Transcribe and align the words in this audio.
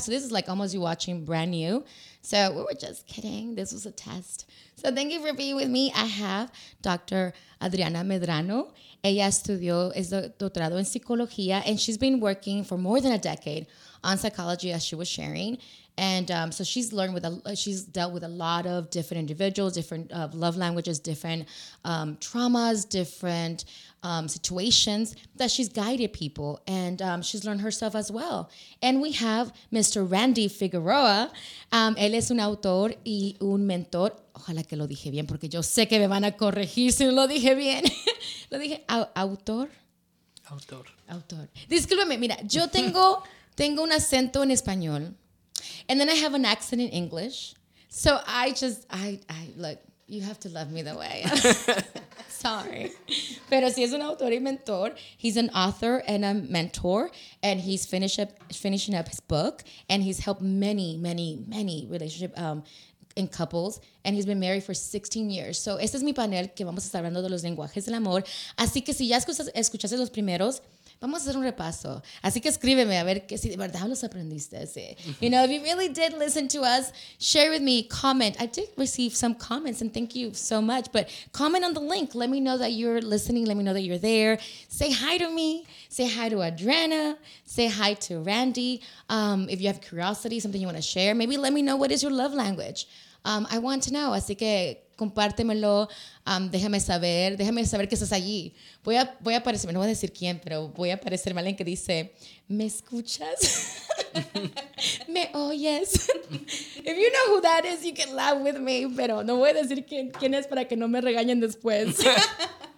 So 0.00 0.10
this 0.10 0.24
is 0.24 0.32
like 0.32 0.48
almost 0.48 0.74
you 0.74 0.80
watching 0.80 1.24
brand 1.24 1.50
new. 1.50 1.84
So 2.22 2.50
we 2.52 2.62
were 2.62 2.78
just 2.78 3.06
kidding. 3.06 3.54
This 3.54 3.72
was 3.72 3.86
a 3.86 3.90
test. 3.90 4.48
So 4.76 4.94
thank 4.94 5.12
you 5.12 5.20
for 5.24 5.32
being 5.32 5.56
with 5.56 5.68
me. 5.68 5.92
I 5.94 6.04
have 6.04 6.52
Dr. 6.82 7.32
Adriana 7.62 8.04
Medrano. 8.04 8.72
Ella 9.02 9.28
estudió, 9.28 9.92
es 9.94 10.10
doctorado 10.10 10.76
en 10.76 10.84
psicología, 10.84 11.62
and 11.66 11.80
she's 11.80 11.98
been 11.98 12.20
working 12.20 12.64
for 12.64 12.76
more 12.76 13.00
than 13.00 13.12
a 13.12 13.18
decade 13.18 13.66
on 14.02 14.18
psychology, 14.18 14.72
as 14.72 14.84
she 14.84 14.96
was 14.96 15.08
sharing. 15.08 15.58
And 15.98 16.30
um, 16.30 16.52
so 16.52 16.62
she's 16.62 16.92
learned 16.92 17.12
with 17.12 17.24
a, 17.24 17.56
she's 17.56 17.82
dealt 17.82 18.12
with 18.12 18.22
a 18.22 18.28
lot 18.28 18.66
of 18.66 18.88
different 18.88 19.18
individuals, 19.18 19.72
different 19.72 20.12
uh, 20.12 20.28
love 20.32 20.56
languages, 20.56 21.00
different 21.00 21.48
um, 21.84 22.14
traumas, 22.18 22.88
different 22.88 23.64
um, 24.04 24.28
situations 24.28 25.16
that 25.34 25.50
she's 25.50 25.68
guided 25.68 26.12
people, 26.12 26.62
and 26.68 27.02
um, 27.02 27.20
she's 27.20 27.44
learned 27.44 27.62
herself 27.62 27.96
as 27.96 28.12
well. 28.12 28.48
And 28.80 29.02
we 29.02 29.10
have 29.12 29.52
Mr. 29.72 30.08
Randy 30.08 30.46
Figueroa. 30.46 31.32
Um, 31.72 31.96
él 31.96 32.14
es 32.14 32.30
un 32.30 32.38
autor 32.38 32.94
y 33.04 33.34
un 33.40 33.66
mentor. 33.66 34.14
Ojalá 34.34 34.62
que 34.62 34.76
lo 34.76 34.86
dije 34.86 35.10
bien, 35.10 35.26
porque 35.26 35.48
yo 35.48 35.62
sé 35.62 35.88
que 35.88 35.98
me 35.98 36.06
van 36.06 36.22
a 36.22 36.36
corregir 36.36 36.92
si 36.92 37.06
no 37.06 37.10
lo 37.10 37.26
dije 37.26 37.56
bien. 37.56 37.82
lo 38.50 38.58
dije 38.60 38.84
au 38.86 39.08
autor. 39.16 39.68
Autor. 40.44 40.86
Autor. 41.08 41.48
Discúlpeme, 41.68 42.18
mira, 42.18 42.40
yo 42.42 42.68
tengo, 42.68 43.24
tengo 43.56 43.82
un 43.82 43.90
acento 43.90 44.44
en 44.44 44.52
español. 44.52 45.16
And 45.88 45.98
then 45.98 46.08
I 46.08 46.14
have 46.14 46.34
an 46.34 46.44
accent 46.44 46.82
in 46.82 46.88
English. 46.88 47.54
So 47.88 48.20
I 48.26 48.52
just, 48.52 48.86
I, 48.90 49.20
I, 49.28 49.48
look, 49.56 49.78
you 50.06 50.22
have 50.22 50.38
to 50.40 50.48
love 50.48 50.70
me 50.70 50.82
the 50.82 50.94
way 50.94 51.24
Sorry. 52.28 52.92
Pero 53.50 53.68
si 53.70 53.82
es 53.82 53.92
un 53.92 54.00
autor 54.00 54.30
y 54.30 54.38
mentor. 54.38 54.92
He's 55.16 55.36
an 55.36 55.50
author 55.50 56.04
and 56.06 56.24
a 56.24 56.34
mentor, 56.34 57.10
and 57.42 57.60
he's 57.60 57.84
finish 57.84 58.18
up, 58.20 58.30
finishing 58.52 58.94
up 58.94 59.08
his 59.08 59.18
book, 59.18 59.64
and 59.88 60.02
he's 60.04 60.20
helped 60.20 60.40
many, 60.40 60.96
many, 60.96 61.44
many 61.48 61.86
relationship 61.90 62.38
um, 62.40 62.62
in 63.16 63.26
couples, 63.26 63.80
and 64.04 64.14
he's 64.14 64.24
been 64.24 64.38
married 64.38 64.62
for 64.62 64.72
16 64.72 65.30
years. 65.30 65.58
So 65.58 65.78
este 65.78 65.96
es 65.96 66.04
mi 66.04 66.12
panel 66.12 66.48
que 66.54 66.64
vamos 66.64 66.84
a 66.84 66.88
estar 66.88 67.04
hablando 67.04 67.22
de 67.22 67.28
los 67.28 67.42
lenguajes 67.42 67.86
del 67.86 67.94
amor. 67.94 68.22
Así 68.56 68.84
que 68.84 68.94
si 68.94 69.08
ya 69.08 69.16
escuchas, 69.16 69.50
escuchaste 69.54 69.98
los 69.98 70.10
primeros, 70.10 70.62
vamos 71.00 71.20
a 71.20 71.22
hacer 71.24 71.36
un 71.36 71.44
repaso. 71.44 72.02
Así 72.22 72.40
que 72.40 72.48
escríbeme 72.48 72.98
a 72.98 73.04
ver 73.04 73.26
que 73.26 73.38
si 73.38 73.48
de 73.48 73.56
verdad 73.56 73.86
los 73.88 74.02
aprendiste. 74.04 74.66
Sí. 74.66 74.96
You 75.20 75.30
know, 75.30 75.44
if 75.44 75.50
you 75.50 75.62
really 75.62 75.88
did 75.88 76.14
listen 76.18 76.48
to 76.48 76.62
us, 76.62 76.92
share 77.18 77.50
with 77.50 77.62
me, 77.62 77.84
comment. 77.84 78.36
I 78.40 78.46
did 78.46 78.68
receive 78.76 79.14
some 79.14 79.34
comments 79.34 79.80
and 79.80 79.92
thank 79.92 80.14
you 80.14 80.32
so 80.34 80.60
much, 80.60 80.90
but 80.92 81.08
comment 81.32 81.64
on 81.64 81.74
the 81.74 81.80
link. 81.80 82.14
Let 82.14 82.30
me 82.30 82.40
know 82.40 82.58
that 82.58 82.72
you're 82.72 83.00
listening. 83.00 83.46
Let 83.46 83.56
me 83.56 83.64
know 83.64 83.74
that 83.74 83.82
you're 83.82 83.98
there. 83.98 84.38
Say 84.68 84.90
hi 84.90 85.18
to 85.18 85.30
me. 85.30 85.66
Say 85.88 86.08
hi 86.08 86.28
to 86.28 86.42
Adriana. 86.42 87.16
Say 87.44 87.68
hi 87.68 87.94
to 87.94 88.20
Randy. 88.20 88.82
Um, 89.08 89.48
if 89.48 89.60
you 89.60 89.68
have 89.68 89.80
curiosity, 89.80 90.40
something 90.40 90.60
you 90.60 90.66
want 90.66 90.78
to 90.78 90.82
share, 90.82 91.14
maybe 91.14 91.36
let 91.36 91.52
me 91.52 91.62
know 91.62 91.76
what 91.76 91.90
is 91.90 92.02
your 92.02 92.12
love 92.12 92.34
language. 92.34 92.86
Um, 93.24 93.46
I 93.50 93.58
want 93.58 93.84
to 93.84 93.90
know. 93.90 94.12
Así 94.12 94.36
que 94.36 94.88
compártemelo, 94.98 95.88
um, 96.26 96.50
déjame 96.50 96.80
saber, 96.80 97.36
déjame 97.36 97.64
saber 97.64 97.88
que 97.88 97.94
estás 97.94 98.12
allí. 98.12 98.52
Voy 98.82 98.96
a, 98.96 99.16
voy 99.20 99.34
a 99.34 99.38
aparecer, 99.38 99.72
no 99.72 99.78
voy 99.78 99.86
a 99.86 99.90
decir 99.90 100.12
quién, 100.12 100.40
pero 100.42 100.68
voy 100.68 100.90
a 100.90 100.94
aparecer 100.94 101.38
alguien 101.38 101.54
que 101.54 101.64
dice, 101.64 102.12
¿me 102.48 102.66
escuchas? 102.66 103.84
¿Me 105.08 105.30
oyes? 105.34 105.92
If 106.84 106.96
you 106.98 107.10
know 107.10 107.34
who 107.36 107.40
that 107.42 107.64
is, 107.64 107.84
you 107.84 107.94
can 107.94 108.16
laugh 108.16 108.38
with 108.42 108.58
me, 108.58 108.88
pero 108.96 109.22
no 109.22 109.36
voy 109.36 109.50
a 109.50 109.54
decir 109.54 109.86
quién, 109.86 110.10
quién 110.10 110.34
es 110.34 110.48
para 110.48 110.66
que 110.66 110.76
no 110.76 110.88
me 110.88 111.00
regañen 111.00 111.38
después. 111.38 111.98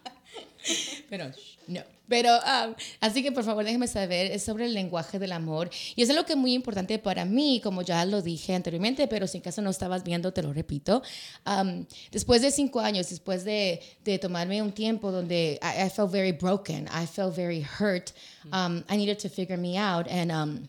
pero 1.09 1.33
no. 1.71 1.83
Pero, 2.11 2.37
um, 2.39 2.75
así 3.01 3.23
que 3.23 3.31
por 3.31 3.45
favor 3.45 3.65
déjeme 3.65 3.87
saber, 3.87 4.33
es 4.33 4.43
sobre 4.43 4.65
el 4.65 4.75
lenguaje 4.75 5.21
del 5.21 5.31
amor. 5.31 5.71
Y 5.95 6.03
es 6.03 6.11
algo 6.11 6.25
que 6.25 6.33
es 6.33 6.39
muy 6.39 6.55
importante 6.55 6.99
para 6.99 7.25
mí, 7.25 7.61
como 7.63 7.83
ya 7.83 8.05
lo 8.05 8.21
dije 8.21 8.53
anteriormente, 8.53 9.07
pero 9.07 9.29
si 9.29 9.39
en 9.39 9.43
caso 9.45 9.63
no 9.63 9.71
estabas 9.71 10.03
viendo, 10.03 10.33
te 10.33 10.43
lo 10.43 10.53
repito. 10.53 11.03
Um, 11.47 11.87
después 12.11 12.43
de 12.43 12.51
cinco 12.51 12.81
años, 12.81 13.11
después 13.11 13.45
de, 13.45 13.81
de 14.05 14.19
tomarme 14.19 14.61
un 14.61 14.73
tiempo 14.73 15.13
donde 15.13 15.61
I, 15.63 15.87
I, 15.87 15.89
felt 15.89 16.11
very 16.11 16.33
broken, 16.33 16.89
I 16.89 17.07
felt 17.07 17.37
very 17.37 17.63
hurt, 17.63 18.13
um, 18.53 18.83
I 18.89 18.97
needed 18.97 19.21
to 19.21 19.29
figure 19.29 19.57
me 19.57 19.79
out. 19.79 20.09
And 20.09 20.33
um, 20.33 20.69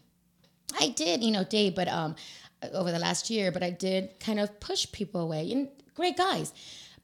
I 0.79 0.93
did, 0.95 1.23
you 1.23 1.31
know, 1.31 1.43
date, 1.43 1.73
but 1.73 1.87
um, 1.87 2.13
over 2.71 2.91
the 2.91 2.99
last 2.99 3.31
year, 3.31 3.51
but 3.51 3.63
I 3.63 3.71
did 3.71 4.19
kind 4.19 4.39
of 4.39 4.59
push 4.59 4.85
people 4.91 5.21
away. 5.21 5.51
And 5.51 5.69
great 5.95 6.17
guys. 6.17 6.53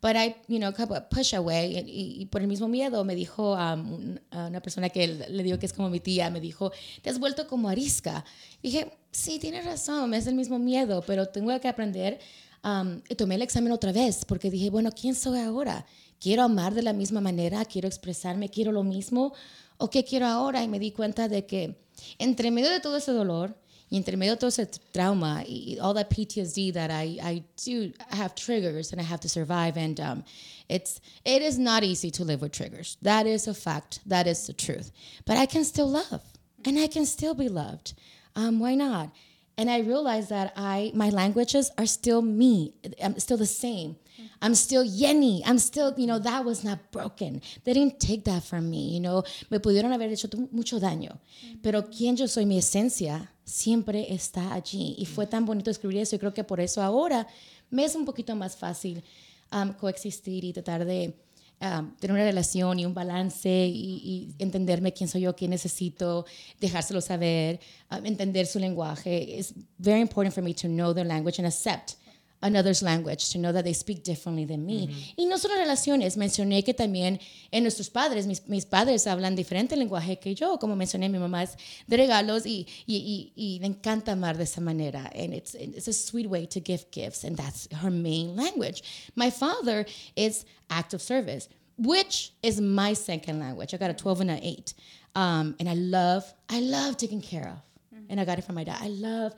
But 0.02 0.16
I, 0.16 0.35
you 0.47 0.59
know, 0.59 0.72
push 1.09 1.34
away. 1.34 1.75
Y, 1.78 2.22
y 2.22 2.25
por 2.28 2.41
el 2.41 2.47
mismo 2.47 2.68
miedo 2.68 3.03
me 3.03 3.16
dijo 3.16 3.53
um, 3.53 4.18
una 4.31 4.62
persona 4.62 4.90
que 4.90 5.08
le 5.08 5.44
digo 5.44 5.58
que 5.58 5.66
es 5.66 5.74
como 5.74 5.90
mi 5.90 6.00
tía, 6.00 6.30
me 6.30 6.40
dijo, 6.40 6.72
te 7.02 7.09
has 7.09 7.19
vuelto 7.19 7.47
como 7.47 7.68
arisca. 7.68 8.24
Y 8.62 8.69
dije, 8.69 8.91
sí, 9.12 9.40
tienes 9.40 9.66
razón, 9.66 10.13
es 10.13 10.28
el 10.28 10.36
mismo 10.36 10.59
miedo, 10.59 11.03
pero 11.06 11.25
tengo 11.28 11.59
que 11.59 11.68
aprender. 11.68 12.19
Um, 12.63 13.02
y 13.09 13.16
tomé 13.16 13.36
el 13.36 13.41
examen 13.41 13.72
otra 13.72 13.91
vez 13.91 14.25
porque 14.25 14.52
dije, 14.52 14.69
bueno, 14.69 14.91
¿quién 14.91 15.16
soy 15.16 15.40
ahora? 15.40 15.86
¿Quiero 16.19 16.44
amar 16.44 16.74
de 16.74 16.81
la 16.81 16.94
misma 16.94 17.22
manera? 17.22 17.63
¿Quiero 17.66 17.88
expresarme? 17.88 18.50
¿Quiero 18.50 18.72
lo 18.72 18.84
mismo? 18.84 19.34
¿O 19.78 19.90
qué 19.90 20.03
quiero 20.03 20.25
ahora? 20.25 20.63
Y 20.63 20.68
me 20.68 20.80
di 20.80 20.91
cuenta 20.91 21.28
de 21.28 21.46
que 21.46 21.75
entre 22.18 22.52
medio 22.52 22.69
de 22.69 22.80
todo 22.80 22.97
ese 22.97 23.12
dolor, 23.12 23.56
y 23.90 23.98
entre 23.98 24.18
medio 24.18 24.36
todo 24.36 24.50
ese 24.50 24.68
trauma, 24.94 25.44
all 25.81 25.94
that 25.94 26.09
PTSD 26.09 26.74
that 26.74 26.92
I, 26.92 27.18
I 27.22 27.44
do 27.64 27.94
have 28.09 28.36
triggers 28.36 28.92
and 28.92 29.00
I 29.00 29.03
have 29.03 29.22
to 29.22 29.30
survive. 29.30 29.78
And 29.78 30.00
um, 30.00 30.24
it's, 30.68 31.00
it 31.24 31.42
is 31.42 31.58
not 31.58 31.84
easy 31.84 32.12
to 32.12 32.24
live 32.24 32.42
with 32.42 32.52
triggers. 32.52 32.98
That 33.02 33.25
is 33.25 33.48
a 33.48 33.53
fact. 33.53 34.00
That 34.06 34.28
is 34.28 34.48
the 34.48 34.53
truth. 34.53 34.92
But 35.25 35.38
I 35.38 35.46
can 35.46 35.64
still 35.64 35.90
love 35.90 36.22
and 36.66 36.78
I 36.78 36.88
can 36.88 37.06
still 37.06 37.34
be 37.34 37.48
loved. 37.48 37.94
Um, 38.36 38.59
why 38.59 38.75
not? 38.75 39.12
And 39.57 39.72
I 39.72 39.79
realized 39.79 40.29
that 40.29 40.53
I, 40.56 40.91
my 40.94 41.09
languages 41.09 41.72
are 41.78 41.88
still 41.88 42.22
me. 42.22 42.73
I'm 43.03 43.18
still 43.19 43.38
the 43.38 43.47
same. 43.47 43.95
I'm 44.41 44.53
still 44.53 44.84
Yenny. 44.84 45.41
I'm 45.45 45.57
still, 45.57 45.94
you 45.97 46.06
know, 46.06 46.19
that 46.19 46.45
was 46.45 46.63
not 46.63 46.91
broken. 46.91 47.41
They 47.63 47.73
didn't 47.73 48.00
take 48.00 48.23
that 48.25 48.44
from 48.44 48.69
me, 48.69 48.94
you 48.94 49.00
know. 49.00 49.23
Me 49.50 49.57
pudieron 49.57 49.91
haber 49.94 50.12
hecho 50.12 50.28
mucho 50.51 50.79
daño. 50.79 51.19
Pero 51.63 51.84
quien 51.90 52.16
yo 52.16 52.28
soy, 52.28 52.45
mi 52.45 52.57
esencia, 52.59 53.31
siempre 53.44 54.13
está 54.13 54.53
allí. 54.53 54.95
Y 54.97 55.06
fue 55.06 55.25
tan 55.25 55.45
bonito 55.45 55.72
escribir 55.72 56.00
eso 56.00 56.16
y 56.16 56.19
creo 56.19 56.34
que 56.34 56.44
por 56.44 56.59
eso 56.59 56.81
ahora 56.81 57.28
me 57.69 57.84
es 57.84 57.95
un 57.95 58.06
poquito 58.06 58.35
más 58.35 58.56
fácil 58.56 59.03
um, 59.51 59.74
coexistir 59.74 60.44
y 60.44 60.53
tratar 60.53 60.85
de 60.85 61.16
um, 61.62 61.95
tener 62.00 62.13
una 62.13 62.23
relación 62.23 62.79
y 62.79 62.85
un 62.85 62.94
balance 62.94 63.50
y, 63.50 64.01
y, 64.03 64.35
entenderme 64.40 64.94
quién 64.94 65.09
soy 65.09 65.22
yo, 65.22 65.35
qué 65.35 65.47
necesito, 65.47 66.25
dejárselo 66.59 67.01
saber, 67.01 67.59
um, 67.91 68.06
entender 68.06 68.45
su 68.45 68.59
lenguaje. 68.59 69.38
It's 69.38 69.53
very 69.78 70.01
important 70.01 70.34
for 70.34 70.44
me 70.44 70.53
to 70.53 70.68
know 70.68 70.94
their 70.94 71.06
language 71.06 71.40
and 71.40 71.47
accept 71.47 71.97
another's 72.42 72.84
language, 72.84 73.31
to 73.31 73.40
know 73.40 73.52
that 73.52 73.64
they 73.64 73.74
speak 73.74 74.03
differently 74.03 74.46
than 74.46 74.66
me. 74.66 75.14
Y 75.18 75.25
no 75.25 75.38
solo 75.38 75.56
relaciones, 75.56 76.18
mencioné 76.18 76.64
que 76.64 76.74
también 76.74 77.20
en 77.52 77.64
nuestros 77.64 77.90
padres, 77.90 78.28
mis, 78.28 78.48
mis, 78.48 78.66
padres 78.66 79.08
hablan 79.08 79.36
diferente 79.36 79.75
lenguaje 79.75 80.20
que 80.20 80.36
yo, 80.36 80.58
como 80.59 80.75
mencioné, 80.75 81.09
mi 81.09 81.18
mamá 81.18 81.44
es 81.44 81.58
de 81.88 81.98
regalos 81.98 82.46
y, 82.46 82.68
y, 82.86 82.96
y, 82.96 83.34
y 83.36 83.59
le 83.59 83.68
encanta 83.68 84.12
amar 84.12 84.38
de 84.38 84.44
esa 84.44 84.62
manera. 84.62 85.09
And 85.16 85.34
it's, 85.34 85.56
it's 85.56 85.88
a 85.88 85.94
sweet 85.94 86.28
way 86.28 86.46
to 86.48 86.59
give 86.59 86.86
gifts, 86.92 87.24
and 87.24 87.36
that's 87.36 87.68
her 87.81 87.90
main 87.90 88.36
language. 88.36 88.84
My 89.16 89.31
father 89.31 89.86
is 90.16 90.46
act 90.69 90.94
of 90.94 91.02
service, 91.02 91.50
which 91.78 92.34
is 92.44 92.62
my 92.62 92.94
second 92.94 93.40
language. 93.40 93.74
I 93.74 93.78
got 93.78 93.90
a 93.90 93.94
12 93.94 94.22
and 94.22 94.31
an 94.31 94.40
8. 94.44 94.74
Um, 95.16 95.56
and 95.59 95.68
I 95.68 95.74
love, 95.74 96.31
I 96.50 96.59
love 96.59 96.98
taking 96.98 97.22
care 97.22 97.48
of. 97.48 97.58
Mm-hmm. 97.96 98.06
And 98.09 98.19
I 98.19 98.25
got 98.25 98.38
it 98.38 98.44
from 98.44 98.56
my 98.56 98.64
dad. 98.64 98.78
I 98.80 98.90
love 98.90 99.34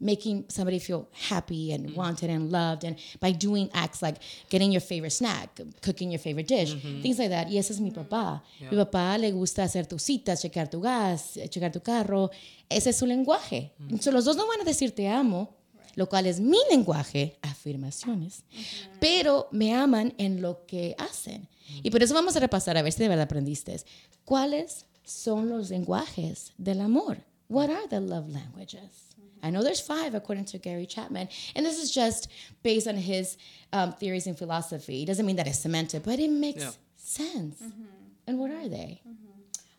making 0.00 0.44
somebody 0.48 0.78
feel 0.78 1.08
happy 1.12 1.72
and 1.72 1.86
mm-hmm. 1.86 1.96
wanted 1.96 2.30
and 2.30 2.50
loved 2.50 2.84
and 2.84 2.96
by 3.20 3.32
doing 3.32 3.70
acts 3.72 4.02
like 4.02 4.16
getting 4.50 4.70
your 4.70 4.80
favorite 4.80 5.12
snack 5.12 5.60
cooking 5.82 6.10
your 6.10 6.20
favorite 6.20 6.46
dish 6.46 6.74
mm-hmm. 6.74 7.02
things 7.02 7.18
like 7.18 7.30
that 7.30 7.48
y 7.48 7.56
ese 7.56 7.70
es 7.70 7.80
mi 7.80 7.90
papá 7.90 8.42
yeah. 8.60 8.70
mi 8.70 8.76
papá 8.76 9.18
le 9.18 9.30
gusta 9.32 9.62
hacer 9.62 9.86
tus 9.86 10.02
citas 10.02 10.42
checar 10.42 10.68
tu 10.68 10.80
gas 10.80 11.38
checar 11.48 11.72
tu 11.72 11.80
carro 11.80 12.30
ese 12.68 12.90
es 12.90 12.96
su 12.96 13.06
lenguaje 13.06 13.72
mm-hmm. 13.78 13.90
Entonces, 13.90 14.12
los 14.12 14.24
dos 14.24 14.36
no 14.36 14.46
van 14.46 14.60
a 14.60 14.64
decir 14.64 14.94
te 14.94 15.08
amo 15.08 15.56
lo 15.96 16.10
cual 16.10 16.26
es 16.26 16.38
mi 16.40 16.58
lenguaje, 16.70 17.38
afirmaciones, 17.40 18.44
mm-hmm. 18.52 18.98
pero 19.00 19.48
me 19.50 19.74
aman 19.74 20.12
en 20.18 20.42
lo 20.42 20.66
que 20.66 20.94
hacen. 20.98 21.48
Y 21.82 21.90
por 21.90 22.02
eso 22.02 22.14
vamos 22.14 22.36
a 22.36 22.40
repasar, 22.40 22.76
a 22.76 22.82
ver 22.82 22.92
si 22.92 23.02
de 23.02 23.08
verdad 23.08 23.24
aprendiste. 23.24 23.80
¿Cuáles 24.24 24.84
son 25.04 25.48
los 25.48 25.70
lenguajes 25.70 26.52
del 26.58 26.80
amor? 26.82 27.24
What 27.48 27.70
are 27.70 27.88
the 27.88 28.00
love 28.00 28.28
languages? 28.28 29.05
I 29.46 29.50
know 29.50 29.62
there's 29.62 29.80
five 29.80 30.14
according 30.14 30.46
to 30.46 30.58
Gary 30.58 30.86
Chapman, 30.86 31.28
and 31.54 31.64
this 31.64 31.80
is 31.82 31.92
just 31.92 32.28
based 32.62 32.88
on 32.88 32.96
his 32.96 33.38
um, 33.72 33.92
theories 33.92 34.26
and 34.26 34.36
philosophy. 34.36 35.02
It 35.02 35.06
doesn't 35.06 35.24
mean 35.24 35.36
that 35.36 35.46
it's 35.46 35.60
cemented, 35.60 36.02
but 36.02 36.18
it 36.18 36.30
makes 36.30 36.62
yeah. 36.62 36.70
sense. 36.96 37.62
Mm-hmm. 37.62 37.84
And 38.26 38.38
what 38.38 38.50
are 38.50 38.68
they? 38.68 39.00
Mm-hmm. 39.06 39.26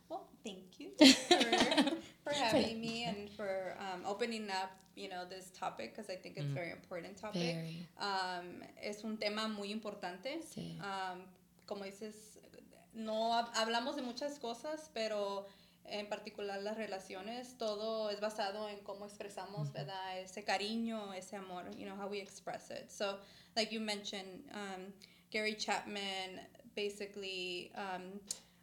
Well, 0.08 0.25
thank 0.44 0.80
you 0.80 0.92
for, 0.98 1.06
for 2.24 2.34
having 2.34 2.80
me 2.80 3.04
and 3.04 3.30
for 3.31 3.75
um, 3.80 4.02
opening 4.06 4.50
up, 4.50 4.72
you 4.96 5.10
know, 5.10 5.25
this 5.30 5.52
topic 5.52 5.94
because 5.94 6.10
I 6.10 6.16
think 6.16 6.38
it's 6.38 6.46
mm. 6.46 6.52
a 6.52 6.56
very 6.56 6.72
important 6.72 7.18
topic. 7.18 7.42
Very. 7.42 7.88
Um, 8.00 8.64
es 8.81 9.04
un 9.04 9.18
tema 9.18 9.50
muy 9.50 9.74
importante. 9.74 10.40
Sí. 10.42 10.80
Um, 10.80 11.24
como 11.66 11.84
dices, 11.84 12.40
no 12.94 13.34
hablamos 13.56 13.98
de 13.98 14.02
muchas 14.02 14.40
cosas, 14.40 14.90
pero 14.94 15.46
en 15.89 16.07
particular 16.07 16.62
las 16.62 16.78
relaciones, 16.78 17.57
todo 17.57 18.10
es 18.10 18.19
basado 18.19 18.68
en 18.69 18.80
cómo 18.84 19.06
expresamos, 19.06 19.72
¿verdad? 19.72 20.19
Ese 20.19 20.44
cariño, 20.44 21.13
ese 21.13 21.36
amor, 21.36 21.69
you 21.75 21.86
know, 21.86 21.95
how 21.95 22.07
we 22.07 22.19
express 22.19 22.69
it. 22.72 22.92
So, 22.92 23.18
like 23.56 23.72
you 23.72 23.80
mentioned, 23.80 24.44
um, 24.54 24.94
Gary 25.31 25.56
Chapman 25.56 26.42
basically 26.75 27.72
um, 27.75 28.19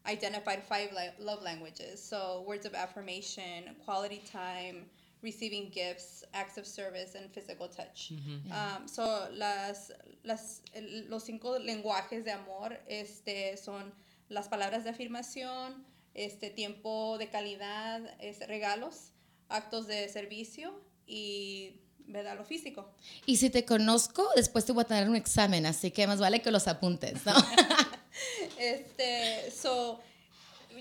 identified 0.07 0.63
five 0.63 0.91
love 1.19 1.43
languages. 1.43 2.03
So, 2.03 2.45
words 2.47 2.67
of 2.67 2.75
affirmation, 2.75 3.75
quality 3.85 4.23
time, 4.31 4.87
receiving 5.23 5.71
gifts, 5.71 6.25
acts 6.35 6.59
of 6.59 6.67
service, 6.67 7.15
and 7.15 7.31
physical 7.33 7.69
touch. 7.69 8.13
um, 8.51 8.87
so, 8.87 9.29
las, 9.33 9.91
las, 10.25 10.61
los 11.09 11.25
cinco 11.25 11.59
lenguajes 11.59 12.25
de 12.25 12.33
amor 12.33 12.77
este, 12.87 13.57
son 13.57 13.93
las 14.29 14.49
palabras 14.49 14.85
de 14.85 14.91
afirmación, 14.91 15.85
este 16.15 16.51
tiempo 16.51 17.19
de 17.19 17.29
calidad, 17.29 18.03
es, 18.21 18.47
regalos, 18.47 19.13
actos 19.49 19.87
de 19.87 20.09
servicio 20.09 20.81
y 21.07 21.81
¿verdad? 22.07 22.37
lo 22.37 22.45
físico. 22.45 22.95
Y 23.27 23.37
si 23.37 23.51
te 23.51 23.65
conozco, 23.65 24.29
después 24.37 24.65
te 24.65 24.73
voy 24.73 24.83
a 24.83 24.87
tener 24.87 25.09
un 25.09 25.17
examen, 25.17 25.67
así 25.67 25.91
que 25.91 26.07
más 26.07 26.21
vale 26.21 26.41
que 26.41 26.51
los 26.51 26.69
apuntes, 26.69 27.25
¿no? 27.27 27.35
este, 28.59 29.51
so 29.51 30.01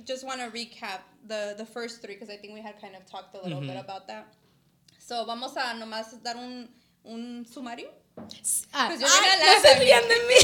just 0.07 0.23
want 0.23 0.39
to 0.39 0.49
recap 0.49 1.01
the, 1.27 1.55
the 1.57 1.65
first 1.65 2.01
three 2.01 2.15
because 2.15 2.29
I 2.29 2.37
think 2.37 2.53
we 2.53 2.61
had 2.61 2.79
kind 2.79 2.95
of 2.95 3.05
talked 3.05 3.35
a 3.35 3.41
little 3.41 3.61
bit 3.61 3.77
about 3.77 4.07
that. 4.07 4.25
So 4.99 5.25
vamos 5.25 5.55
a 5.57 5.73
nomás 5.73 6.21
dar 6.23 6.37
un, 6.37 6.69
un 7.03 7.45
sumario. 7.45 7.89
Ah, 8.15 8.89
pues 8.89 9.03
ah 9.03 9.59
se 9.61 9.79
rían 9.79 10.03
de 10.07 10.15
mí. 10.15 10.35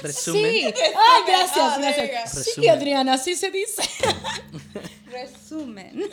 Resumen. 0.02 0.52
Sí. 0.52 0.74
Ay, 0.96 1.22
gracias, 1.26 1.76
oh, 1.76 1.80
gracias. 1.80 2.44
Sí, 2.54 2.68
Adriana, 2.68 3.14
así 3.14 3.34
se 3.34 3.50
dice. 3.50 3.82
Resumen. 5.06 6.08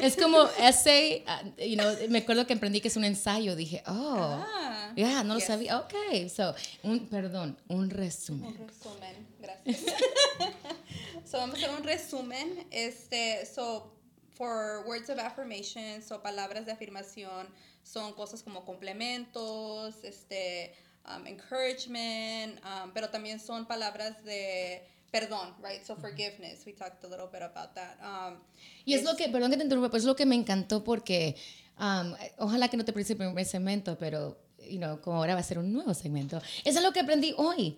Es 0.00 0.16
como 0.16 0.48
essay, 0.58 1.24
uh, 1.26 1.62
you 1.62 1.76
know, 1.76 1.94
me 2.08 2.18
acuerdo 2.18 2.46
que 2.46 2.52
emprendí 2.52 2.80
que 2.80 2.88
es 2.88 2.96
un 2.96 3.04
ensayo, 3.04 3.54
dije, 3.54 3.82
oh, 3.86 4.16
ah, 4.18 4.92
ya, 4.96 5.06
yeah, 5.06 5.22
no 5.22 5.34
lo 5.34 5.40
sabía, 5.40 5.78
ok, 5.78 6.28
so, 6.28 6.54
un, 6.82 7.08
perdón, 7.08 7.56
un 7.68 7.88
resumen. 7.88 8.48
Un 8.48 8.68
resumen, 8.68 9.26
gracias. 9.38 9.80
so, 11.30 11.38
vamos 11.38 11.56
a 11.56 11.58
hacer 11.58 11.70
un 11.76 11.84
resumen, 11.84 12.66
este, 12.72 13.46
so, 13.46 13.92
for 14.34 14.84
words 14.86 15.08
of 15.08 15.18
affirmation, 15.18 16.02
so, 16.02 16.20
palabras 16.20 16.66
de 16.66 16.72
afirmación, 16.72 17.48
son 17.82 18.12
cosas 18.14 18.42
como 18.42 18.64
complementos, 18.64 19.96
este, 20.04 20.74
um, 21.06 21.26
encouragement, 21.26 22.60
um, 22.64 22.90
pero 22.92 23.08
también 23.10 23.40
son 23.40 23.66
palabras 23.66 24.22
de 24.24 24.82
perdón, 25.10 25.54
right? 25.62 25.84
So 25.84 25.96
forgiveness, 25.96 26.64
we 26.64 26.72
talked 26.72 27.04
a 27.04 27.08
little 27.08 27.26
bit 27.26 27.42
about 27.42 27.74
that. 27.74 27.98
Um, 28.00 28.38
y 28.84 28.94
es, 28.94 29.02
lo 29.02 29.16
que, 29.16 29.28
perdón 29.28 29.50
que 29.50 29.56
te 29.56 29.64
interrumpa, 29.64 29.88
pero 29.88 29.98
es 29.98 30.04
lo 30.04 30.14
que 30.14 30.24
me 30.24 30.36
encantó 30.36 30.84
porque 30.84 31.36
um, 31.78 32.14
ojalá 32.38 32.68
que 32.68 32.76
no 32.76 32.84
te 32.84 32.92
parezca 32.92 33.12
el 33.14 33.18
primer 33.18 33.44
segmento, 33.44 33.98
pero 33.98 34.38
you 34.68 34.78
know, 34.78 35.00
como 35.00 35.16
ahora 35.16 35.34
va 35.34 35.40
a 35.40 35.44
ser 35.44 35.58
un 35.58 35.72
nuevo 35.72 35.94
segmento. 35.94 36.40
Eso 36.64 36.78
es 36.78 36.84
lo 36.84 36.92
que 36.92 37.00
aprendí 37.00 37.34
hoy. 37.36 37.76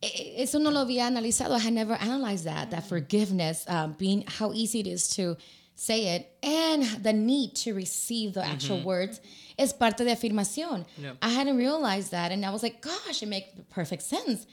E, 0.00 0.06
e, 0.06 0.42
eso 0.42 0.58
no 0.58 0.70
lo 0.70 0.80
había 0.80 1.06
analizado. 1.06 1.56
I 1.56 1.60
had 1.60 1.72
never 1.72 1.96
analyzed 2.00 2.44
that, 2.44 2.70
that 2.70 2.84
forgiveness, 2.84 3.66
um, 3.68 3.94
being 3.98 4.24
how 4.26 4.52
easy 4.54 4.80
it 4.80 4.86
is 4.86 5.08
to 5.16 5.36
say 5.80 6.14
it, 6.14 6.36
and 6.42 6.82
the 7.02 7.12
need 7.12 7.54
to 7.54 7.72
receive 7.72 8.34
the 8.34 8.44
actual 8.44 8.76
mm 8.76 8.82
-hmm. 8.82 8.86
words 8.86 9.20
es 9.56 9.72
parte 9.72 10.04
de 10.04 10.12
afirmación. 10.12 10.84
Yep. 10.98 11.16
I 11.22 11.30
hadn't 11.36 11.56
realized 11.56 12.10
that, 12.10 12.32
and 12.32 12.44
I 12.44 12.50
was 12.50 12.62
like, 12.62 12.76
gosh, 12.82 13.22
it 13.22 13.28
makes 13.28 13.48
perfect 13.74 14.02
sense. 14.02 14.46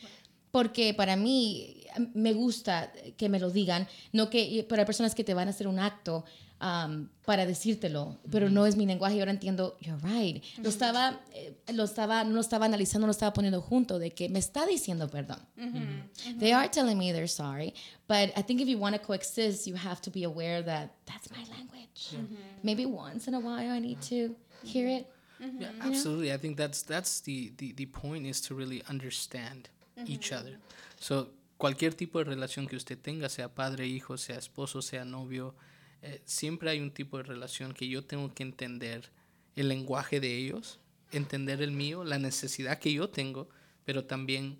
Porque 0.51 0.93
para 0.93 1.15
mí 1.15 1.85
me 2.13 2.33
gusta 2.33 2.91
que 3.17 3.27
me 3.27 3.39
lo 3.39 3.49
digan, 3.49 3.87
no 4.13 4.29
que 4.29 4.63
para 4.69 4.85
personas 4.85 5.13
que 5.13 5.23
te 5.23 5.33
van 5.33 5.47
a 5.47 5.51
hacer 5.51 5.67
un 5.67 5.79
acto 5.79 6.23
um, 6.61 7.07
para 7.25 7.45
decírtelo, 7.45 8.17
pero 8.31 8.49
no 8.49 8.65
es 8.65 8.75
mi 8.75 8.85
lenguaje 8.85 9.17
y 9.17 9.19
ahora 9.19 9.31
entiendo, 9.31 9.77
you're 9.79 9.99
right. 10.03 10.43
Lo 10.61 10.69
estaba, 10.69 11.19
eh, 11.33 11.55
lo 11.73 11.83
estaba, 11.83 12.23
no 12.23 12.33
lo 12.33 12.41
estaba 12.41 12.65
analizando, 12.65 13.01
no 13.01 13.07
lo 13.07 13.11
estaba 13.11 13.33
poniendo 13.33 13.61
junto 13.61 13.99
de 13.99 14.11
que 14.11 14.29
me 14.29 14.39
está 14.39 14.65
diciendo 14.65 15.09
perdón. 15.09 15.39
They 16.39 16.51
are 16.51 16.69
telling 16.69 16.97
me 16.97 17.11
they're 17.11 17.27
sorry, 17.27 17.73
but 18.07 18.31
I 18.35 18.41
think 18.41 18.61
if 18.61 18.67
you 18.67 18.77
want 18.77 18.95
to 18.95 19.01
coexist, 19.01 19.67
you 19.67 19.75
have 19.75 20.01
to 20.01 20.11
be 20.11 20.23
aware 20.23 20.63
that 20.63 20.91
that's 21.05 21.29
my 21.31 21.43
language. 21.55 22.15
Maybe 22.63 22.85
once 22.85 23.27
in 23.27 23.33
a 23.33 23.39
while 23.39 23.71
I 23.71 23.79
need 23.79 24.01
to 24.09 24.35
hear 24.63 24.87
it. 24.87 25.07
Yeah, 25.39 25.69
absolutely. 25.81 26.33
I 26.33 26.37
think 26.37 26.57
that's 26.57 26.81
that's 26.81 27.21
the, 27.21 27.51
the 27.57 27.73
the 27.73 27.85
point 27.85 28.25
is 28.25 28.41
to 28.41 28.55
really 28.55 28.81
understand 28.89 29.69
each 30.05 30.31
other. 30.31 30.57
So 30.99 31.29
cualquier 31.57 31.93
tipo 31.93 32.19
de 32.19 32.25
relación 32.25 32.67
que 32.67 32.75
usted 32.75 32.97
tenga, 32.97 33.29
sea 33.29 33.47
padre, 33.49 33.85
hijo, 33.87 34.17
sea 34.17 34.37
esposo, 34.37 34.81
sea 34.81 35.05
novio, 35.05 35.53
eh, 36.01 36.21
siempre 36.25 36.69
hay 36.69 36.79
un 36.79 36.91
tipo 36.91 37.17
de 37.17 37.23
relación 37.23 37.73
que 37.73 37.87
yo 37.87 38.03
tengo 38.03 38.33
que 38.33 38.43
entender 38.43 39.09
el 39.55 39.69
lenguaje 39.69 40.19
de 40.19 40.35
ellos, 40.35 40.79
entender 41.11 41.61
el 41.61 41.71
mío, 41.71 42.03
la 42.03 42.19
necesidad 42.19 42.79
que 42.79 42.93
yo 42.93 43.09
tengo, 43.09 43.49
pero 43.85 44.05
también 44.05 44.59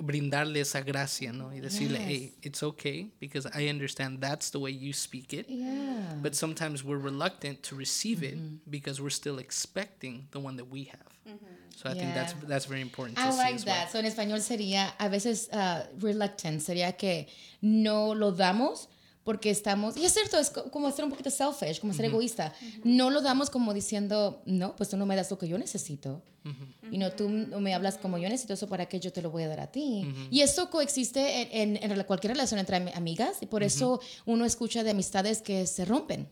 brindarle 0.00 0.60
esa 0.60 0.80
gracia, 0.82 1.32
¿no? 1.32 1.52
Y 1.54 1.60
decirle, 1.60 1.98
hey, 1.98 2.34
it's 2.42 2.62
okay 2.62 3.10
because 3.18 3.48
I 3.54 3.68
understand 3.68 4.20
that's 4.20 4.50
the 4.50 4.58
way 4.58 4.72
you 4.72 4.92
speak 4.92 5.32
it. 5.32 5.46
Yeah. 5.48 6.14
But 6.22 6.34
sometimes 6.34 6.84
we're 6.84 7.02
reluctant 7.02 7.62
to 7.64 7.76
receive 7.76 8.22
it 8.22 8.38
because 8.70 9.00
we're 9.00 9.10
still 9.10 9.38
expecting 9.38 10.28
the 10.30 10.38
one 10.38 10.56
that 10.56 10.68
we 10.68 10.84
have. 10.84 11.38
So 11.76 11.88
I 11.88 11.94
think 11.94 12.12
that's 12.12 12.34
that's 12.48 12.66
very 12.66 12.80
important. 12.80 13.18
I 13.18 13.30
like 13.36 13.64
that. 13.64 13.92
So 13.92 13.98
en 13.98 14.06
español 14.06 14.40
sería 14.40 14.94
a 14.98 15.08
veces 15.08 15.48
uh, 15.52 15.86
reluctant, 16.00 16.60
sería 16.60 16.96
que 16.96 17.28
no 17.60 18.14
lo 18.14 18.32
damos 18.32 18.88
porque 19.28 19.50
estamos, 19.50 19.94
y 19.98 20.06
es 20.06 20.14
cierto, 20.14 20.38
es 20.38 20.48
como 20.48 20.90
ser 20.90 21.04
un 21.04 21.10
poquito 21.10 21.28
selfish, 21.28 21.80
como 21.80 21.92
ser 21.92 22.06
egoísta. 22.06 22.54
No 22.82 23.10
lo 23.10 23.20
damos 23.20 23.50
como 23.50 23.74
diciendo, 23.74 24.40
no, 24.46 24.74
pues 24.74 24.88
tú 24.88 24.96
no 24.96 25.04
me 25.04 25.16
das 25.16 25.30
lo 25.30 25.36
que 25.36 25.46
yo 25.46 25.58
necesito. 25.58 26.22
Y 26.90 26.96
no, 26.96 27.12
tú 27.12 27.28
no 27.28 27.60
me 27.60 27.74
hablas 27.74 27.98
como 27.98 28.16
yo 28.16 28.26
necesito 28.30 28.54
eso 28.54 28.68
para 28.68 28.86
que 28.86 29.00
yo 29.00 29.12
te 29.12 29.20
lo 29.20 29.30
voy 29.30 29.42
a 29.42 29.48
dar 29.48 29.60
a 29.60 29.66
ti. 29.66 30.10
Y 30.30 30.40
eso 30.40 30.70
coexiste 30.70 31.60
en, 31.60 31.76
en, 31.76 32.02
cualquier 32.04 32.32
relación 32.32 32.58
entre 32.58 32.78
amigas, 32.94 33.36
y 33.42 33.46
por 33.46 33.62
eso 33.62 34.00
uno 34.24 34.46
escucha 34.46 34.82
de 34.82 34.92
amistades 34.92 35.42
que 35.42 35.66
se 35.66 35.84
rompen. 35.84 36.26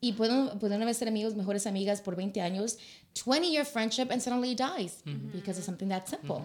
Y 0.00 0.14
pueden, 0.14 0.58
pueden 0.58 0.94
ser 0.94 1.06
amigos, 1.06 1.36
mejores 1.36 1.64
amigas 1.68 2.00
por 2.00 2.16
20 2.16 2.40
años, 2.40 2.76
20 3.24 3.48
year 3.48 3.64
friendship, 3.64 4.10
and 4.10 4.20
suddenly 4.20 4.56
dies 4.56 5.00
because 5.32 5.60
of 5.60 5.64
something 5.64 5.88
that 5.88 6.08
simple. 6.08 6.42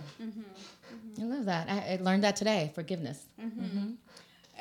I 1.18 1.24
love 1.24 1.46
that. 1.46 1.68
I, 1.68 1.94
I, 1.94 2.00
learned 2.04 2.24
that 2.24 2.36
today, 2.36 2.72
forgiveness. 2.76 3.26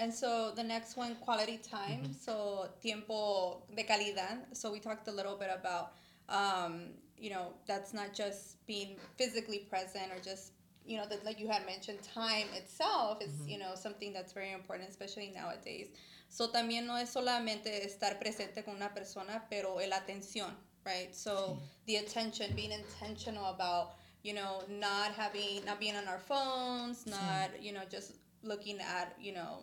And 0.00 0.12
so 0.14 0.52
the 0.56 0.62
next 0.62 0.96
one, 0.96 1.14
quality 1.16 1.58
time. 1.58 2.00
Mm-hmm. 2.02 2.12
So 2.18 2.70
tiempo 2.80 3.62
de 3.76 3.84
calidad. 3.84 4.56
So 4.56 4.72
we 4.72 4.80
talked 4.80 5.06
a 5.08 5.12
little 5.12 5.36
bit 5.36 5.50
about, 5.54 5.92
um, 6.30 6.86
you 7.18 7.28
know, 7.28 7.52
that's 7.66 7.92
not 7.92 8.14
just 8.14 8.66
being 8.66 8.96
physically 9.18 9.66
present 9.68 10.10
or 10.10 10.18
just, 10.24 10.52
you 10.86 10.96
know, 10.96 11.06
that 11.06 11.22
like 11.26 11.38
you 11.38 11.48
had 11.48 11.66
mentioned, 11.66 11.98
time 12.02 12.46
itself 12.56 13.22
is, 13.22 13.30
mm-hmm. 13.30 13.50
you 13.50 13.58
know, 13.58 13.74
something 13.74 14.14
that's 14.14 14.32
very 14.32 14.52
important, 14.52 14.88
especially 14.88 15.32
nowadays. 15.34 15.88
So 16.30 16.48
también 16.48 16.86
no 16.86 16.96
es 16.96 17.12
solamente 17.12 17.84
estar 17.84 18.18
presente 18.18 18.64
con 18.64 18.76
una 18.76 18.94
persona, 18.94 19.42
pero 19.50 19.80
el 19.80 19.90
atención, 19.90 20.54
right? 20.86 21.14
So 21.14 21.58
the 21.86 21.96
attention, 21.96 22.54
being 22.56 22.72
intentional 22.72 23.50
about, 23.50 23.96
you 24.22 24.32
know, 24.32 24.62
not 24.68 25.12
having, 25.12 25.62
not 25.66 25.78
being 25.78 25.96
on 25.96 26.08
our 26.08 26.20
phones, 26.20 27.06
not, 27.06 27.60
you 27.60 27.72
know, 27.72 27.82
just 27.90 28.12
looking 28.42 28.78
at, 28.80 29.14
you 29.20 29.34
know, 29.34 29.58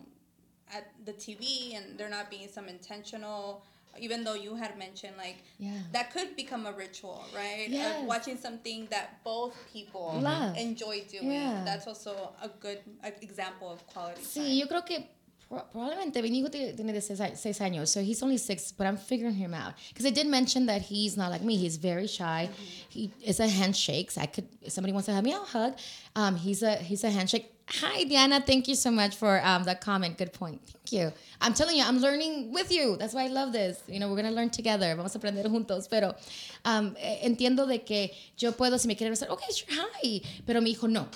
at 0.74 0.92
the 1.06 1.14
TV 1.14 1.76
and 1.76 1.98
there 1.98 2.10
not 2.10 2.30
being 2.30 2.48
some 2.48 2.68
intentional 2.68 3.64
even 4.00 4.24
though 4.24 4.36
you 4.36 4.56
had 4.56 4.78
mentioned 4.78 5.14
like 5.18 5.38
yeah. 5.60 5.72
that 5.92 6.14
could 6.14 6.36
become 6.36 6.66
a 6.66 6.72
ritual, 6.72 7.24
right? 7.36 7.68
Yes. 7.68 8.04
watching 8.06 8.38
something 8.38 8.88
that 8.92 9.24
both 9.24 9.56
people 9.74 10.20
Love. 10.22 10.56
enjoy 10.58 11.04
doing. 11.10 11.32
Yeah. 11.32 11.64
That's 11.66 11.88
also 11.88 12.32
a 12.42 12.48
good 12.48 12.80
example 13.22 13.72
of 13.72 13.86
quality 13.88 14.22
sí, 14.22 14.36
time. 14.36 14.58
yo 14.60 14.68
creo 14.68 14.86
que 14.86 15.08
probablemente 15.50 16.22
mi 16.22 16.30
hijo 16.30 16.50
tiene 16.50 17.02
seis 17.02 17.60
años, 17.60 17.88
so 17.88 18.02
he's 18.02 18.22
only 18.22 18.38
six, 18.38 18.72
but 18.72 18.86
I'm 18.86 18.98
figuring 18.98 19.36
him 19.36 19.54
out. 19.54 19.74
Because 19.90 20.06
I 20.06 20.10
did 20.10 20.28
mention 20.28 20.66
that 20.66 20.82
he's 20.82 21.16
not 21.16 21.32
like 21.32 21.42
me. 21.42 21.56
He's 21.56 21.78
very 21.78 22.08
shy. 22.08 22.50
Mm-hmm. 22.52 22.64
He 22.90 23.12
is 23.24 23.40
a 23.40 23.48
handshake. 23.48 24.12
So 24.12 24.22
I 24.22 24.26
could, 24.26 24.48
if 24.62 24.74
somebody 24.74 24.94
wants 24.94 25.06
to 25.08 25.14
hug 25.14 25.24
me, 25.24 25.34
I'll 25.34 25.46
hug. 25.46 25.78
Um, 26.16 26.36
he's 26.36 26.64
a 26.64 26.76
he's 26.76 27.04
a 27.04 27.10
handshake 27.10 27.54
Hi, 27.70 28.06
Diana. 28.06 28.40
Thank 28.40 28.70
you 28.70 28.76
so 28.76 28.92
much 28.92 29.16
for 29.16 29.42
um, 29.44 29.66
that 29.66 29.82
comment. 29.82 30.18
Good 30.18 30.32
point. 30.32 30.62
Thank 30.66 30.92
you. 30.94 31.12
I'm 31.42 31.54
telling 31.54 31.76
you, 31.76 31.84
I'm 31.84 32.00
learning 32.00 32.54
with 32.54 32.72
you. 32.72 32.96
That's 32.96 33.14
why 33.14 33.26
I 33.26 33.28
love 33.28 33.52
this. 33.52 33.82
You 33.88 34.00
know, 34.00 34.08
we're 34.08 34.16
going 34.16 34.30
to 34.30 34.32
learn 34.32 34.50
together. 34.50 34.96
Vamos 34.96 35.16
a 35.16 35.20
aprender 35.20 35.44
juntos. 35.48 35.90
Pero 35.90 36.16
um, 36.64 36.96
entiendo 37.22 37.68
de 37.68 37.80
que 37.80 38.12
yo 38.38 38.54
puedo, 38.54 38.80
si 38.80 38.88
me 38.88 38.96
quieren 38.96 39.12
besar, 39.12 39.30
ok, 39.30 39.42
sure, 39.52 39.86
hi. 40.02 40.22
Pero 40.46 40.62
mi 40.62 40.72
hijo 40.72 40.88
no. 40.88 41.10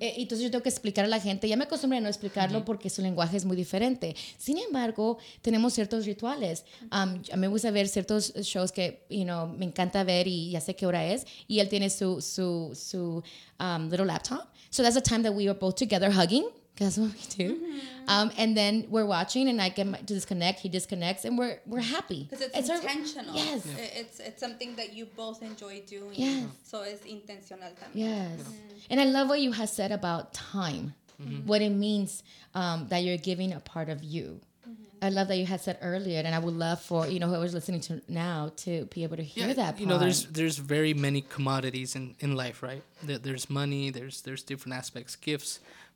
Eh, 0.00 0.14
entonces 0.16 0.42
yo 0.44 0.50
tengo 0.50 0.62
que 0.62 0.70
explicar 0.70 1.04
a 1.04 1.08
la 1.08 1.20
gente, 1.20 1.46
ya 1.48 1.56
me 1.56 1.64
acostumbré 1.64 1.98
a 1.98 2.00
no 2.00 2.08
explicarlo 2.08 2.64
porque 2.64 2.88
su 2.88 3.02
lenguaje 3.02 3.36
es 3.36 3.44
muy 3.44 3.56
diferente. 3.56 4.16
Sin 4.38 4.58
embargo, 4.58 5.18
tenemos 5.42 5.74
ciertos 5.74 6.06
rituales. 6.06 6.64
Um, 6.84 7.22
a 7.32 7.36
mí 7.36 7.36
me 7.36 7.48
gusta 7.48 7.70
ver 7.70 7.86
ciertos 7.86 8.32
shows 8.34 8.72
que, 8.72 9.04
you 9.10 9.24
know, 9.24 9.46
me 9.46 9.66
encanta 9.66 10.02
ver 10.02 10.26
y 10.26 10.50
ya 10.50 10.60
sé 10.60 10.74
qué 10.74 10.86
hora 10.86 11.06
es. 11.06 11.26
Y 11.46 11.60
él 11.60 11.68
tiene 11.68 11.90
su, 11.90 12.20
su, 12.22 12.72
su 12.74 13.22
um, 13.60 13.90
little 13.90 14.06
laptop. 14.06 14.48
So 14.70 14.82
that's 14.82 14.96
a 14.96 15.02
time 15.02 15.22
that 15.22 15.34
we 15.34 15.48
are 15.48 15.58
both 15.58 15.76
together 15.76 16.10
hugging 16.10 16.48
That's 16.80 16.96
what 16.96 17.12
we 17.12 17.44
do. 17.44 17.56
Mm-hmm. 17.56 17.78
Um, 18.08 18.32
and 18.38 18.56
then 18.56 18.86
we're 18.88 19.04
watching, 19.04 19.48
and 19.48 19.60
I 19.60 19.68
get 19.68 19.86
my, 19.86 19.98
to 19.98 20.14
disconnect. 20.14 20.60
He 20.60 20.70
disconnects, 20.70 21.26
and 21.26 21.36
we're 21.36 21.60
we're 21.66 21.80
happy. 21.80 22.26
Because 22.28 22.46
it's, 22.46 22.56
it's, 22.56 22.70
intentional. 22.70 23.30
Our, 23.30 23.36
yes. 23.36 23.66
Yeah. 23.66 24.00
It's 24.00 24.18
it's 24.18 24.40
something 24.40 24.76
that 24.76 24.94
you 24.94 25.04
both 25.04 25.42
enjoy 25.42 25.82
doing. 25.86 26.14
Yes. 26.14 26.46
So 26.64 26.82
it's 26.82 27.04
intentional. 27.04 27.68
También. 27.68 27.92
Yes. 27.92 28.40
Mm-hmm. 28.40 28.88
And 28.88 29.00
I 29.00 29.04
love 29.04 29.28
what 29.28 29.40
you 29.40 29.52
have 29.52 29.68
said 29.68 29.92
about 29.92 30.32
time. 30.32 30.94
Mm-hmm. 31.20 31.46
What 31.46 31.60
it 31.60 31.68
means 31.68 32.22
um, 32.54 32.86
that 32.88 33.04
you're 33.04 33.18
giving 33.18 33.52
a 33.52 33.60
part 33.60 33.90
of 33.90 34.02
you. 34.02 34.40
Mm-hmm. 34.66 35.04
I 35.04 35.10
love 35.10 35.28
that 35.28 35.36
you 35.36 35.44
had 35.44 35.60
said 35.60 35.76
earlier, 35.82 36.22
and 36.24 36.34
I 36.34 36.38
would 36.38 36.54
love 36.54 36.80
for 36.80 37.06
you 37.06 37.20
know 37.20 37.28
whoever's 37.28 37.52
listening 37.52 37.82
to 37.82 38.00
now 38.08 38.52
to 38.64 38.86
be 38.86 39.02
able 39.02 39.18
to 39.18 39.22
hear 39.22 39.48
yeah, 39.48 39.52
that. 39.52 39.70
Part. 39.72 39.80
You 39.80 39.86
know, 39.86 39.98
there's 39.98 40.24
there's 40.24 40.56
very 40.56 40.94
many 40.94 41.20
commodities 41.20 41.94
in, 41.94 42.16
in 42.20 42.36
life, 42.36 42.62
right? 42.62 42.82
There's 43.02 43.50
money, 43.50 43.90
there's 43.90 44.22
there's 44.22 44.42
different 44.42 44.78
aspects, 44.78 45.14
gifts, 45.14 45.60
but 45.60 45.89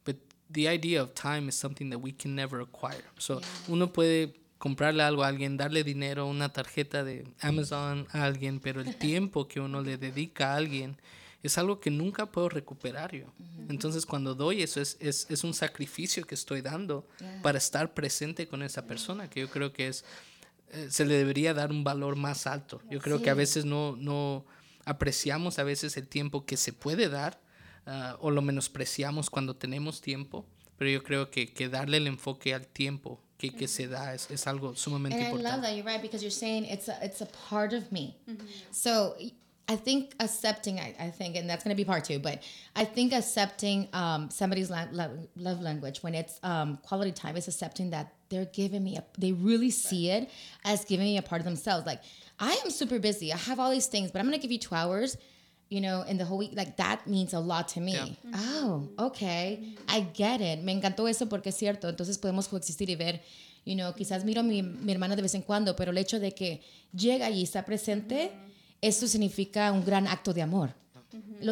the 0.55 0.69
idea 0.69 1.03
of 1.03 1.13
time 1.15 1.49
is 1.49 1.55
something 1.55 1.91
that 1.91 1.99
we 1.99 2.13
can 2.13 2.35
never 2.35 2.61
acquire. 2.61 3.05
So 3.19 3.41
yeah. 3.41 3.47
uno 3.69 3.93
puede 3.93 4.35
comprarle 4.59 5.03
algo 5.03 5.23
a 5.25 5.29
alguien, 5.29 5.59
darle 5.59 5.85
dinero, 5.85 6.27
una 6.27 6.53
tarjeta 6.53 7.05
de 7.05 7.25
Amazon 7.41 8.07
a 8.13 8.25
alguien, 8.25 8.61
pero 8.61 8.81
el 8.81 8.97
tiempo 8.99 9.47
que 9.47 9.61
uno 9.61 9.83
le 9.83 9.99
dedica 9.99 10.53
a 10.53 10.57
alguien 10.57 10.97
es 11.43 11.59
algo 11.59 11.79
que 11.79 11.91
nunca 11.91 12.27
puedo 12.27 12.49
recuperar 12.49 13.13
yo. 13.13 13.27
Entonces 13.69 14.07
cuando 14.07 14.35
doy 14.35 14.63
eso 14.63 14.81
es, 14.81 14.97
es, 15.01 15.27
es, 15.29 15.45
un 15.45 15.53
sacrificio 15.53 16.25
que 16.27 16.35
estoy 16.35 16.63
dando 16.63 17.07
para 17.43 17.59
estar 17.59 17.93
presente 17.93 18.49
con 18.49 18.63
esa 18.63 18.87
persona, 18.87 19.29
que 19.29 19.41
yo 19.41 19.51
creo 19.51 19.71
que 19.71 19.89
es, 19.89 20.07
eh, 20.71 20.87
se 20.89 21.05
le 21.05 21.15
debería 21.15 21.53
dar 21.53 21.71
un 21.71 21.85
valor 21.85 22.17
más 22.17 22.47
alto. 22.47 22.81
Yo 22.91 22.99
creo 23.01 23.21
que 23.21 23.29
a 23.29 23.35
veces 23.35 23.67
no, 23.67 23.95
no 23.97 24.47
apreciamos 24.87 25.59
a 25.59 25.65
veces 25.65 25.99
el 25.99 26.09
tiempo 26.09 26.47
que 26.47 26.57
se 26.57 26.73
puede 26.73 27.11
dar 27.11 27.44
uh, 27.87 28.17
o 28.21 28.31
lo 28.31 28.43
menospreciamos 28.43 29.31
cuando 29.31 29.55
tenemos 29.55 30.01
tiempo, 30.01 30.45
pero 30.77 30.91
yo 30.91 31.03
creo 31.03 31.31
que, 31.31 31.53
que 31.53 31.69
darle 31.69 31.99
el 31.99 32.07
enfoque 32.07 32.55
al 32.55 32.67
tiempo 32.67 33.21
que, 33.39 33.51
que 33.51 33.69
se 33.69 33.89
da 33.89 34.15
es, 34.15 34.31
es 34.31 34.47
algo 34.47 34.75
sumamente 34.77 35.17
and 35.17 35.27
importante. 35.27 35.47
I 35.47 35.51
love 35.53 35.63
that 35.63 35.77
you're 35.77 35.85
right 35.85 36.03
because 36.03 36.23
you're 36.23 36.31
saying 36.31 36.65
it's 36.67 36.89
a, 36.89 36.99
it's 37.03 37.21
a 37.21 37.27
part 37.49 37.73
of 37.73 37.91
me. 37.93 38.17
So 38.71 39.15
I 39.67 39.77
think 39.77 40.15
accepting, 40.21 40.79
I, 40.79 40.95
I 41.01 41.11
think, 41.11 41.37
and 41.37 41.49
that's 41.49 41.65
going 41.65 41.75
to 41.75 41.77
be 41.77 41.87
part 41.87 42.05
two, 42.05 42.19
but 42.19 42.43
I 42.77 42.85
think 42.85 43.13
accepting 43.13 43.89
um, 43.93 44.29
somebody's 44.31 44.69
la- 44.71 44.89
love 45.37 45.61
language 45.63 46.03
when 46.03 46.15
it's 46.15 46.39
um, 46.43 46.79
quality 46.83 47.13
time 47.13 47.37
is 47.37 47.49
accepting 47.49 47.91
that 47.91 48.13
they're 48.29 48.45
giving 48.47 48.85
me, 48.85 48.97
a, 48.97 49.05
they 49.19 49.33
really 49.33 49.71
see 49.71 50.11
it 50.11 50.29
as 50.65 50.85
giving 50.85 51.07
me 51.07 51.17
a 51.17 51.23
part 51.23 51.41
of 51.41 51.45
themselves. 51.47 51.87
Like, 51.87 52.03
I 52.39 52.53
am 52.65 52.71
super 52.71 52.99
busy. 52.99 53.33
I 53.33 53.37
have 53.37 53.59
all 53.59 53.71
these 53.71 53.87
things, 53.87 54.11
but 54.11 54.19
I'm 54.19 54.27
going 54.27 54.39
to 54.39 54.43
give 54.43 54.53
you 54.53 54.59
two 54.59 54.75
hours, 54.75 55.17
you 55.75 55.81
know, 55.81 56.05
in 56.09 56.17
the 56.17 56.25
whole 56.25 56.39
week. 56.39 56.53
Like, 56.55 56.77
that 56.77 57.07
means 57.07 57.35
a 57.35 57.41
lot 57.41 57.67
to 57.75 57.81
me. 57.81 57.93
Yeah. 57.93 58.33
Oh, 58.35 58.89
okay. 58.99 59.75
I 59.89 60.07
get 60.15 60.41
it. 60.41 60.63
Me 60.63 60.73
encantó 60.73 61.09
eso 61.09 61.29
porque 61.29 61.49
es 61.51 61.57
cierto. 61.57 61.89
Entonces 61.89 62.19
podemos 62.19 62.49
coexistir 62.49 62.89
y 62.91 62.97
ver, 62.97 63.21
you 63.65 63.75
know, 63.75 63.93
quizás 63.93 64.25
miro 64.25 64.41
a 64.41 64.45
mi, 64.45 64.63
mi 64.63 64.93
hermana 64.93 65.17
de 65.17 65.23
vez 65.23 65.35
en 65.35 65.43
cuando, 65.43 65.75
pero 65.75 65.91
el 65.91 65.99
hecho 65.99 66.21
de 66.21 66.33
que 66.33 66.63
llega 66.93 67.29
y 67.31 67.43
está 67.43 67.65
presente. 67.65 68.31
Mm-hmm 68.31 68.55
eso 68.85 69.09
significa 69.09 69.73
un 69.73 69.85
gran 69.85 70.07
acto 70.07 70.35
de 70.35 70.43
amor. 70.43 70.75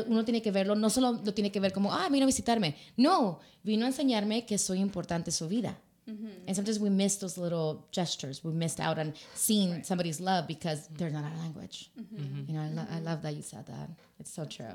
uno 0.06 0.24
tiene 0.24 0.42
que 0.42 0.50
verlo, 0.50 0.74
no 0.74 0.90
solo 0.90 1.20
lo 1.24 1.32
tiene 1.32 1.50
que 1.50 1.60
ver 1.60 1.72
como, 1.72 1.94
ah, 1.94 2.08
vino 2.10 2.24
a 2.24 2.26
visitarme. 2.26 2.76
No, 2.96 3.40
vino 3.62 3.86
a 3.86 3.88
enseñarme 3.88 4.44
que 4.44 4.58
soy 4.58 4.80
importante 4.80 5.30
en 5.30 5.34
su 5.34 5.48
vida. 5.48 5.78
Mm-hmm. 6.08 6.46
And 6.46 6.56
sometimes 6.56 6.80
we 6.80 6.90
miss 6.90 7.16
those 7.16 7.38
little 7.38 7.86
gestures. 7.92 8.42
We 8.42 8.52
missed 8.52 8.80
out 8.80 8.98
on 8.98 9.14
seeing 9.34 9.82
somebody's 9.84 10.20
love 10.20 10.48
because 10.48 10.80
mm-hmm. 10.80 10.96
they're 10.96 11.10
not 11.10 11.24
our 11.24 11.38
language. 11.38 11.90
Mm-hmm. 12.00 12.50
You 12.50 12.58
know, 12.58 12.62
I, 12.62 12.68
lo 12.68 12.86
I, 12.90 12.98
love 13.00 13.22
that 13.22 13.34
you 13.36 13.42
said 13.42 13.66
that. 13.66 13.88
It's 14.18 14.32
so 14.32 14.44
true. 14.44 14.66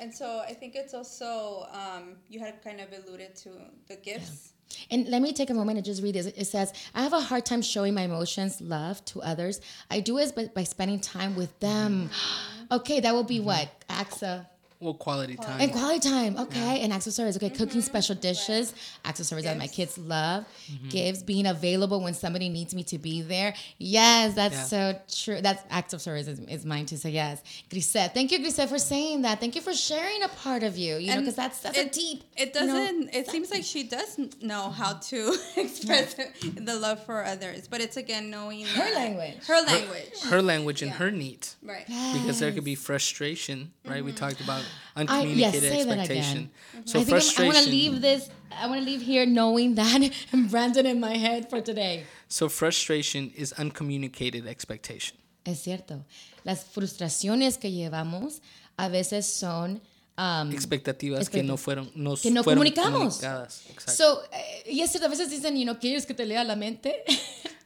And 0.00 0.14
so 0.14 0.42
I 0.46 0.54
think 0.54 0.76
it's 0.76 0.94
also, 0.94 1.66
um, 1.72 2.16
you 2.28 2.40
had 2.40 2.62
kind 2.62 2.80
of 2.80 2.88
alluded 2.92 3.36
to 3.36 3.50
the 3.88 3.96
gifts. 3.96 4.52
And 4.90 5.08
let 5.08 5.20
me 5.20 5.32
take 5.32 5.50
a 5.50 5.54
moment 5.54 5.78
and 5.78 5.84
just 5.84 6.02
read 6.02 6.14
this. 6.14 6.26
It 6.26 6.46
says, 6.46 6.72
I 6.94 7.02
have 7.02 7.12
a 7.12 7.20
hard 7.20 7.44
time 7.44 7.60
showing 7.60 7.92
my 7.92 8.02
emotions, 8.02 8.60
love 8.60 9.04
to 9.06 9.20
others. 9.20 9.60
I 9.90 10.00
do 10.00 10.18
it 10.18 10.34
by, 10.34 10.46
by 10.46 10.64
spending 10.64 11.00
time 11.00 11.36
with 11.36 11.58
them. 11.60 12.10
okay, 12.72 13.00
that 13.00 13.12
will 13.12 13.24
be 13.24 13.38
mm-hmm. 13.38 13.46
what? 13.46 13.84
AXA 13.88 14.46
well, 14.80 14.94
quality 14.94 15.36
time. 15.36 15.60
And 15.60 15.72
quality 15.72 16.00
time, 16.00 16.38
okay. 16.38 16.78
Yeah. 16.78 16.84
And 16.84 16.92
acts 16.92 17.06
of 17.06 17.12
service, 17.12 17.36
okay. 17.36 17.50
Mm-hmm. 17.50 17.56
Cooking 17.58 17.82
special 17.82 18.14
dishes, 18.14 18.74
accessories 19.04 19.44
that 19.44 19.58
my 19.58 19.66
kids 19.66 19.98
love, 19.98 20.46
mm-hmm. 20.72 20.88
gives, 20.88 21.22
being 21.22 21.46
available 21.46 22.00
when 22.00 22.14
somebody 22.14 22.48
needs 22.48 22.74
me 22.74 22.82
to 22.84 22.96
be 22.96 23.20
there. 23.20 23.52
Yes, 23.76 24.34
that's 24.34 24.72
yeah. 24.72 24.94
so 24.94 25.00
true. 25.12 25.42
That's 25.42 25.62
acts 25.68 25.92
of 25.92 26.00
service 26.00 26.28
is, 26.28 26.40
is 26.40 26.64
mine 26.64 26.86
too. 26.86 26.96
So 26.96 27.08
yes, 27.08 27.42
Grisette, 27.68 28.14
thank 28.14 28.32
you, 28.32 28.38
Grisette, 28.38 28.70
for 28.70 28.78
saying 28.78 29.20
that. 29.22 29.38
Thank 29.38 29.54
you 29.54 29.60
for 29.60 29.74
sharing 29.74 30.22
a 30.22 30.28
part 30.28 30.62
of 30.62 30.78
you. 30.78 30.96
You 30.96 31.10
and 31.10 31.16
know, 31.16 31.20
because 31.20 31.36
that's 31.36 31.60
that's 31.60 31.76
it, 31.76 31.86
a 31.88 31.90
deep. 31.90 32.24
It 32.38 32.54
doesn't. 32.54 33.00
You 33.00 33.04
know, 33.04 33.10
it 33.12 33.28
seems 33.28 33.50
like 33.50 33.64
she 33.64 33.82
does 33.82 34.18
know 34.40 34.70
how 34.70 34.94
to 34.94 35.36
express 35.56 36.16
yeah. 36.18 36.52
the 36.54 36.76
love 36.76 37.04
for 37.04 37.22
others, 37.22 37.68
but 37.68 37.82
it's 37.82 37.98
again 37.98 38.30
knowing 38.30 38.64
her 38.64 38.94
language, 38.94 39.44
her 39.46 39.60
language, 39.62 40.22
her, 40.22 40.30
her 40.30 40.42
language, 40.42 40.80
and 40.80 40.92
her 40.92 41.10
needs. 41.10 41.56
Right. 41.62 41.84
Yes. 41.86 42.18
Because 42.18 42.40
there 42.40 42.50
could 42.52 42.64
be 42.64 42.76
frustration. 42.76 43.72
Right. 43.84 43.96
Mm-hmm. 43.96 44.06
We 44.06 44.12
talked 44.12 44.40
about 44.40 44.64
uncommunicated 44.96 45.64
I, 45.64 45.76
yes, 45.76 45.86
expectation. 45.86 46.50
So 46.84 47.00
I 47.00 47.04
frustration. 47.04 47.44
I 47.44 47.54
want 47.54 47.64
to 47.64 47.70
leave 47.70 48.00
this. 48.00 48.30
I 48.50 48.66
want 48.66 48.80
to 48.80 48.84
leave 48.84 49.02
here 49.02 49.26
knowing 49.26 49.74
that 49.76 50.10
and 50.32 50.50
Brandon 50.50 50.86
in 50.86 51.00
my 51.00 51.16
head 51.16 51.48
for 51.48 51.60
today. 51.60 52.04
So 52.28 52.48
frustration 52.48 53.32
is 53.36 53.52
uncommunicated 53.52 54.46
expectation. 54.46 55.16
Es 55.44 55.60
cierto. 55.60 56.04
Las 56.44 56.64
frustraciones 56.64 57.58
que 57.58 57.70
llevamos 57.70 58.40
a 58.76 58.88
veces 58.88 59.26
son 59.26 59.80
um, 60.16 60.50
expectativas 60.52 61.28
que 61.28 61.42
no 61.42 61.56
fueron 61.56 61.90
no 61.94 62.16
que 62.16 62.30
no 62.30 62.42
fueron 62.42 62.58
comunicamos. 62.58 63.16
Comunicadas. 63.16 63.62
Exacto. 63.70 63.92
So, 63.92 64.22
eh, 64.32 64.72
y 64.72 64.80
es 64.80 64.90
cierto, 64.90 65.06
a 65.06 65.10
veces 65.10 65.30
dicen, 65.30 65.56
you 65.56 65.64
know, 65.64 65.78
¿quieres 65.78 66.06
que 66.06 66.14
te 66.14 66.24
lea 66.24 66.44
la 66.44 66.56
mente? 66.56 67.04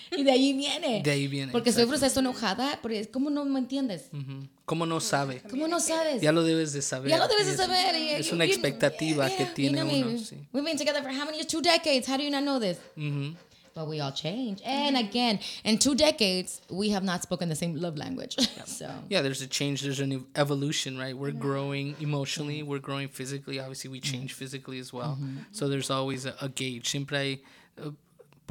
y 0.16 0.22
de 0.22 0.30
ahí 0.30 0.52
viene. 0.52 1.02
De 1.02 1.10
ahí 1.10 1.28
viene. 1.28 1.52
Porque 1.52 1.72
soy 1.72 1.86
frustrada, 1.86 2.20
enojada, 2.20 2.78
porque 2.82 3.08
¿cómo 3.10 3.30
no 3.30 3.44
me 3.44 3.58
entiendes? 3.58 4.08
Uh 4.12 4.16
-huh. 4.16 4.48
¿Cómo 4.64 4.86
no 4.86 5.00
sabe? 5.00 5.42
¿Cómo 5.50 5.68
no 5.68 5.80
sabes? 5.80 6.22
Ya 6.22 6.32
lo 6.32 6.42
debes 6.42 6.72
de 6.72 6.82
saber. 6.82 7.10
Ya 7.10 7.18
lo 7.18 7.28
debes 7.28 7.46
de 7.46 7.56
saber. 7.56 7.94
Es, 7.94 8.26
es 8.26 8.32
una 8.32 8.44
expectativa 8.44 9.28
que 9.28 9.44
tiene 9.46 9.78
you 9.78 9.84
know, 9.84 10.10
uno. 10.10 10.18
Sí. 10.18 10.36
We've 10.52 10.64
been 10.64 10.78
together 10.78 11.02
for 11.02 11.10
how 11.12 11.24
many 11.24 11.38
years? 11.38 11.46
Two 11.46 11.60
decades. 11.62 12.08
How 12.08 12.16
do 12.16 12.22
you 12.22 12.30
not 12.30 12.42
know 12.42 12.58
this? 12.60 12.78
Uh 12.96 13.02
-huh. 13.02 13.36
But 13.74 13.88
we 13.88 14.00
all 14.00 14.12
change. 14.12 14.60
And 14.64 14.96
again, 14.96 15.38
in 15.64 15.78
two 15.78 15.94
decades, 15.94 16.60
we 16.68 16.90
have 16.90 17.04
not 17.04 17.22
spoken 17.22 17.48
the 17.48 17.56
same 17.56 17.74
love 17.80 17.96
language. 17.96 18.36
Yeah. 18.56 18.66
so 18.66 18.86
yeah, 19.08 19.22
there's 19.22 19.40
a 19.42 19.46
change. 19.46 19.80
There's 19.80 20.00
an 20.00 20.26
evolution, 20.34 20.98
right? 20.98 21.16
We're 21.16 21.32
growing 21.38 21.96
emotionally. 22.00 22.62
We're 22.62 22.80
growing 22.82 23.08
physically. 23.08 23.58
Obviously, 23.60 23.90
we 23.90 24.00
change 24.00 24.34
physically 24.34 24.78
as 24.78 24.92
well. 24.92 25.16
So 25.52 25.68
there's 25.68 25.90
always 25.90 26.26
a, 26.26 26.34
a 26.40 26.48
gauge. 26.48 26.88
Siempre 26.90 27.16
hay 27.18 27.42
uh, 27.78 27.90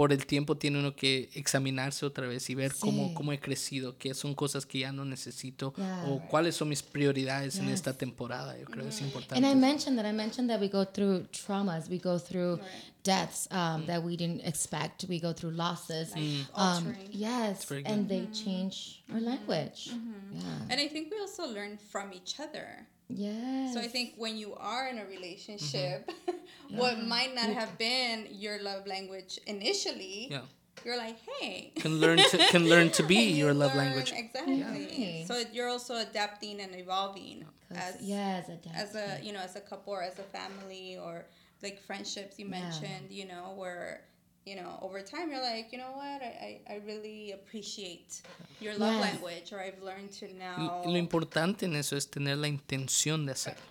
por 0.01 0.11
el 0.11 0.25
tiempo 0.25 0.57
tiene 0.57 0.79
uno 0.79 0.95
que 0.95 1.29
examinarse 1.35 2.07
otra 2.07 2.25
vez 2.25 2.49
y 2.49 2.55
ver 2.55 2.73
sí. 2.73 2.79
cómo, 2.79 3.13
cómo 3.13 3.33
he 3.33 3.39
crecido, 3.39 3.99
qué 3.99 4.15
son 4.15 4.33
cosas 4.33 4.65
que 4.65 4.79
ya 4.79 4.91
no 4.91 5.05
necesito 5.05 5.75
yeah. 5.77 6.05
o 6.07 6.27
cuáles 6.27 6.55
son 6.55 6.69
mis 6.69 6.81
prioridades 6.81 7.53
yes. 7.53 7.63
en 7.63 7.69
esta 7.69 7.93
temporada. 7.93 8.57
Yo 8.57 8.65
creo 8.65 8.81
que 8.83 8.89
es 8.89 8.99
importante. 8.99 9.35
And 9.35 9.45
I 9.45 9.53
mentioned 9.53 9.99
that 9.99 10.07
I 10.07 10.11
mentioned 10.11 10.49
that 10.49 10.59
we 10.59 10.69
go 10.69 10.85
through 10.85 11.27
traumas, 11.31 11.87
we 11.87 11.99
go 11.99 12.17
through 12.17 12.55
right. 12.55 13.03
deaths 13.03 13.47
um, 13.51 13.83
mm. 13.83 13.85
that 13.85 14.01
we 14.01 14.17
didn't 14.17 14.41
expect, 14.43 15.05
we 15.07 15.19
go 15.19 15.33
through 15.33 15.51
losses. 15.51 16.15
Mm. 16.15 16.47
Um, 16.55 16.95
yes, 17.11 17.69
and 17.85 18.09
they 18.09 18.21
mm-hmm. 18.21 18.33
change 18.33 19.03
our 19.13 19.21
language. 19.21 19.91
Mm-hmm. 19.91 20.39
Yeah. 20.39 20.71
And 20.71 20.81
I 20.81 20.87
think 20.87 21.11
we 21.11 21.19
also 21.19 21.45
learn 21.45 21.77
from 21.77 22.11
each 22.11 22.39
other. 22.39 22.87
Yes. 23.15 23.73
So 23.73 23.79
I 23.79 23.87
think 23.87 24.13
when 24.17 24.37
you 24.37 24.53
are 24.55 24.87
in 24.87 24.97
a 24.97 25.05
relationship, 25.05 26.09
mm-hmm. 26.09 26.77
what 26.77 26.97
yeah. 26.97 27.03
might 27.03 27.35
not 27.35 27.49
have 27.49 27.77
been 27.77 28.27
your 28.31 28.61
love 28.61 28.87
language 28.87 29.39
initially, 29.47 30.27
yeah. 30.31 30.41
you're 30.83 30.97
like, 30.97 31.17
hey, 31.39 31.71
can 31.75 31.99
learn 31.99 32.17
to 32.17 32.37
can 32.49 32.67
learn 32.67 32.89
to 32.91 33.03
be 33.03 33.31
your 33.31 33.53
love 33.53 33.75
learn, 33.75 33.85
language. 33.85 34.13
Exactly. 34.15 35.19
Yeah. 35.19 35.25
So 35.25 35.43
you're 35.51 35.69
also 35.69 35.95
adapting 35.95 36.61
and 36.61 36.75
evolving 36.75 37.45
as 37.75 37.97
yes, 38.01 38.49
as 38.75 38.95
a 38.95 39.19
you 39.23 39.33
know 39.33 39.39
as 39.39 39.55
a 39.55 39.61
couple 39.61 39.93
or 39.93 40.03
as 40.03 40.19
a 40.19 40.23
family 40.23 40.97
or 40.97 41.25
like 41.63 41.79
friendships 41.79 42.39
you 42.39 42.45
mentioned, 42.45 43.09
you 43.09 43.27
know, 43.27 43.53
where 43.55 44.01
you 44.45 44.55
know, 44.55 44.79
over 44.81 45.01
time 45.01 45.29
you're 45.29 45.41
like, 45.41 45.71
you 45.71 45.77
know 45.77 45.91
what, 45.93 46.21
I, 46.21 46.59
I, 46.67 46.73
I 46.73 46.81
really 46.85 47.31
appreciate 47.31 48.21
your 48.59 48.75
love 48.75 48.93
yes. 48.93 49.01
language, 49.01 49.53
or 49.53 49.59
I've 49.59 49.81
learned 49.83 50.11
to 50.13 50.33
now. 50.37 50.81
Lo 50.85 50.97
importante 50.97 51.63
en 51.63 51.75
eso 51.75 51.95
es 51.95 52.07
tener 52.07 52.37
la 52.37 52.47
intención 52.47 53.25
de 53.25 53.33
hacerlo. 53.33 53.61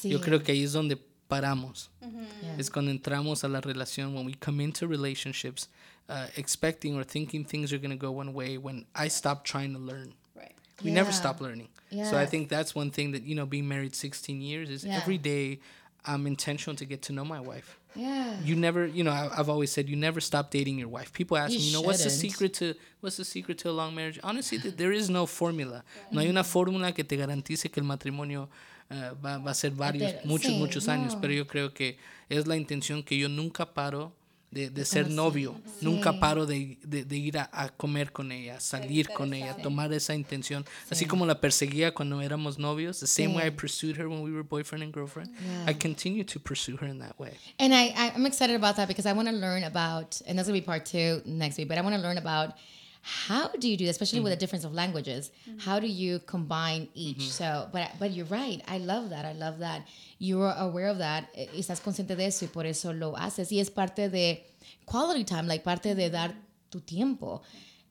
Sí. 0.00 0.10
Yo 0.10 0.20
creo 0.20 0.42
que 0.42 0.52
ahí 0.52 0.64
es 0.64 0.72
donde 0.72 0.96
paramos. 1.28 1.90
Mm 2.00 2.08
-hmm. 2.08 2.42
yeah. 2.42 2.56
Es 2.58 2.70
cuando 2.70 2.90
entramos 2.90 3.44
a 3.44 3.48
la 3.48 3.60
relación, 3.60 4.14
when 4.14 4.26
we 4.26 4.34
come 4.34 4.64
into 4.64 4.86
relationships, 4.88 5.68
uh, 6.08 6.26
expecting 6.36 6.96
or 6.96 7.04
thinking 7.04 7.44
things 7.44 7.72
are 7.72 7.78
going 7.78 7.96
to 7.96 8.06
go 8.06 8.12
one 8.12 8.32
way, 8.32 8.58
when 8.58 8.86
I 8.94 9.08
stop 9.08 9.44
trying 9.44 9.72
to 9.74 9.80
learn. 9.80 10.14
Right. 10.34 10.54
We 10.82 10.90
yeah. 10.90 10.94
never 10.94 11.12
stop 11.12 11.40
learning. 11.40 11.68
Yes. 11.90 12.10
So 12.10 12.18
I 12.18 12.26
think 12.26 12.48
that's 12.48 12.74
one 12.74 12.90
thing 12.90 13.12
that, 13.12 13.22
you 13.22 13.34
know, 13.34 13.46
being 13.46 13.68
married 13.68 13.94
16 13.94 14.42
years 14.42 14.70
is 14.70 14.84
yeah. 14.84 14.96
every 14.96 15.18
day 15.18 15.60
I'm 16.06 16.26
intentional 16.26 16.76
to 16.76 16.84
get 16.84 17.02
to 17.02 17.12
know 17.12 17.24
my 17.24 17.40
wife. 17.40 17.78
Yeah. 17.94 18.36
You 18.44 18.56
never, 18.56 18.86
you 18.86 19.02
know, 19.04 19.10
I, 19.10 19.34
have 19.36 19.48
always 19.48 19.72
said 19.72 19.88
you 19.88 19.96
never 19.96 20.20
stop 20.20 20.50
dating 20.50 20.78
your 20.78 20.88
wife. 20.88 21.12
People 21.12 21.36
ask 21.36 21.52
you 21.52 21.58
me, 21.58 21.64
you 21.64 21.72
know, 21.72 21.78
shouldn't. 21.78 21.86
what's 21.86 22.04
the 22.04 22.10
secret 22.10 22.54
to 22.54 22.74
what's 23.00 23.16
the 23.16 23.24
secret 23.24 23.58
to 23.58 23.70
a 23.70 23.72
long 23.72 23.94
marriage? 23.94 24.20
Honestly, 24.22 24.58
there 24.58 24.92
is 24.92 25.08
no 25.08 25.26
formula. 25.26 25.82
No 26.10 26.20
hay 26.20 26.28
una 26.28 26.44
fórmula 26.44 26.94
que 26.94 27.04
te 27.04 27.16
garantice 27.16 27.70
que 27.70 27.80
el 27.80 27.86
matrimonio 27.86 28.48
uh, 28.90 29.14
va, 29.24 29.38
va, 29.38 29.50
a 29.50 29.54
ser 29.54 29.70
varios, 29.70 30.12
muchos, 30.24 30.52
sí, 30.52 30.58
muchos 30.58 30.88
años, 30.88 31.14
no. 31.14 31.20
pero 31.20 31.32
yo 31.32 31.46
creo 31.46 31.72
que 31.72 31.98
es 32.28 32.46
la 32.46 32.56
intención 32.56 33.02
que 33.02 33.16
yo 33.16 33.28
nunca 33.28 33.72
paro 33.72 34.12
de, 34.56 34.70
de 34.70 34.84
ser 34.86 35.10
novio, 35.10 35.54
sí. 35.78 35.84
nunca 35.84 36.18
paro 36.18 36.46
de, 36.46 36.78
de, 36.82 37.04
de 37.04 37.16
ir 37.16 37.36
a, 37.36 37.50
a, 37.52 37.68
comer 37.68 38.10
con 38.10 38.32
ella, 38.32 38.58
salir 38.58 39.06
con 39.08 39.34
ella, 39.34 39.54
tomar 39.54 39.92
esa 39.92 40.14
intención, 40.14 40.64
así 40.90 41.04
como 41.04 41.26
la 41.26 41.40
perseguía 41.40 41.92
cuando 41.92 42.22
éramos 42.22 42.58
novios, 42.58 43.00
the 43.00 43.06
same 43.06 43.34
way 43.34 43.46
I 43.46 43.50
pursued 43.50 43.98
her 43.98 44.08
when 44.08 44.22
we 44.22 44.32
were 44.32 44.42
boyfriend 44.42 44.82
and 44.82 44.94
girlfriend, 44.94 45.30
yeah. 45.30 45.70
I 45.70 45.74
continue 45.74 46.24
to 46.24 46.40
pursue 46.40 46.78
her 46.78 46.86
in 46.86 46.98
that 47.00 47.18
way. 47.18 47.32
And 47.58 47.74
I, 47.74 47.92
I'm 48.14 48.24
excited 48.24 48.56
about 48.56 48.76
that 48.76 48.88
because 48.88 49.04
I 49.04 49.12
want 49.12 49.28
to 49.28 49.34
learn 49.34 49.64
about, 49.64 50.22
and 50.26 50.38
that's 50.38 50.48
going 50.48 50.58
to 50.58 50.62
be 50.62 50.66
part 50.66 50.86
two 50.86 51.20
next 51.26 51.58
week, 51.58 51.68
but 51.68 51.76
I 51.76 51.82
want 51.82 51.94
to 51.94 52.00
learn 52.00 52.16
about 52.16 52.54
how 53.08 53.46
do 53.50 53.68
you 53.68 53.76
do 53.76 53.84
that, 53.84 53.92
especially 53.92 54.18
mm-hmm. 54.18 54.24
with 54.24 54.32
a 54.32 54.36
difference 54.36 54.64
of 54.64 54.74
languages? 54.74 55.30
Mm-hmm. 55.48 55.60
How 55.60 55.78
do 55.78 55.86
you 55.86 56.18
combine 56.18 56.88
each? 56.92 57.18
Mm-hmm. 57.18 57.38
So, 57.38 57.68
but 57.72 57.92
but 58.00 58.10
you're 58.10 58.26
right. 58.26 58.60
I 58.66 58.78
love 58.78 59.10
that. 59.10 59.24
I 59.24 59.32
love 59.32 59.60
that. 59.60 59.86
You're 60.18 60.52
aware 60.58 60.88
of 60.88 60.98
that. 60.98 61.32
Estás 61.54 61.80
consciente 61.80 62.16
de 62.16 62.24
eso 62.24 62.46
y 62.46 62.48
por 62.48 62.66
eso 62.66 62.92
lo 62.92 63.14
haces. 63.14 63.52
Y 63.52 63.60
es 63.60 63.70
parte 63.70 64.08
de 64.08 64.44
quality 64.86 65.22
time, 65.22 65.46
like 65.46 65.62
parte 65.62 65.94
de 65.94 66.10
dar 66.10 66.34
tu 66.68 66.80
tiempo. 66.80 67.42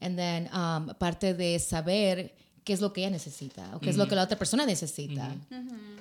And 0.01 0.19
then 0.19 0.49
um, 0.51 0.93
parte 0.99 1.33
de 1.33 1.59
saber 1.59 2.31
qué 2.65 2.73
es 2.73 2.81
lo 2.81 2.91
que 2.91 3.05
ella 3.05 3.11
necesita 3.11 3.73
o 3.73 3.79
qué 3.79 3.91
es 3.91 3.97
lo 3.97 4.07
que 4.07 4.15
la 4.15 4.23
otra 4.23 4.37
persona 4.37 4.65
necesita. 4.65 5.31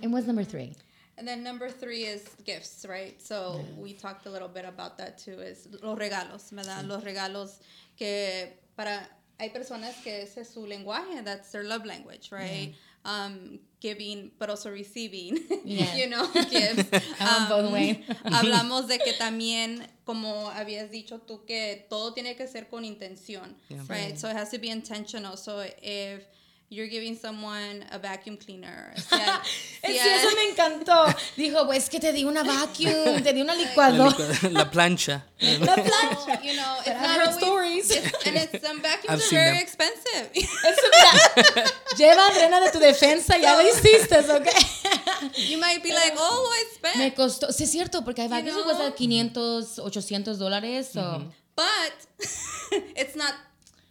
And 0.02 0.12
what's 0.12 0.26
number 0.26 0.42
three? 0.42 0.74
And 1.16 1.28
then 1.28 1.44
number 1.44 1.70
three 1.70 2.02
is 2.02 2.24
gifts, 2.44 2.84
right? 2.88 3.22
So 3.22 3.60
yeah. 3.60 3.80
we 3.80 3.92
talked 3.92 4.26
a 4.26 4.30
little 4.30 4.48
bit 4.48 4.64
about 4.64 4.98
that 4.98 5.18
too. 5.18 5.38
Is 5.38 5.68
los 5.80 5.96
regalos, 5.96 6.50
¿verdad? 6.50 6.82
Sí. 6.82 6.88
Los 6.88 7.04
regalos 7.04 7.60
que 7.96 8.63
para 8.76 9.08
hay 9.38 9.50
personas 9.50 9.94
que 10.02 10.22
ese 10.22 10.42
es 10.42 10.48
su 10.48 10.66
lenguaje, 10.66 11.22
that's 11.24 11.50
their 11.50 11.64
love 11.64 11.84
language, 11.84 12.30
right? 12.30 12.74
Um, 13.04 13.58
giving, 13.80 14.30
but 14.38 14.48
also 14.48 14.70
receiving, 14.70 15.38
yeah. 15.64 15.94
you 15.94 16.08
know, 16.08 16.26
gifts. 16.50 16.90
um, 17.20 17.48
both 17.48 17.72
ways. 17.72 17.98
hablamos 18.24 18.88
de 18.88 18.98
que 18.98 19.12
también, 19.12 19.86
como 20.06 20.50
habías 20.50 20.90
dicho 20.90 21.20
tú, 21.20 21.44
que 21.44 21.86
todo 21.90 22.14
tiene 22.14 22.34
que 22.34 22.46
ser 22.46 22.68
con 22.70 22.84
intención, 22.84 23.54
yeah. 23.68 23.82
right? 23.88 24.16
So 24.16 24.28
it 24.30 24.36
has 24.36 24.50
to 24.52 24.58
be 24.58 24.70
intentional. 24.70 25.36
So 25.36 25.64
if 25.82 26.24
you're 26.70 26.88
giving 26.88 27.16
someone 27.16 27.84
a 27.92 27.98
vacuum 27.98 28.36
cleaner. 28.36 28.94
Sí, 29.84 29.98
eso 29.98 30.34
me 30.34 30.48
encantó. 30.48 31.14
Dijo, 31.36 31.66
pues 31.66 31.90
que 31.90 32.00
te 32.00 32.10
di 32.10 32.24
una 32.24 32.42
vacuum, 32.42 33.22
te 33.22 33.34
di 33.34 33.42
una 33.42 33.54
licuadora. 33.62 34.16
La, 34.44 34.48
la, 34.50 34.70
plancha. 34.70 35.26
la 35.38 35.74
plancha. 35.74 36.42
You 36.42 36.56
know, 36.56 36.78
it's 36.78 36.88
not 36.88 37.20
always, 37.20 37.36
stories. 37.36 37.90
It's, 37.90 38.26
and 38.26 38.36
it's, 38.36 38.66
some 38.66 38.80
vacuums 38.80 39.22
I've 39.22 39.32
are 39.32 39.34
very 39.34 39.56
them. 39.56 39.62
expensive. 39.62 40.30
Eso, 40.34 41.96
lleva 41.98 42.28
Adriana 42.28 42.60
de 42.60 42.70
tu 42.70 42.78
defensa, 42.78 43.36
ya 43.36 43.56
lo 43.56 43.62
hiciste, 43.68 44.16
¿ok? 44.20 44.48
You 45.36 45.58
might 45.58 45.82
be 45.82 45.92
like, 45.92 46.14
oh, 46.18 46.50
I 46.50 46.74
spent. 46.74 46.96
Me 46.96 47.12
costó, 47.12 47.52
sí 47.52 47.64
es 47.64 47.70
cierto, 47.70 48.04
porque 48.04 48.22
hay 48.22 48.28
vacuums 48.28 48.56
que 48.56 48.62
cuestan 48.62 48.92
500, 48.94 49.80
800 49.80 50.38
dólares. 50.38 50.88
So. 50.94 51.00
Mm 51.02 51.22
-hmm. 51.24 51.44
But 51.56 51.94
it's 52.96 53.14
not 53.16 53.34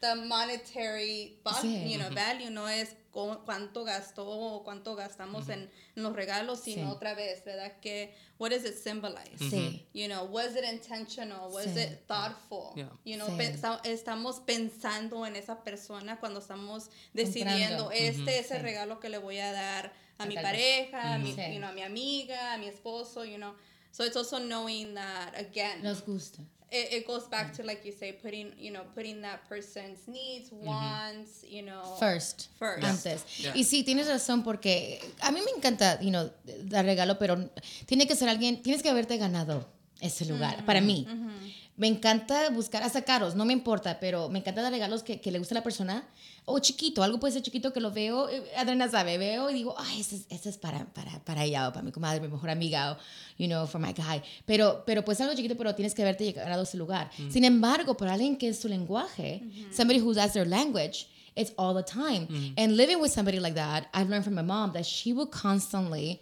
the 0.04 0.16
monetary 0.16 1.40
sí. 1.62 1.90
you 1.90 1.98
know, 1.98 2.10
value 2.10 2.50
no 2.50 2.68
es 2.68 2.94
cuánto 3.12 3.86
gastó 3.86 4.26
o 4.28 4.64
cuánto 4.64 4.96
gastamos 4.96 5.48
en, 5.48 5.70
en, 5.96 6.04
los 6.04 6.14
regalos, 6.14 6.60
sino 6.60 6.88
sí. 6.88 6.92
otra 6.92 7.14
vez, 7.14 7.46
¿verdad? 7.46 7.72
Que, 7.80 8.14
what 8.38 8.50
does 8.50 8.66
it 8.66 8.76
symbolize? 8.76 9.38
Sí. 9.38 9.86
You 9.94 10.08
know, 10.08 10.26
was 10.26 10.56
it 10.58 10.66
intentional? 10.66 11.52
Was 11.54 11.78
it 11.78 12.06
thoughtful? 12.08 12.74
Yeah. 12.76 12.90
You 13.06 13.18
know, 13.18 13.30
pensa 13.38 13.80
estamos 13.86 14.42
pensando 14.42 15.26
en 15.26 15.38
esa 15.38 15.64
persona 15.64 16.20
cuando 16.20 16.42
estamos 16.42 16.90
decidiendo, 17.14 17.86
Comprando. 17.86 17.92
este 17.92 18.40
es 18.40 18.52
el 18.52 18.62
regalo 18.62 19.00
que 19.00 19.08
le 19.08 19.20
voy 19.20 19.38
a 19.38 19.54
dar 19.54 19.94
a, 20.18 20.24
a 20.24 20.26
mi 20.26 20.36
pareja, 20.36 21.14
a, 21.14 21.18
mi, 21.18 21.34
you 21.34 21.60
know, 21.60 21.70
a 21.70 21.74
mi 21.74 21.84
amiga, 21.84 22.56
a 22.56 22.58
mi 22.58 22.68
esposo, 22.68 23.24
you 23.24 23.38
know. 23.38 23.54
So 23.92 24.04
it's 24.04 24.18
also 24.18 24.40
knowing 24.40 24.96
that, 24.96 25.40
again. 25.40 25.82
Nos 25.84 26.02
gusta 26.02 26.42
it, 26.74 26.92
it 26.92 27.08
goes 27.08 27.30
back 27.30 27.54
to 27.54 27.64
like 27.64 27.86
you 27.86 27.92
say 27.92 28.12
putting 28.12 28.52
you 28.58 28.72
know 28.72 28.82
putting 28.96 29.22
that 29.22 29.48
person's 29.48 30.08
needs 30.08 30.52
wants 30.52 31.46
you 31.48 31.62
know 31.62 31.84
first 32.00 32.50
first 32.58 32.84
antes 32.84 33.24
yeah. 33.38 33.54
y 33.56 33.64
sí 33.64 33.84
tienes 33.84 34.08
razón 34.08 34.44
porque 34.44 35.00
a 35.22 35.32
mí 35.32 35.40
me 35.46 35.52
encanta 35.52 36.00
you 36.02 36.10
know 36.10 36.32
dar 36.64 36.84
regalo 36.86 37.20
pero 37.20 37.38
tiene 37.86 38.08
que 38.08 38.16
ser 38.16 38.28
alguien 38.28 38.62
tienes 38.64 38.82
que 38.82 38.90
haberte 38.90 39.18
ganado 39.18 39.70
ese 40.02 40.26
lugar 40.26 40.58
mm 40.58 40.62
-hmm. 40.62 40.66
para 40.66 40.82
mí 40.82 41.06
mm 41.08 41.30
-hmm. 41.30 41.63
Me 41.76 41.88
encanta 41.88 42.50
buscar 42.50 42.84
hasta 42.84 43.02
caros 43.02 43.36
no 43.36 43.46
me 43.46 43.54
importa 43.54 44.00
pero 44.00 44.30
me 44.30 44.40
encanta 44.40 44.62
dar 44.62 44.72
regalos 44.72 45.04
que, 45.04 45.20
que 45.20 45.32
le 45.32 45.40
guste 45.40 45.54
a 45.54 45.58
la 45.60 45.64
persona 45.64 46.08
o 46.46 46.60
chiquito, 46.60 47.04
algo 47.04 47.20
puede 47.20 47.34
ser 47.34 47.42
chiquito 47.42 47.72
que 47.72 47.80
lo 47.80 47.92
veo, 47.92 48.28
eh, 48.30 48.44
Adriana 48.58 48.90
sabe, 48.90 49.18
veo 49.18 49.50
y 49.50 49.54
digo, 49.54 49.76
ay, 49.78 50.02
ese, 50.02 50.26
ese 50.30 50.50
es 50.50 50.58
para, 50.58 50.86
para, 50.94 51.24
para 51.24 51.44
ella 51.46 51.70
o 51.70 51.72
para 51.72 51.84
mi 51.84 51.92
comadre, 51.92 52.20
mi 52.20 52.28
mejor 52.28 52.50
amiga, 52.50 52.94
o, 52.94 52.98
you 53.38 53.48
know, 53.48 53.66
for 53.66 53.80
my 53.80 53.94
guy. 53.94 54.22
Pero, 54.46 54.84
pero 54.86 55.06
pues 55.06 55.22
algo 55.22 55.34
chiquito, 55.36 55.56
pero 55.56 55.74
tienes 55.74 55.94
que 55.94 56.02
haberte 56.02 56.26
llegado 56.26 56.60
a 56.60 56.64
ese 56.64 56.78
lugar. 56.78 57.10
Mm. 57.18 57.32
Sin 57.32 57.46
embargo, 57.46 57.96
para 57.96 58.14
alguien 58.14 58.36
que 58.36 58.50
es 58.50 58.60
su 58.60 58.68
lenguaje, 58.68 59.42
mm 59.42 59.50
-hmm. 59.50 59.74
somebody 59.74 60.02
who 60.02 60.12
has 60.20 60.34
their 60.34 60.48
language, 60.48 61.08
it's 61.36 61.54
all 61.56 61.74
the 61.74 61.84
time. 61.84 62.28
Mm. 62.30 62.54
And 62.58 62.76
living 62.76 63.00
with 63.00 63.12
somebody 63.12 63.40
like 63.40 63.56
that, 63.56 63.88
I've 63.94 64.10
learned 64.10 64.26
from 64.26 64.36
my 64.36 64.44
mom 64.44 64.74
that 64.74 64.86
she 64.86 65.14
will 65.14 65.28
constantly 65.28 66.20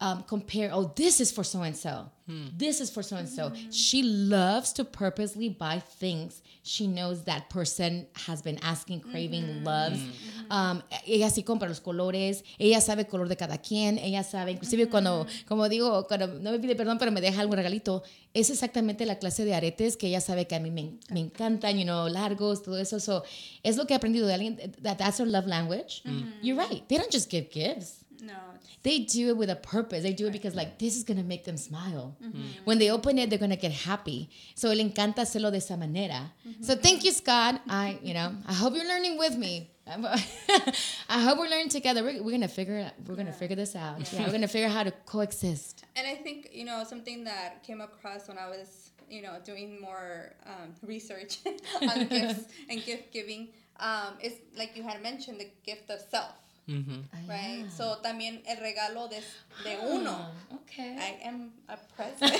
um, 0.00 0.24
compare, 0.24 0.70
oh, 0.72 0.92
this 0.96 1.20
is 1.20 1.30
for 1.30 1.44
so 1.44 1.62
and 1.62 1.76
so. 1.76 2.10
This 2.56 2.80
is 2.80 2.90
for 2.90 3.02
so 3.02 3.16
and 3.16 3.28
so. 3.28 3.52
She 3.70 4.02
loves 4.02 4.72
to 4.74 4.84
purposely 4.84 5.48
buy 5.48 5.80
things 5.80 6.42
she 6.62 6.86
knows 6.86 7.24
that 7.24 7.48
person 7.48 8.06
has 8.26 8.42
been 8.42 8.58
asking, 8.62 9.00
craving, 9.00 9.44
mm 9.44 9.50
-hmm. 9.50 9.64
loves. 9.64 9.98
Mm 9.98 10.12
-hmm. 10.12 10.72
um, 10.72 10.82
ella 11.06 11.30
sí 11.30 11.42
compra 11.42 11.68
los 11.68 11.80
colores, 11.80 12.44
ella 12.58 12.80
sabe 12.80 13.02
el 13.02 13.08
color 13.08 13.28
de 13.28 13.36
cada 13.36 13.58
quien, 13.58 13.98
ella 13.98 14.22
sabe, 14.22 14.52
inclusive 14.52 14.84
mm 14.84 14.88
-hmm. 14.88 14.90
cuando, 14.90 15.26
como 15.48 15.68
digo, 15.68 16.06
cuando 16.06 16.26
no 16.26 16.50
me 16.52 16.58
pide 16.58 16.76
perdón, 16.76 16.98
pero 16.98 17.10
me 17.10 17.20
deja 17.20 17.40
algún 17.40 17.56
regalito, 17.56 18.02
es 18.34 18.50
exactamente 18.50 19.06
la 19.06 19.16
clase 19.18 19.44
de 19.44 19.54
aretes 19.54 19.96
que 19.96 20.06
ella 20.06 20.20
sabe 20.20 20.46
que 20.46 20.54
a 20.54 20.60
mí 20.60 20.70
me, 20.70 20.98
me 21.08 21.20
encantan, 21.20 21.76
you 21.78 21.84
know, 21.84 22.08
largos, 22.08 22.62
todo 22.62 22.78
eso. 22.78 23.00
So, 23.00 23.24
es 23.62 23.76
lo 23.76 23.86
que 23.86 23.94
he 23.94 23.96
aprendido 23.96 24.26
de 24.26 24.34
alguien, 24.34 24.56
that 24.82 24.98
that's 24.98 25.18
her 25.18 25.26
love 25.26 25.46
language. 25.46 26.02
You're 26.42 26.60
right. 26.62 26.86
They 26.88 26.98
don't 26.98 27.12
just 27.12 27.30
give 27.30 27.48
gifts. 27.52 27.99
No. 28.22 28.34
They 28.82 29.00
do 29.00 29.28
it 29.28 29.36
with 29.36 29.50
a 29.50 29.56
purpose. 29.56 30.02
They 30.02 30.12
do 30.12 30.26
it 30.26 30.32
because 30.32 30.54
like 30.54 30.78
this 30.78 30.96
is 30.96 31.04
gonna 31.04 31.22
make 31.22 31.44
them 31.44 31.56
smile. 31.56 32.16
Mm-hmm. 32.22 32.64
When 32.64 32.78
they 32.78 32.90
open 32.90 33.18
it, 33.18 33.30
they're 33.30 33.38
gonna 33.38 33.56
get 33.56 33.72
happy. 33.72 34.30
So 34.54 34.68
le 34.68 34.82
encanta 34.82 35.22
hacerlo 35.22 35.50
de 35.50 35.58
esa 35.58 35.76
manera. 35.76 36.32
Mm-hmm. 36.46 36.62
So 36.62 36.76
thank 36.76 37.04
you, 37.04 37.12
Scott. 37.12 37.60
I, 37.68 37.98
you 38.02 38.14
know, 38.14 38.32
I 38.46 38.52
hope 38.52 38.74
you're 38.74 38.88
learning 38.88 39.18
with 39.18 39.36
me. 39.36 39.70
I 39.90 41.20
hope 41.20 41.38
we're 41.38 41.48
learning 41.48 41.70
together. 41.70 42.04
We're, 42.04 42.22
we're 42.22 42.30
gonna 42.30 42.48
figure 42.48 42.78
it. 42.78 42.92
We're 43.06 43.16
gonna 43.16 43.30
yeah. 43.30 43.36
figure 43.36 43.56
this 43.56 43.74
out. 43.74 43.98
Yeah, 44.12 44.26
we're 44.26 44.32
gonna 44.32 44.48
figure 44.48 44.68
out 44.68 44.74
how 44.74 44.84
to 44.84 44.92
coexist. 45.06 45.84
And 45.96 46.06
I 46.06 46.14
think 46.14 46.50
you 46.52 46.64
know 46.64 46.84
something 46.84 47.24
that 47.24 47.62
came 47.64 47.80
across 47.80 48.28
when 48.28 48.38
I 48.38 48.48
was 48.48 48.90
you 49.08 49.22
know 49.22 49.38
doing 49.44 49.80
more 49.80 50.32
um, 50.46 50.74
research 50.82 51.38
on 51.82 52.06
gifts 52.06 52.44
and 52.68 52.84
gift 52.84 53.12
giving 53.12 53.48
um, 53.80 54.14
is 54.22 54.34
like 54.56 54.76
you 54.76 54.82
had 54.82 55.02
mentioned 55.02 55.40
the 55.40 55.50
gift 55.64 55.90
of 55.90 56.00
self 56.00 56.34
Mm 56.70 56.86
-hmm. 56.86 57.26
Right. 57.26 57.70
So 57.76 57.98
también 57.98 58.42
el 58.46 58.58
regalo 58.58 59.08
de, 59.08 59.20
de 59.64 59.74
ah, 59.74 59.90
uno. 59.90 60.30
Okay. 60.62 60.94
I 60.94 61.26
am 61.26 61.52
a 61.66 61.76
present. 61.76 62.32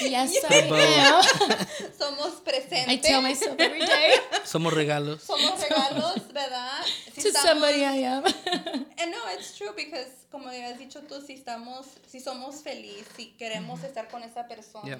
yes, 0.00 0.32
I 0.50 0.68
am. 0.68 1.22
Somos 1.96 2.40
presentes. 2.42 2.88
I 2.88 2.98
tell 2.98 3.22
myself 3.22 3.54
every 3.58 3.86
day. 3.86 4.18
Somos 4.44 4.74
regalos. 4.74 5.22
Somos 5.22 5.60
regalos, 5.68 6.32
¿verdad? 6.32 6.82
Si 7.14 7.22
to 7.22 7.28
estamos, 7.28 7.46
somebody 7.46 7.84
I 7.84 8.04
am. 8.04 8.24
and 9.00 9.10
no, 9.14 9.18
it's 9.38 9.56
true 9.56 9.72
because 9.76 10.26
como 10.30 10.48
has 10.48 10.78
dicho 10.78 11.00
tú, 11.02 11.20
si 11.24 11.34
estamos, 11.34 11.86
si 12.06 12.18
somos 12.18 12.62
felices, 12.62 13.06
si 13.16 13.32
queremos 13.38 13.78
mm 13.78 13.82
-hmm. 13.82 13.88
estar 13.88 14.08
con 14.08 14.22
esa 14.22 14.48
persona. 14.48 14.98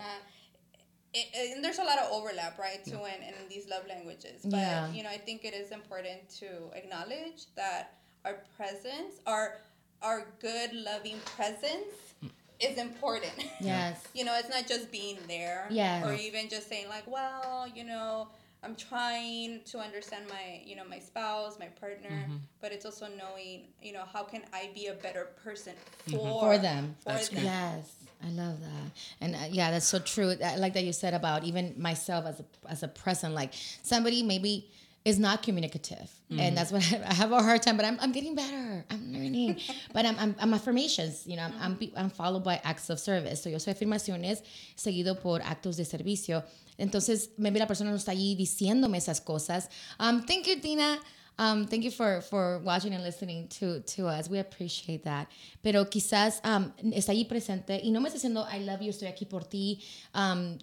It, 1.12 1.54
and 1.54 1.64
there's 1.64 1.78
a 1.78 1.84
lot 1.84 1.98
of 1.98 2.12
overlap, 2.12 2.58
right, 2.58 2.84
too, 2.84 2.92
yeah. 2.92 3.14
in, 3.16 3.22
in 3.22 3.48
these 3.48 3.68
love 3.68 3.82
languages. 3.88 4.42
But 4.44 4.58
yeah. 4.58 4.92
you 4.92 5.02
know, 5.02 5.08
I 5.10 5.18
think 5.18 5.44
it 5.44 5.54
is 5.54 5.70
important 5.72 6.28
to 6.40 6.46
acknowledge 6.74 7.46
that 7.56 7.98
our 8.24 8.38
presence, 8.56 9.20
our 9.26 9.58
our 10.02 10.26
good, 10.40 10.72
loving 10.72 11.18
presence, 11.36 12.14
mm. 12.24 12.30
is 12.60 12.78
important. 12.78 13.32
Yes. 13.60 14.06
you 14.14 14.24
know, 14.24 14.34
it's 14.38 14.48
not 14.48 14.66
just 14.66 14.90
being 14.90 15.18
there. 15.28 15.66
Yeah. 15.70 16.06
Or 16.06 16.14
even 16.14 16.48
just 16.48 16.68
saying 16.68 16.88
like, 16.88 17.06
well, 17.06 17.66
you 17.74 17.84
know, 17.84 18.28
I'm 18.62 18.74
trying 18.74 19.60
to 19.66 19.78
understand 19.78 20.24
my, 20.28 20.60
you 20.64 20.76
know, 20.76 20.84
my 20.88 20.98
spouse, 20.98 21.58
my 21.58 21.66
partner, 21.66 22.10
mm-hmm. 22.10 22.36
but 22.60 22.72
it's 22.72 22.84
also 22.84 23.06
knowing, 23.18 23.68
you 23.82 23.92
know, 23.92 24.04
how 24.10 24.22
can 24.22 24.42
I 24.52 24.70
be 24.74 24.86
a 24.86 24.94
better 24.94 25.28
person 25.42 25.74
mm-hmm. 26.06 26.16
for, 26.16 26.26
mm-hmm. 26.26 26.40
for 26.40 26.58
them. 26.58 26.96
For 27.02 27.08
That's 27.10 27.28
them. 27.28 27.44
Yes. 27.44 27.92
I 28.22 28.28
love 28.30 28.60
that, 28.60 28.90
and 29.20 29.34
uh, 29.34 29.38
yeah, 29.50 29.70
that's 29.70 29.86
so 29.86 29.98
true. 29.98 30.34
I 30.44 30.56
like 30.56 30.74
that 30.74 30.84
you 30.84 30.92
said 30.92 31.14
about 31.14 31.44
even 31.44 31.74
myself 31.78 32.26
as 32.26 32.40
a 32.40 32.44
as 32.68 32.82
a 32.82 32.88
person, 32.88 33.34
like 33.34 33.54
somebody 33.82 34.22
maybe 34.22 34.70
is 35.04 35.18
not 35.18 35.42
communicative, 35.42 36.10
mm-hmm. 36.30 36.40
and 36.40 36.56
that's 36.56 36.70
what 36.70 36.82
I, 36.92 37.02
I, 37.08 37.14
have 37.14 37.32
a 37.32 37.42
hard 37.42 37.62
time. 37.62 37.76
But 37.76 37.86
I'm, 37.86 37.98
I'm 38.00 38.12
getting 38.12 38.34
better. 38.34 38.84
I'm 38.90 39.12
learning, 39.12 39.60
but 39.94 40.04
I'm, 40.04 40.16
I'm, 40.18 40.36
I'm 40.38 40.52
affirmations. 40.52 41.26
You 41.26 41.36
know, 41.36 41.44
I'm, 41.44 41.78
I'm, 41.80 41.92
I'm 41.96 42.10
followed 42.10 42.44
by 42.44 42.60
acts 42.62 42.90
of 42.90 43.00
service. 43.00 43.42
So 43.42 43.48
yo 43.48 43.58
soy 43.58 43.72
afirmaciones 43.72 44.42
seguido 44.76 45.18
por 45.18 45.40
actos 45.40 45.76
de 45.76 45.84
servicio. 45.84 46.44
Entonces, 46.78 47.30
maybe 47.38 47.58
la 47.58 47.66
persona 47.66 47.90
no 47.90 47.96
está 47.96 48.12
allí 48.12 48.34
diciéndome 48.34 48.98
esas 48.98 49.20
cosas. 49.20 49.68
Um, 49.98 50.24
thank 50.24 50.46
you, 50.46 50.60
Tina. 50.60 50.98
Um, 51.40 51.64
thank 51.64 51.84
you 51.84 51.90
for, 51.90 52.20
for 52.20 52.58
watching 52.58 52.92
and 52.92 53.02
listening 53.02 53.48
to, 53.48 53.80
to 53.80 54.06
us. 54.06 54.28
We 54.28 54.40
appreciate 54.40 55.04
that. 55.04 55.26
Pero 55.62 55.86
quizás 55.86 56.38
um, 56.44 56.70
está 56.92 57.12
ahí 57.12 57.26
presente 57.26 57.80
y 57.82 57.90
no 57.90 58.00
me 58.00 58.10
está 58.10 58.18
diciendo 58.18 58.46
I 58.46 58.58
love 58.58 58.82
you, 58.82 58.90
estoy 58.90 59.08
aquí 59.08 59.26
por 59.26 59.40
ti. 59.44 59.82
Um, 60.14 60.58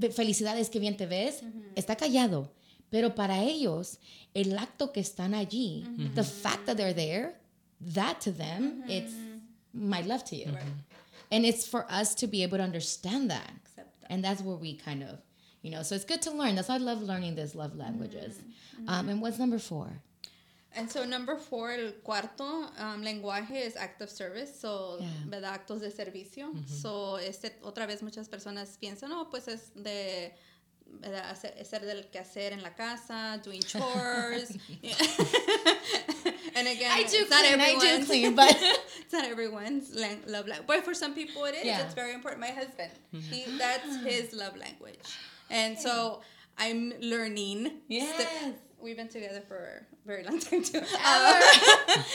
felicidades, 0.00 0.70
que 0.70 0.80
bien 0.80 0.96
te 0.96 1.04
ves. 1.06 1.42
Está 1.76 1.94
callado. 1.94 2.48
Pero 2.90 3.10
para 3.10 3.42
ellos, 3.42 3.98
el 4.34 4.56
acto 4.56 4.92
que 4.92 5.02
están 5.02 5.34
allí, 5.34 5.84
the 6.14 6.24
fact 6.24 6.64
that 6.64 6.78
they're 6.78 6.94
there, 6.94 7.34
that 7.80 8.18
to 8.22 8.32
them, 8.32 8.82
it's 8.88 9.12
my 9.74 10.00
love 10.00 10.24
to 10.24 10.36
you. 10.36 10.46
And 11.30 11.44
it's 11.44 11.66
for 11.66 11.84
us 11.90 12.14
to 12.14 12.26
be 12.26 12.42
able 12.44 12.56
to 12.56 12.64
understand 12.64 13.30
that. 13.30 13.52
that. 13.76 13.88
And 14.08 14.24
that's 14.24 14.40
where 14.40 14.56
we 14.56 14.76
kind 14.76 15.02
of, 15.02 15.18
you 15.60 15.70
know, 15.70 15.82
so 15.82 15.96
it's 15.96 16.04
good 16.06 16.22
to 16.22 16.30
learn. 16.30 16.54
That's 16.54 16.68
why 16.68 16.76
I 16.76 16.78
love 16.78 17.02
learning 17.02 17.34
these 17.34 17.54
love 17.54 17.76
languages. 17.76 18.38
Um, 18.88 19.08
and 19.10 19.20
what's 19.20 19.38
number 19.38 19.58
four? 19.58 19.88
And 20.76 20.90
so 20.90 21.04
number 21.04 21.36
four, 21.36 21.70
el 21.72 21.92
cuarto 22.02 22.44
um, 22.78 23.02
lenguaje 23.02 23.64
es 23.64 23.76
act 23.76 24.02
of 24.02 24.10
service, 24.10 24.52
so, 24.60 24.98
Yeah. 25.00 25.08
¿verdad? 25.26 25.54
Actos 25.54 25.80
de 25.80 25.90
servicio. 25.90 26.52
So, 26.66 27.18
este, 27.18 27.52
otra 27.62 27.86
vez 27.86 28.02
muchas 28.02 28.28
personas 28.28 28.76
piensan, 28.80 29.10
no, 29.10 29.28
pues 29.30 29.46
es 29.48 29.70
de, 29.74 30.34
¿verdad? 31.00 31.30
Hacer, 31.30 31.54
es 31.58 31.68
ser 31.68 31.84
del 31.84 32.06
quehacer 32.10 32.52
en 32.52 32.62
la 32.62 32.74
casa, 32.74 33.40
doing 33.44 33.60
chores. 33.62 34.50
and 36.54 36.66
again, 36.68 36.90
I 36.92 37.04
do 37.04 37.26
not 37.28 37.44
clean, 37.44 37.60
I 37.60 37.98
do 37.98 38.04
clean, 38.06 38.34
but- 38.34 38.56
it's 39.00 39.12
not 39.12 39.24
everyone's 39.24 39.94
love 39.94 40.46
language. 40.48 40.66
But 40.66 40.84
for 40.84 40.94
some 40.94 41.14
people 41.14 41.44
it 41.44 41.54
is. 41.54 41.64
Yeah. 41.66 41.82
It's 41.84 41.94
very 41.94 42.14
important. 42.14 42.40
My 42.40 42.50
husband, 42.52 42.90
he, 43.12 43.44
that's 43.58 43.96
his 44.04 44.32
love 44.34 44.56
language. 44.56 44.98
And 45.50 45.78
so 45.78 46.20
I'm 46.58 46.92
learning. 47.00 47.80
Yes. 47.88 48.54
We've 48.84 48.98
been 48.98 49.08
together 49.08 49.40
for 49.40 49.56
a 49.56 50.06
very 50.06 50.22
long 50.24 50.38
time 50.38 50.62
too. 50.62 50.78
Uh, 50.78 50.84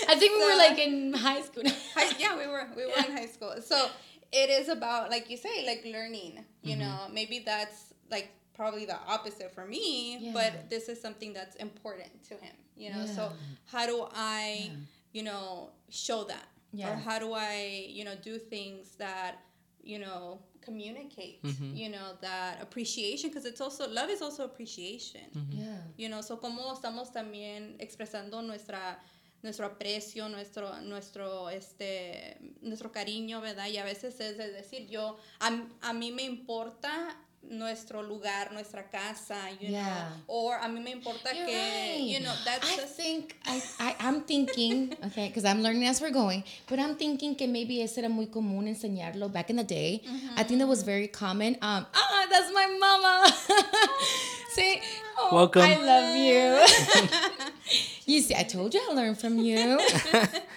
I 0.08 0.16
think 0.20 0.38
we 0.38 0.46
were 0.46 0.56
like 0.58 0.78
in 0.78 1.14
high 1.14 1.42
school. 1.42 1.64
high, 1.96 2.12
yeah, 2.20 2.38
we 2.38 2.46
were 2.46 2.68
we 2.78 2.86
were 2.86 2.94
in 3.08 3.12
high 3.18 3.26
school. 3.26 3.56
So 3.66 3.90
it 4.32 4.52
is 4.52 4.70
about 4.70 5.10
like 5.10 5.32
you 5.32 5.38
say, 5.38 5.66
like 5.66 5.84
learning. 5.84 6.46
You 6.62 6.76
know, 6.76 7.08
maybe 7.12 7.40
that's 7.44 7.94
like 8.12 8.30
probably 8.54 8.86
the 8.86 8.98
opposite 9.08 9.52
for 9.52 9.66
me, 9.66 10.18
Yeah. 10.20 10.32
but 10.34 10.70
this 10.70 10.90
is 10.90 11.02
something 11.02 11.34
that's 11.34 11.56
important 11.56 12.24
to 12.30 12.36
him. 12.36 12.54
You 12.78 12.92
know, 12.94 13.06
so 13.08 13.32
how 13.72 13.88
do 13.88 14.06
I, 14.14 14.72
you 15.12 15.24
know, 15.24 15.72
show 15.90 16.24
that, 16.26 16.48
or 16.88 16.96
how 16.96 17.18
do 17.18 17.34
I, 17.34 17.86
you 17.90 18.06
know, 18.06 18.14
do 18.22 18.38
things 18.38 18.96
that 18.98 19.40
you 19.82 19.98
know 19.98 20.40
communicate 20.70 21.40
you 21.82 21.90
know 21.90 22.08
that 22.22 22.62
appreciation 22.62 23.30
because 23.30 23.46
it's 23.46 23.62
also 23.62 23.84
love 23.90 24.10
is 24.10 24.22
also 24.22 24.44
appreciation 24.44 25.28
yeah. 25.50 25.80
you 25.98 26.10
know, 26.10 26.22
so 26.22 26.38
cómo 26.38 26.74
estamos 26.74 27.12
también 27.12 27.76
expresando 27.80 28.42
nuestra 28.42 29.00
nuestro 29.42 29.66
aprecio, 29.66 30.28
nuestro 30.30 30.82
nuestro 30.82 31.50
este 31.50 32.38
nuestro 32.62 32.92
cariño, 32.92 33.42
¿verdad? 33.42 33.68
Y 33.68 33.78
a 33.78 33.84
veces 33.84 34.20
es 34.20 34.38
de 34.38 34.52
decir, 34.52 34.88
yo 34.88 35.18
a, 35.40 35.64
a 35.82 35.94
mí 35.94 36.12
me 36.12 36.24
importa 36.24 37.18
nuestro 37.42 38.02
lugar, 38.04 38.52
nuestra 38.52 38.84
casa, 38.92 39.36
you 39.60 39.70
Yeah. 39.72 39.86
know, 39.86 40.24
or 40.28 40.58
a 40.58 40.68
mí 40.68 40.82
me 40.84 40.92
importa 40.92 41.34
You're 41.34 41.46
que, 41.48 41.56
right. 41.58 42.00
you 42.02 42.20
know, 42.20 42.34
that's 42.46 42.70
I 42.72 42.76
just- 42.76 42.96
think 42.96 43.36
I, 43.46 43.62
I 43.80 43.96
I'm 44.00 44.22
thinking 44.22 44.96
okay 45.08 45.28
because 45.30 45.46
I'm 45.46 45.62
learning 45.64 45.86
as 45.86 46.00
we're 46.02 46.12
going, 46.12 46.44
but 46.68 46.80
I'm 46.80 46.96
thinking 46.96 47.36
que 47.36 47.48
maybe 47.48 47.82
ese 47.82 47.98
era 48.00 48.10
muy 48.10 48.28
común 48.28 48.68
enseñarlo 48.68 49.32
back 49.32 49.50
in 49.50 49.56
the 49.56 49.64
day. 49.64 50.02
I 50.36 50.44
think 50.44 50.60
that 50.60 50.68
was 50.68 50.84
very 50.84 51.08
common. 51.08 51.56
Um, 51.62 51.86
ah, 51.94 52.28
that's 52.30 52.52
my 52.54 52.68
mama. 52.80 53.32
See, 54.52 54.82
oh, 55.18 55.30
Welcome. 55.36 55.62
I 55.62 55.76
love 55.78 56.16
you. 56.16 56.66
you 58.16 58.22
see, 58.22 58.36
I 58.36 58.44
told 58.44 58.74
you 58.74 58.82
I 58.90 58.94
learned 58.94 59.20
from 59.20 59.38
you. 59.38 59.80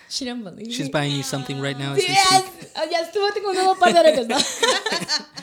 she 0.08 0.24
didn't 0.24 0.44
believe 0.44 0.72
She's 0.72 0.86
me. 0.86 0.92
buying 0.92 1.12
you 1.12 1.22
something 1.22 1.60
right 1.60 1.78
now 1.78 1.92
as 1.92 1.98
we 1.98 2.08
Yes, 2.08 2.44
speak. 2.46 2.70
oh, 2.76 2.84
ya 2.90 3.00
estuvo, 3.02 3.30
tengo 3.32 3.50
un 3.50 3.54
nuevo 3.56 3.74
par 3.78 3.92
de 3.92 4.00
orejas, 4.00 4.26
¿no? 4.26 4.36
Me- 4.38 4.42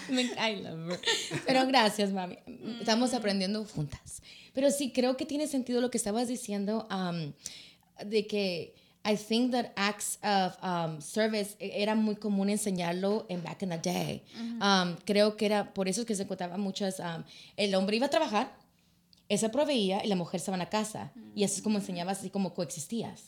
I 0.38 0.56
love 0.62 0.91
her. 0.91 1.00
Pero 1.45 1.65
gracias, 1.67 2.12
mami. 2.12 2.38
Estamos 2.80 3.13
aprendiendo 3.13 3.63
juntas. 3.65 4.22
Pero 4.54 4.72
sí, 4.72 4.91
creo 4.91 5.15
que 5.17 5.26
tiene 5.26 5.48
sentido 5.48 5.82
lo 5.82 5.89
que 5.89 5.98
estabas 5.98 6.28
diciendo 6.28 6.88
um, 6.91 7.32
de 8.06 8.28
que 8.28 8.74
I 9.06 9.15
think 9.15 9.52
that 9.52 9.67
acts 9.76 10.19
of 10.24 10.58
um, 10.62 11.00
service 11.02 11.56
e- 11.60 11.82
era 11.82 11.95
muy 11.95 12.15
común 12.17 12.50
enseñarlo 12.50 13.26
en 13.30 13.41
back 13.43 13.62
in 13.63 13.69
the 13.69 13.78
day. 13.78 14.24
Um, 14.62 14.98
creo 15.06 15.38
que 15.38 15.45
era 15.45 15.74
por 15.74 15.88
eso 15.88 16.06
que 16.06 16.15
se 16.15 16.24
encontraban 16.24 16.60
muchas. 16.60 17.00
um, 17.00 17.24
el 17.56 17.74
hombre 17.76 17.95
iba 17.95 18.08
a 18.08 18.10
trabajar, 18.10 18.52
esa 19.30 19.50
proveía 19.52 20.04
y 20.04 20.08
la 20.10 20.15
mujer 20.15 20.39
estaba 20.39 20.56
en 20.56 20.60
la 20.60 20.69
casa. 20.69 21.12
Y 21.36 21.43
así 21.43 21.58
es 21.58 21.62
como 21.62 21.78
enseñabas, 21.78 22.19
así 22.19 22.30
como 22.30 22.54
coexistías 22.54 23.22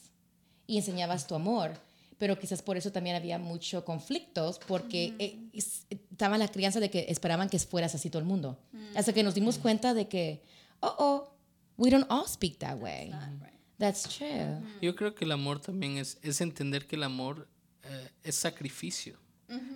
y 0.67 0.77
enseñabas 0.77 1.25
tu 1.27 1.35
amor. 1.35 1.79
Pero 2.21 2.37
quizás 2.37 2.61
por 2.61 2.77
eso 2.77 2.91
también 2.91 3.15
había 3.15 3.39
muchos 3.39 3.83
conflictos, 3.83 4.59
porque 4.67 5.15
es- 5.53 5.87
estaba 5.89 6.37
la 6.37 6.47
crianza 6.47 6.79
de 6.79 6.91
que 6.91 7.07
esperaban 7.09 7.49
que 7.49 7.57
fueras 7.57 7.95
así 7.95 8.11
todo 8.11 8.19
el 8.19 8.27
mundo. 8.27 8.59
Hasta 8.95 9.11
que 9.11 9.23
nos 9.23 9.33
dimos 9.33 9.57
cuenta 9.57 9.95
de 9.95 10.07
que, 10.07 10.43
oh, 10.81 10.95
oh, 10.99 11.35
we 11.77 11.89
don't 11.89 12.05
all 12.11 12.27
speak 12.27 12.59
that 12.59 12.77
way. 12.79 13.09
right. 13.41 13.51
That's 13.79 14.03
true. 14.03 14.59
Yo 14.83 14.95
creo 14.95 15.15
que 15.15 15.25
el 15.25 15.31
amor 15.31 15.59
también 15.61 15.97
es, 15.97 16.19
es 16.21 16.41
entender 16.41 16.85
que 16.85 16.95
el 16.95 17.01
amor 17.01 17.47
eh, 17.83 18.09
es 18.23 18.35
sacrificio. 18.35 19.17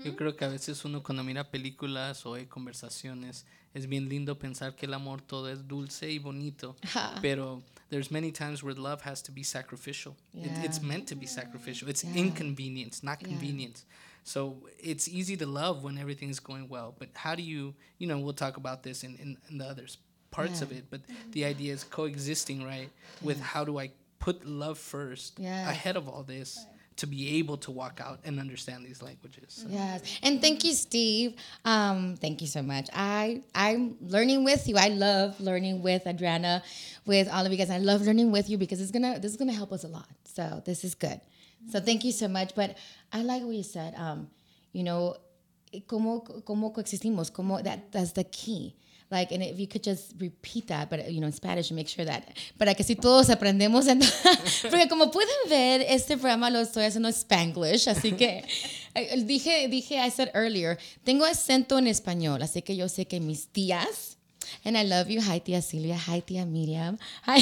Yo 0.04 0.16
creo 0.16 0.36
que 0.36 0.46
a 0.46 0.50
veces 0.50 0.86
uno 0.86 1.02
cuando 1.02 1.24
mira 1.24 1.50
películas 1.50 2.28
o 2.28 2.36
hay 2.36 2.46
conversaciones, 2.46 3.48
es 3.74 3.88
bien 3.88 4.08
lindo 4.08 4.38
pensar 4.38 4.76
que 4.76 4.86
el 4.86 4.94
amor 4.94 5.24
todo 5.24 5.50
es 5.52 5.68
dulce 5.68 6.12
y 6.12 6.20
bonito, 6.20 6.76
Ajá. 6.84 7.18
pero 7.24 7.64
there's 7.90 8.10
many 8.12 8.32
times 8.32 8.64
where 8.64 8.74
love 8.74 9.02
has 9.02 9.22
to 9.24 9.32
be 9.32 9.44
sacrificial. 9.44 10.16
It- 10.34 10.66
it's 10.66 10.82
meant 10.82 11.08
to 11.08 11.16
be 11.16 11.26
sacrificial. 11.26 11.88
It's 11.90 12.04
Yeah. 12.04 12.16
inconvenience, 12.16 13.04
not 13.04 13.22
Yeah. 13.22 13.28
convenience. 13.30 13.86
So 14.24 14.68
it's 14.80 15.08
easy 15.08 15.38
to 15.38 15.46
love 15.46 15.84
when 15.84 15.98
everything's 15.98 16.40
going 16.40 16.68
well, 16.68 16.96
but 16.98 17.10
how 17.14 17.36
do 17.36 17.44
you, 17.44 17.76
you 18.00 18.08
know, 18.08 18.18
we'll 18.20 18.34
talk 18.34 18.58
about 18.58 18.82
this 18.84 19.04
in, 19.04 19.16
in, 19.18 19.38
in 19.50 19.58
the 19.60 19.66
others 19.68 19.98
parts 20.32 20.62
of 20.62 20.72
it, 20.72 20.86
but 20.90 21.00
the 21.32 21.46
idea 21.46 21.72
is 21.72 21.84
coexisting, 21.84 22.64
right? 22.64 22.90
With 23.22 23.40
how 23.40 23.64
do 23.64 23.80
I 23.80 23.92
put 24.20 24.46
love 24.46 24.78
first 24.80 25.40
Yeah. 25.40 25.70
ahead 25.70 25.96
of 25.96 26.10
all 26.10 26.24
this 26.24 26.66
to 26.98 27.08
be 27.08 27.38
able 27.40 27.58
to 27.58 27.72
walk 27.72 28.00
out 28.04 28.20
and 28.24 28.40
understand 28.40 28.86
these 28.86 29.02
languages. 29.02 29.44
So, 29.48 29.68
Yes, 29.70 30.20
and 30.24 30.40
thank 30.42 30.64
you, 30.64 30.74
Steve. 30.74 31.36
Um, 31.66 32.16
thank 32.16 32.42
you 32.42 32.48
so 32.48 32.62
much. 32.62 32.88
I 32.94 33.44
I'm 33.54 33.98
learning 34.02 34.44
with 34.44 34.68
you. 34.68 34.78
I 34.78 34.88
love 34.90 35.40
learning 35.40 35.82
with 35.82 36.08
Adriana, 36.08 36.64
with 37.06 37.28
all 37.30 37.46
of 37.46 37.52
you 37.52 37.58
guys. 37.58 37.70
I 37.70 37.80
love 37.80 38.02
learning 38.02 38.32
with 38.32 38.50
you 38.50 38.58
because 38.58 38.80
it's 38.82 38.92
gonna 38.92 39.20
this 39.20 39.32
is 39.32 39.38
gonna 39.38 39.54
help 39.54 39.72
us 39.74 39.84
a 39.84 39.90
lot. 39.90 40.08
So 40.24 40.62
this 40.66 40.84
is 40.84 40.96
good. 40.96 41.20
So 41.72 41.80
thank 41.80 42.04
you 42.04 42.12
so 42.12 42.28
much. 42.28 42.56
But 42.56 42.78
I 43.12 43.24
like 43.24 43.44
what 43.44 43.56
you 43.56 43.64
said. 43.64 43.96
Um, 43.96 44.30
you 44.72 44.84
know, 44.84 45.18
cómo 45.88 46.44
cómo 46.44 46.74
coexistimos. 46.74 47.32
Cómo 47.32 47.64
that 47.64 47.92
that's 47.92 48.14
the 48.14 48.24
key. 48.24 48.76
Like, 49.12 49.32
and 49.32 49.44
if 49.44 49.60
you 49.60 49.68
could 49.68 49.84
just 49.84 50.14
repeat 50.20 50.68
that, 50.68 50.90
but 50.90 51.12
you 51.12 51.22
know, 51.22 51.28
in 51.28 51.34
Spanish, 51.34 51.72
make 51.72 51.88
sure 51.88 52.06
that, 52.06 52.28
para 52.58 52.74
que 52.74 52.84
si 52.84 52.96
todos 52.96 53.30
aprendemos, 53.30 53.86
porque 54.70 54.90
como 54.90 55.12
pueden 55.12 55.48
ver, 55.48 55.86
este 55.88 56.18
programa 56.18 56.50
lo 56.50 56.60
estoy 56.60 56.86
haciendo 56.86 57.08
en 57.08 57.14
Spanglish, 57.14 57.88
así 57.88 58.14
que 58.14 58.44
eh, 58.96 59.24
dije, 59.24 59.68
dije, 59.70 60.00
I 60.00 60.10
said 60.10 60.32
earlier, 60.34 60.80
tengo 61.04 61.24
acento 61.24 61.78
en 61.78 61.88
español, 61.88 62.42
así 62.42 62.64
que 62.64 62.76
yo 62.76 62.90
sé 62.90 63.06
que 63.06 63.20
mis 63.20 63.48
tías, 63.48 64.15
and 64.64 64.78
I 64.78 64.84
love 64.84 65.10
you, 65.10 65.22
hi 65.22 65.40
tía 65.40 65.62
Silvia, 65.62 65.98
hi 65.98 66.22
tía 66.22 66.46
Miriam, 66.46 66.98
hi, 67.24 67.40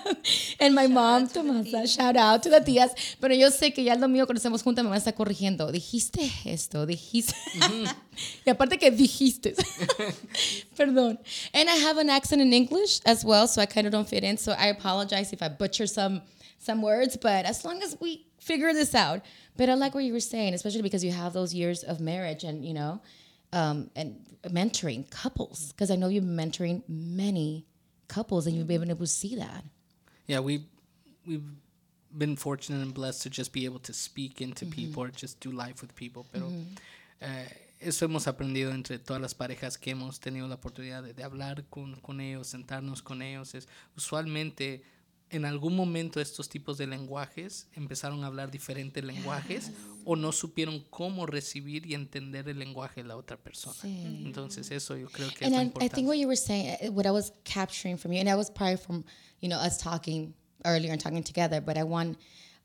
and 0.60 0.74
my 0.74 0.86
mom, 0.86 1.28
Tomasa, 1.28 1.86
shout 1.86 2.16
out 2.16 2.42
to 2.42 2.50
the 2.50 2.60
tías, 2.60 2.90
pero 3.20 3.34
yo 3.34 3.48
sé 3.50 3.74
que 3.74 3.84
ya 3.84 3.94
lo 3.94 4.08
mío 4.08 4.26
estamos 4.26 4.62
juntas 4.62 4.84
a 4.84 4.96
estar 4.96 5.14
corrigiendo, 5.14 5.70
dijiste 5.72 6.30
esto, 6.44 6.86
dijiste, 6.86 7.34
y 8.46 8.50
aparte 8.50 8.78
que 8.78 8.90
dijiste, 8.90 9.54
perdón, 10.76 11.18
and 11.52 11.68
I 11.68 11.76
have 11.76 11.98
an 11.98 12.10
accent 12.10 12.42
in 12.42 12.52
English 12.52 13.00
as 13.04 13.24
well, 13.24 13.46
so 13.46 13.60
I 13.60 13.66
kind 13.66 13.86
of 13.86 13.92
don't 13.92 14.08
fit 14.08 14.24
in, 14.24 14.36
so 14.36 14.52
I 14.52 14.66
apologize 14.66 15.32
if 15.32 15.42
I 15.42 15.48
butcher 15.48 15.86
some 15.86 16.22
some 16.58 16.80
words, 16.80 17.18
but 17.18 17.44
as 17.44 17.62
long 17.62 17.82
as 17.82 17.94
we 18.00 18.24
figure 18.38 18.72
this 18.72 18.94
out. 18.94 19.20
But 19.56 19.68
I 19.68 19.74
like 19.74 19.94
what 19.94 20.04
you 20.04 20.12
were 20.12 20.20
saying, 20.20 20.54
especially 20.54 20.82
because 20.82 21.04
you 21.04 21.12
have 21.12 21.32
those 21.32 21.54
years 21.54 21.84
of 21.84 22.00
marriage 22.00 22.42
and, 22.44 22.64
you 22.64 22.74
know, 22.74 23.00
um, 23.54 23.90
and 23.96 24.16
mentoring 24.50 25.08
couples, 25.10 25.72
because 25.72 25.90
I 25.90 25.96
know 25.96 26.08
you're 26.08 26.22
mentoring 26.22 26.82
many 26.88 27.64
couples 28.08 28.46
and 28.46 28.54
you've 28.56 28.66
been 28.66 28.90
able 28.90 29.06
to 29.06 29.06
see 29.06 29.36
that. 29.36 29.64
yeah, 30.26 30.40
we 30.40 30.66
we've 31.26 31.44
been 32.16 32.36
fortunate 32.36 32.82
and 32.82 32.94
blessed 32.94 33.22
to 33.22 33.30
just 33.30 33.52
be 33.52 33.64
able 33.64 33.80
to 33.80 33.92
speak 33.92 34.40
into 34.40 34.66
people 34.66 35.02
or 35.02 35.08
just 35.08 35.40
do 35.40 35.50
life 35.50 35.82
with 35.82 35.94
people. 35.96 36.26
Pero 36.32 36.50
eh, 37.20 37.46
eso 37.80 38.06
hemos 38.06 38.26
aprendido 38.26 38.72
entre 38.72 38.98
todas 38.98 39.20
las 39.20 39.34
parejas 39.34 39.78
que 39.78 39.90
hemos 39.92 40.20
tenido 40.20 40.48
la 40.48 40.54
oportunidad 40.56 41.02
de, 41.02 41.12
de 41.12 41.24
hablar 41.24 41.64
con, 41.70 41.96
con 41.96 42.20
ellos, 42.20 42.46
sentarnos 42.48 43.02
con 43.02 43.20
ellos. 43.22 43.54
Es 43.54 43.68
usualmente 43.96 44.82
en 45.34 45.44
algún 45.44 45.74
momento 45.74 46.20
estos 46.20 46.48
tipos 46.48 46.78
de 46.78 46.86
lenguajes 46.86 47.66
empezaron 47.74 48.22
a 48.22 48.28
hablar 48.28 48.50
diferentes 48.50 49.02
lenguajes 49.02 49.72
o 50.04 50.14
no 50.14 50.30
supieron 50.30 50.84
cómo 50.90 51.26
recibir 51.26 51.86
y 51.86 51.94
entender 51.94 52.48
el 52.48 52.58
lenguaje 52.58 53.02
de 53.02 53.08
la 53.08 53.16
otra 53.16 53.36
persona. 53.36 53.76
Entonces 53.82 54.70
eso 54.70 54.96
yo 54.96 55.08
creo 55.08 55.28
que 55.30 55.46
es 55.46 55.52
And 55.52 55.74
lo 55.74 55.82
I, 55.82 55.86
I 55.86 55.88
think 55.88 56.06
what 56.06 56.18
you 56.18 56.28
were 56.28 56.36
saying, 56.36 56.76
uh, 56.80 56.92
what 56.92 57.04
I 57.04 57.10
was 57.10 57.32
capturing 57.44 57.98
from 57.98 58.12
you, 58.12 58.20
and 58.20 58.28
that 58.28 58.36
was 58.36 58.48
probably 58.48 58.76
from, 58.76 59.04
you 59.40 59.48
know, 59.48 59.58
us 59.58 59.76
talking 59.78 60.34
earlier 60.64 60.92
and 60.92 61.00
talking 61.00 61.24
together, 61.24 61.60
but 61.60 61.76
I 61.76 61.82
want 61.82 62.16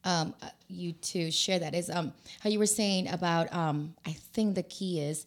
um, 0.04 0.36
uh, 0.42 0.50
you 0.68 0.94
to 0.94 1.32
share 1.32 1.60
that 1.60 1.74
is 1.74 1.90
um, 1.90 2.14
how 2.40 2.50
you 2.50 2.60
were 2.60 2.68
saying 2.68 3.08
about 3.08 3.52
um, 3.54 3.96
I 4.06 4.12
think 4.34 4.56
the 4.56 4.64
key 4.64 5.00
is 5.00 5.26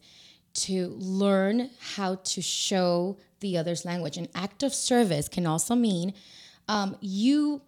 to 0.53 0.95
learn 0.97 1.69
how 1.95 2.15
to 2.15 2.41
show 2.41 3.17
the 3.41 3.57
other's 3.57 3.83
language. 3.83 4.17
An 4.17 4.29
act 4.33 4.63
of 4.63 4.73
service 4.73 5.27
can 5.27 5.45
also 5.45 5.75
mean 5.75 6.13
um, 6.67 6.97
you 7.01 7.61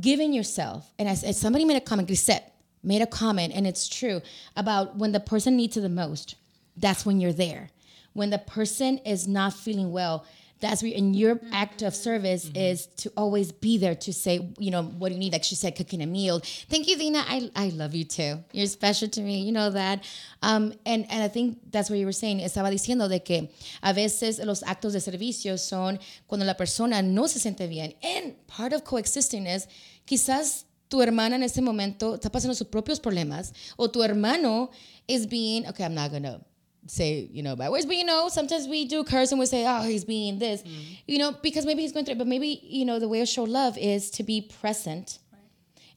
giving 0.00 0.32
yourself. 0.32 0.92
And 0.98 1.08
as, 1.08 1.24
as 1.24 1.38
somebody 1.38 1.64
made 1.64 1.76
a 1.76 1.80
comment, 1.80 2.08
Grisette 2.08 2.54
made 2.82 3.02
a 3.02 3.06
comment, 3.06 3.52
and 3.54 3.66
it's 3.66 3.88
true 3.88 4.20
about 4.56 4.96
when 4.96 5.12
the 5.12 5.20
person 5.20 5.56
needs 5.56 5.76
it 5.76 5.82
the 5.82 5.88
most, 5.88 6.36
that's 6.76 7.06
when 7.06 7.20
you're 7.20 7.32
there. 7.32 7.70
When 8.12 8.30
the 8.30 8.38
person 8.38 8.98
is 8.98 9.28
not 9.28 9.54
feeling 9.54 9.92
well, 9.92 10.26
that's 10.62 10.82
where, 10.82 10.92
and 10.96 11.14
your 11.14 11.34
mm-hmm. 11.34 11.52
act 11.52 11.82
of 11.82 11.94
service 11.94 12.46
mm-hmm. 12.46 12.56
is 12.56 12.86
to 12.86 13.12
always 13.16 13.50
be 13.50 13.78
there 13.78 13.96
to 13.96 14.12
say, 14.12 14.48
you 14.58 14.70
know, 14.70 14.84
what 14.84 15.08
do 15.08 15.14
you 15.14 15.18
need? 15.18 15.32
Like 15.32 15.44
she 15.44 15.56
said, 15.56 15.76
cooking 15.76 16.00
a 16.00 16.06
meal. 16.06 16.40
Thank 16.70 16.88
you, 16.88 16.96
Dina. 16.96 17.18
I, 17.26 17.50
I 17.54 17.68
love 17.70 17.94
you 17.94 18.04
too. 18.04 18.38
You're 18.52 18.68
special 18.68 19.08
to 19.08 19.20
me. 19.20 19.42
You 19.42 19.52
know 19.52 19.70
that. 19.70 20.04
Um, 20.40 20.72
and, 20.86 21.04
and 21.10 21.22
I 21.22 21.28
think 21.28 21.58
that's 21.70 21.90
what 21.90 21.98
you 21.98 22.06
were 22.06 22.12
saying. 22.12 22.38
Estaba 22.38 22.70
diciendo 22.70 23.08
de 23.08 23.20
que 23.20 23.50
a 23.82 23.92
veces 23.92 24.38
los 24.44 24.62
actos 24.62 24.92
de 24.92 25.00
servicio 25.00 25.58
son 25.58 25.98
cuando 26.28 26.46
la 26.46 26.54
persona 26.54 27.02
no 27.02 27.26
se 27.26 27.40
siente 27.40 27.68
bien. 27.68 27.94
And 28.02 28.34
part 28.46 28.72
of 28.72 28.84
coexisting 28.84 29.46
is 29.46 29.66
quizás 30.06 30.64
tu 30.88 31.02
hermana 31.02 31.36
en 31.36 31.42
ese 31.42 31.60
momento 31.60 32.14
está 32.14 32.30
pasando 32.30 32.54
sus 32.54 32.68
propios 32.68 33.00
problemas 33.00 33.52
o 33.76 33.90
tu 33.90 34.02
hermano 34.02 34.70
is 35.08 35.26
being, 35.26 35.66
okay, 35.66 35.84
I'm 35.84 35.94
not 35.94 36.12
gonna 36.12 36.40
say, 36.86 37.28
you 37.32 37.42
know, 37.42 37.54
bad 37.56 37.70
words, 37.70 37.86
but 37.86 37.96
you 37.96 38.04
know, 38.04 38.28
sometimes 38.28 38.66
we 38.66 38.86
do 38.86 39.04
curse 39.04 39.30
and 39.30 39.38
we 39.38 39.46
say, 39.46 39.64
oh, 39.66 39.82
he's 39.82 40.04
being 40.04 40.38
this, 40.38 40.62
mm-hmm. 40.62 40.94
you 41.06 41.18
know, 41.18 41.32
because 41.42 41.64
maybe 41.64 41.82
he's 41.82 41.92
going 41.92 42.04
through 42.04 42.14
it, 42.14 42.18
but 42.18 42.26
maybe, 42.26 42.60
you 42.62 42.84
know, 42.84 42.98
the 42.98 43.08
way 43.08 43.20
to 43.20 43.26
show 43.26 43.44
love 43.44 43.78
is 43.78 44.10
to 44.10 44.22
be 44.22 44.40
present 44.60 45.18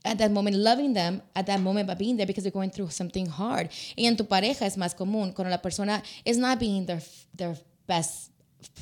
at 0.05 0.19
that 0.19 0.31
moment, 0.31 0.55
loving 0.55 0.93
them 0.93 1.21
at 1.35 1.47
that 1.47 1.59
moment 1.59 1.87
by 1.87 1.95
being 1.95 2.15
there 2.17 2.27
because 2.27 2.43
they're 2.43 2.51
going 2.51 2.69
through 2.69 2.89
something 2.89 3.25
hard. 3.25 3.69
Y 3.97 4.05
en 4.05 4.15
tu 4.15 4.25
pareja 4.25 4.65
es 4.65 4.77
más 4.77 4.95
común 4.95 5.33
cuando 5.33 5.49
la 5.49 5.57
persona 5.57 6.03
is 6.23 6.37
not 6.37 6.59
being 6.59 6.85
their, 6.85 7.01
their 7.33 7.57
best 7.87 8.31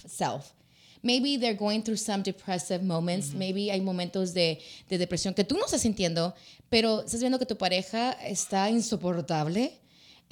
self. 0.05 0.53
Maybe 1.01 1.37
they're 1.37 1.53
going 1.53 1.83
through 1.83 1.97
some 1.97 2.21
depressive 2.21 2.81
moments. 2.81 3.29
Mm-hmm. 3.29 3.39
Maybe 3.39 3.71
hay 3.71 3.81
momentos 3.81 4.33
de, 4.33 4.61
de 4.89 4.97
depresión 4.97 5.33
que 5.33 5.43
tú 5.43 5.55
no 5.55 5.65
estás 5.65 5.81
sintiendo, 5.81 6.33
pero 6.69 7.01
estás 7.01 7.21
viendo 7.21 7.39
que 7.39 7.45
tu 7.45 7.57
pareja 7.57 8.11
está 8.25 8.69
insoportable 8.69 9.82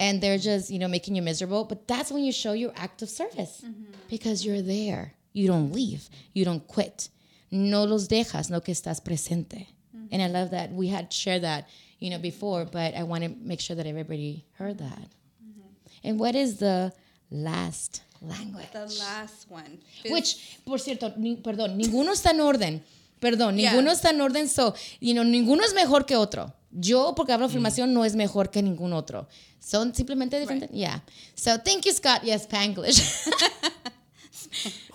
and 0.02 0.20
they're 0.20 0.42
just 0.50 0.68
you 0.68 0.80
know 0.80 0.88
making 0.88 1.14
you 1.14 1.22
miserable 1.22 1.64
but 1.64 1.86
that's 1.86 2.10
when 2.10 2.24
you 2.24 2.32
show 2.32 2.52
your 2.52 2.72
act 2.76 3.02
of 3.02 3.08
service 3.08 3.62
mm-hmm. 3.64 3.84
because 4.10 4.44
you're 4.44 4.62
there. 4.62 5.14
You 5.32 5.46
don't 5.46 5.72
leave. 5.72 6.10
You 6.34 6.44
don't 6.44 6.66
quit. 6.66 7.08
No 7.50 7.84
los 7.84 8.08
dejas 8.08 8.50
no 8.50 8.60
que 8.60 8.74
estás 8.74 9.00
presente. 9.00 9.68
Mm-hmm. 9.96 10.06
and 10.10 10.22
i 10.22 10.26
love 10.26 10.50
that. 10.50 10.72
We 10.72 10.88
had 10.88 11.12
shared 11.12 11.42
that 11.42 11.68
you 12.00 12.10
know 12.10 12.18
before 12.18 12.64
but 12.64 12.94
i 12.94 13.04
want 13.04 13.22
to 13.24 13.30
make 13.50 13.60
sure 13.60 13.76
that 13.76 13.86
everybody 13.86 14.44
heard 14.58 14.78
that. 14.78 15.08
Mm-hmm. 15.08 15.68
and 16.04 16.18
what 16.18 16.34
is 16.34 16.58
the 16.58 16.92
last 17.30 18.02
language? 18.20 18.72
The 18.72 18.86
last 18.98 19.46
one. 19.48 19.78
Which 20.10 20.58
por 20.66 20.78
cierto 20.78 21.12
ni, 21.16 21.36
perdón 21.36 21.76
ninguno 21.76 22.12
está 22.12 22.30
en 22.30 22.40
orden 22.40 22.82
perdón 23.22 23.56
ninguno 23.56 23.84
yeah. 23.84 23.92
está 23.92 24.10
en 24.10 24.20
orden 24.20 24.46
so 24.48 24.74
you 25.00 25.14
know 25.14 25.24
ninguno 25.24 25.64
es 25.64 25.72
mejor 25.72 26.04
que 26.04 26.16
otro 26.16 26.52
yo, 26.72 27.14
porque 27.14 27.32
hablo 27.32 27.46
afirmación, 27.46 27.90
mm. 27.90 27.92
no 27.92 28.04
es 28.04 28.16
mejor 28.16 28.50
que 28.50 28.62
ningún 28.62 28.92
otro. 28.92 29.28
Son 29.60 29.94
simplemente 29.94 30.40
diferentes. 30.40 30.70
Right. 30.70 30.78
Yeah. 30.78 31.02
So 31.34 31.58
thank 31.58 31.84
you, 31.84 31.92
Scott. 31.92 32.22
Yes, 32.24 32.46
Spanglish. 32.48 33.00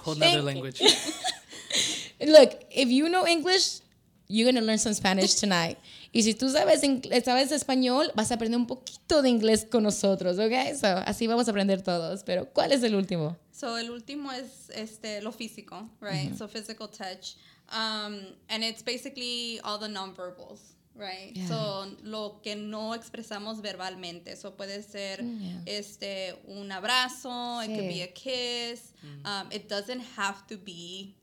Whole 0.04 0.22
other 0.22 0.42
language. 0.42 0.82
Look, 2.20 2.54
if 2.72 2.90
you 2.90 3.08
know 3.10 3.28
English, 3.28 3.82
you're 4.28 4.52
going 4.52 4.60
to 4.60 4.66
learn 4.66 4.80
some 4.80 4.94
Spanish 4.94 5.36
tonight. 5.36 5.78
Y 6.12 6.24
si 6.24 6.34
tú 6.34 6.50
sabes, 6.50 6.82
sabes 7.24 7.52
español, 7.52 8.12
vas 8.16 8.32
a 8.32 8.36
aprender 8.36 8.58
un 8.58 8.66
poquito 8.66 9.22
de 9.22 9.30
inglés 9.30 9.66
con 9.70 9.84
nosotros, 9.84 10.40
¿ok? 10.40 10.76
So, 10.80 10.88
así 11.06 11.28
vamos 11.28 11.48
a 11.48 11.52
aprender 11.52 11.84
todos. 11.84 12.24
Pero, 12.24 12.52
¿cuál 12.52 12.72
es 12.72 12.82
el 12.82 12.96
último? 12.96 13.38
So, 13.52 13.78
el 13.78 13.92
último 13.92 14.32
es 14.32 14.72
este, 14.74 15.22
lo 15.22 15.32
físico, 15.32 15.88
right? 16.02 16.36
So, 16.36 16.48
physical 16.48 16.90
touch. 16.90 17.36
Um, 17.69 18.21
and 18.49 18.63
it's 18.63 18.82
basically 18.82 19.60
all 19.63 19.77
the 19.77 19.88
nonverbals. 19.88 20.60
Right. 20.95 21.32
Yeah. 21.36 21.45
So, 21.45 21.86
lo 22.03 22.39
que 22.43 22.56
no 22.56 22.95
expresamos 22.95 23.62
verbalmente. 23.62 24.36
So 24.36 24.51
puede 24.51 24.84
ser 24.84 25.21
mm, 25.21 25.39
yeah. 25.39 25.62
este 25.67 26.34
un 26.47 26.71
abrazo, 26.71 27.30
sí. 27.30 27.65
it 27.65 27.75
could 27.75 27.88
be 27.88 28.01
a 28.01 28.08
kiss. 28.08 28.93
Mm. 29.06 29.27
Um, 29.27 29.47
it 29.51 29.69
doesn't 29.69 29.99
have 30.15 30.47
to 30.47 30.58
be 30.58 31.15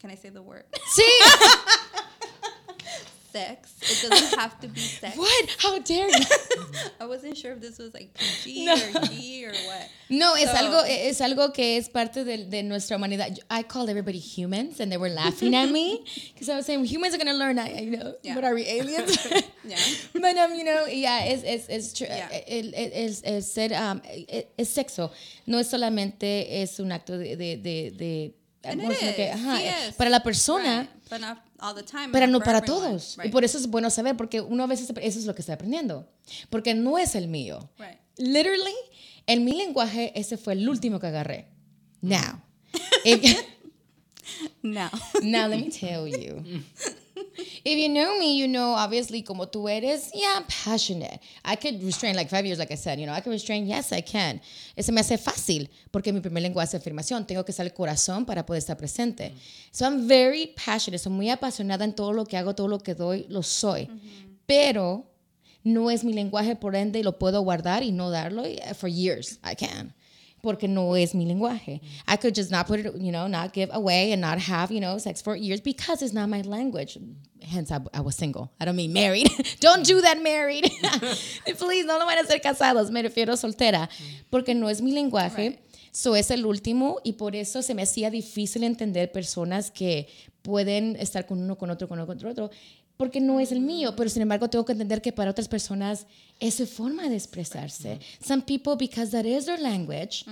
Can 0.00 0.10
I 0.10 0.14
say 0.14 0.28
the 0.28 0.42
word? 0.42 0.64
Sí. 0.88 1.02
sex. 3.36 3.74
It 3.82 4.08
doesn't 4.08 4.38
have 4.38 4.58
to 4.60 4.68
be 4.68 4.80
sex. 5.00 5.16
What? 5.16 5.56
How 5.58 5.78
dare 5.78 6.08
you? 6.08 6.24
I 7.00 7.06
wasn't 7.06 7.36
sure 7.36 7.52
if 7.52 7.60
this 7.60 7.78
was 7.78 7.92
like 7.92 8.14
PG 8.14 8.64
no. 8.66 8.74
or 8.74 9.06
G 9.06 9.46
or 9.46 9.52
what. 9.68 9.88
No, 10.08 10.34
es 10.34 10.50
so. 10.50 10.56
algo 10.56 10.82
es 10.86 11.20
algo 11.20 11.52
que 11.52 11.76
es 11.76 11.88
parte 11.88 12.24
de, 12.24 12.44
de 12.44 12.62
nuestra 12.62 12.96
humanidad. 12.96 13.38
I 13.50 13.62
called 13.62 13.90
everybody 13.90 14.18
humans, 14.18 14.80
and 14.80 14.90
they 14.90 14.96
were 14.96 15.10
laughing 15.10 15.54
at 15.54 15.70
me 15.70 16.04
because 16.32 16.48
I 16.48 16.56
was 16.56 16.66
saying 16.66 16.84
humans 16.84 17.14
are 17.14 17.18
gonna 17.18 17.34
learn. 17.34 17.58
I, 17.58 17.80
you 17.80 17.96
know, 17.96 18.14
yeah. 18.22 18.34
what 18.34 18.44
are 18.44 18.54
we 18.54 18.66
aliens? 18.66 19.16
yeah. 19.64 19.76
But 20.12 20.36
um, 20.36 20.54
you 20.54 20.64
know, 20.64 20.86
yeah, 20.86 21.24
es 21.24 21.42
es 21.44 21.68
es 21.68 21.92
true. 21.92 22.06
Yeah. 22.06 22.28
Es, 22.46 22.72
es, 22.74 23.22
es 23.24 23.52
ser 23.52 23.72
um, 23.72 24.00
es 24.56 24.68
sexo. 24.68 25.10
No 25.46 25.58
es 25.58 25.68
solamente 25.68 26.62
es 26.62 26.78
un 26.78 26.92
acto 26.92 27.18
de 27.18 27.36
de 27.36 27.56
de, 27.56 27.90
de 27.90 28.34
que, 28.62 29.30
ajá, 29.30 29.58
sí 29.58 29.92
para 29.96 30.10
la 30.10 30.22
persona. 30.22 30.88
Right 31.10 31.22
all 31.60 31.74
the 31.74 31.82
time. 31.82 32.08
Pero 32.12 32.26
no 32.26 32.40
para 32.40 32.62
todos. 32.62 33.16
Right. 33.16 33.28
Y 33.28 33.30
por 33.30 33.44
eso 33.44 33.58
es 33.58 33.66
bueno 33.68 33.90
saber, 33.90 34.16
porque 34.16 34.40
uno 34.40 34.64
a 34.64 34.66
veces 34.66 34.90
eso 34.90 35.18
es 35.18 35.26
lo 35.26 35.34
que 35.34 35.42
está 35.42 35.54
aprendiendo. 35.54 36.08
Porque 36.50 36.74
no 36.74 36.98
es 36.98 37.14
el 37.14 37.28
mío. 37.28 37.70
Right. 37.78 37.98
Literally, 38.16 38.74
en 39.26 39.44
mi 39.44 39.52
lenguaje, 39.52 40.12
ese 40.18 40.36
fue 40.36 40.54
el 40.54 40.68
último 40.68 41.00
que 41.00 41.06
agarré. 41.08 41.48
Now. 42.00 42.42
now. 44.62 44.90
Now, 45.22 45.48
let 45.48 45.58
me 45.58 45.70
tell 45.70 46.06
you. 46.06 46.42
if 47.36 47.78
you 47.78 47.88
know 47.88 48.18
me, 48.18 48.36
you 48.36 48.48
know 48.48 48.74
obviously 48.74 49.22
como 49.22 49.46
tú 49.46 49.68
eres, 49.68 50.10
yeah, 50.14 50.34
I'm 50.36 50.44
passionate. 50.64 51.20
I 51.44 51.56
could 51.56 51.82
restrain 51.82 52.16
like 52.16 52.28
five 52.28 52.44
years, 52.44 52.58
like 52.58 52.72
I 52.72 52.76
said, 52.76 52.98
you 52.98 53.06
know, 53.06 53.12
I 53.12 53.20
can 53.20 53.32
restrain, 53.32 53.66
yes, 53.66 53.92
I 53.92 54.00
can. 54.00 54.40
Eso 54.76 54.92
me 54.92 55.00
hace 55.00 55.18
fácil 55.18 55.68
porque 55.90 56.12
mi 56.12 56.20
primer 56.20 56.42
lenguaje 56.42 56.68
es 56.68 56.74
afirmación. 56.74 57.26
Tengo 57.26 57.44
que 57.44 57.52
usar 57.52 57.66
el 57.66 57.72
corazón 57.72 58.24
para 58.24 58.44
poder 58.44 58.58
estar 58.58 58.76
presente. 58.76 59.32
So 59.72 59.84
I'm 59.84 60.06
very 60.06 60.54
passionate, 60.56 60.98
soy 60.98 61.12
muy 61.12 61.30
apasionada 61.30 61.84
en 61.84 61.94
todo 61.94 62.12
lo 62.12 62.24
que 62.24 62.36
hago, 62.36 62.54
todo 62.54 62.68
lo 62.68 62.78
que 62.78 62.94
doy, 62.94 63.26
lo 63.28 63.42
soy. 63.42 63.88
Pero 64.46 65.04
no 65.64 65.90
es 65.90 66.04
mi 66.04 66.12
lenguaje, 66.12 66.56
por 66.56 66.76
ende 66.76 67.02
lo 67.02 67.18
puedo 67.18 67.42
guardar 67.42 67.82
y 67.82 67.92
no 67.92 68.10
darlo 68.10 68.44
for 68.74 68.88
years. 68.88 69.38
I 69.42 69.54
can 69.54 69.94
porque 70.46 70.68
no 70.68 70.94
es 70.94 71.12
mi 71.12 71.26
lenguaje. 71.26 71.80
I 72.06 72.16
could 72.16 72.32
just 72.32 72.52
not 72.52 72.68
put 72.68 72.78
it, 72.78 72.94
you 73.00 73.10
know, 73.10 73.26
not 73.26 73.52
give 73.52 73.68
away 73.72 74.12
and 74.12 74.20
not 74.20 74.38
have, 74.38 74.70
you 74.70 74.80
know, 74.80 74.96
sex 74.96 75.20
for 75.20 75.34
years 75.34 75.60
because 75.60 76.02
it's 76.02 76.14
not 76.14 76.28
my 76.28 76.42
language. 76.42 76.96
Hence, 77.42 77.72
I, 77.72 77.80
I 77.92 78.00
was 78.00 78.14
single. 78.14 78.52
I 78.60 78.64
don't 78.64 78.76
mean 78.76 78.92
married. 78.92 79.28
don't 79.60 79.84
do 79.84 80.00
that 80.02 80.22
married. 80.22 80.70
Please, 81.58 81.84
no 81.84 81.98
lo 81.98 82.06
van 82.06 82.18
a 82.18 82.24
ser 82.24 82.38
casados. 82.38 82.92
Me 82.92 83.02
refiero 83.02 83.34
soltera. 83.34 83.88
Porque 84.30 84.54
no 84.54 84.68
es 84.68 84.80
mi 84.80 84.92
lenguaje. 84.92 85.48
Right. 85.48 85.58
So 85.90 86.14
es 86.14 86.30
el 86.30 86.46
último 86.46 87.00
y 87.02 87.14
por 87.14 87.34
eso 87.34 87.60
se 87.62 87.74
me 87.74 87.82
hacía 87.82 88.08
difícil 88.10 88.62
entender 88.62 89.10
personas 89.10 89.72
que 89.72 90.06
pueden 90.42 90.94
estar 91.00 91.26
con 91.26 91.42
uno, 91.42 91.58
con 91.58 91.70
otro, 91.70 91.88
con 91.88 91.98
otro, 91.98 92.16
con 92.16 92.30
otro, 92.30 92.50
porque 92.96 93.20
no 93.20 93.40
es 93.40 93.52
el 93.52 93.60
mío, 93.60 93.94
pero 93.96 94.08
sin 94.08 94.22
embargo 94.22 94.48
tengo 94.48 94.64
que 94.64 94.72
entender 94.72 95.00
que 95.02 95.12
para 95.12 95.30
otras 95.30 95.48
personas 95.48 96.06
es 96.40 96.54
su 96.54 96.66
forma 96.66 97.08
de 97.08 97.16
expresarse. 97.16 98.00
Some 98.20 98.42
people, 98.42 98.76
because 98.76 99.10
that 99.10 99.26
is 99.26 99.46
their 99.46 99.58
language, 99.58 100.24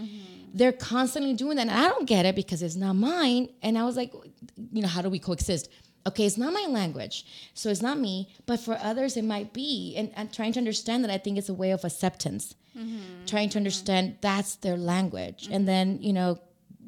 they're 0.52 0.76
constantly 0.76 1.34
doing 1.34 1.56
that. 1.56 1.68
And 1.68 1.70
I 1.70 1.88
don't 1.88 2.06
get 2.06 2.24
it 2.24 2.34
because 2.34 2.62
it's 2.62 2.76
not 2.76 2.94
mine. 2.94 3.48
And 3.62 3.76
I 3.76 3.84
was 3.84 3.96
like, 3.96 4.12
you 4.72 4.82
know, 4.82 4.88
how 4.88 5.02
do 5.02 5.10
we 5.10 5.18
coexist? 5.18 5.68
Okay, 6.06 6.26
it's 6.26 6.36
not 6.36 6.52
my 6.52 6.66
language, 6.68 7.24
so 7.54 7.70
it's 7.70 7.80
not 7.80 7.98
me, 7.98 8.28
but 8.44 8.60
for 8.60 8.76
others 8.82 9.16
it 9.16 9.24
might 9.24 9.54
be. 9.54 9.94
And, 9.96 10.10
and 10.16 10.30
trying 10.30 10.52
to 10.52 10.58
understand 10.58 11.02
that, 11.02 11.10
I 11.10 11.16
think 11.16 11.38
it's 11.38 11.48
a 11.48 11.54
way 11.54 11.70
of 11.70 11.82
acceptance. 11.82 12.54
Mm-hmm. 12.76 13.24
Trying 13.26 13.48
to 13.50 13.58
understand 13.58 14.08
mm-hmm. 14.08 14.18
that's 14.20 14.56
their 14.56 14.76
language. 14.76 15.44
Mm-hmm. 15.44 15.54
And 15.54 15.68
then, 15.68 16.02
you 16.02 16.12
know, 16.12 16.38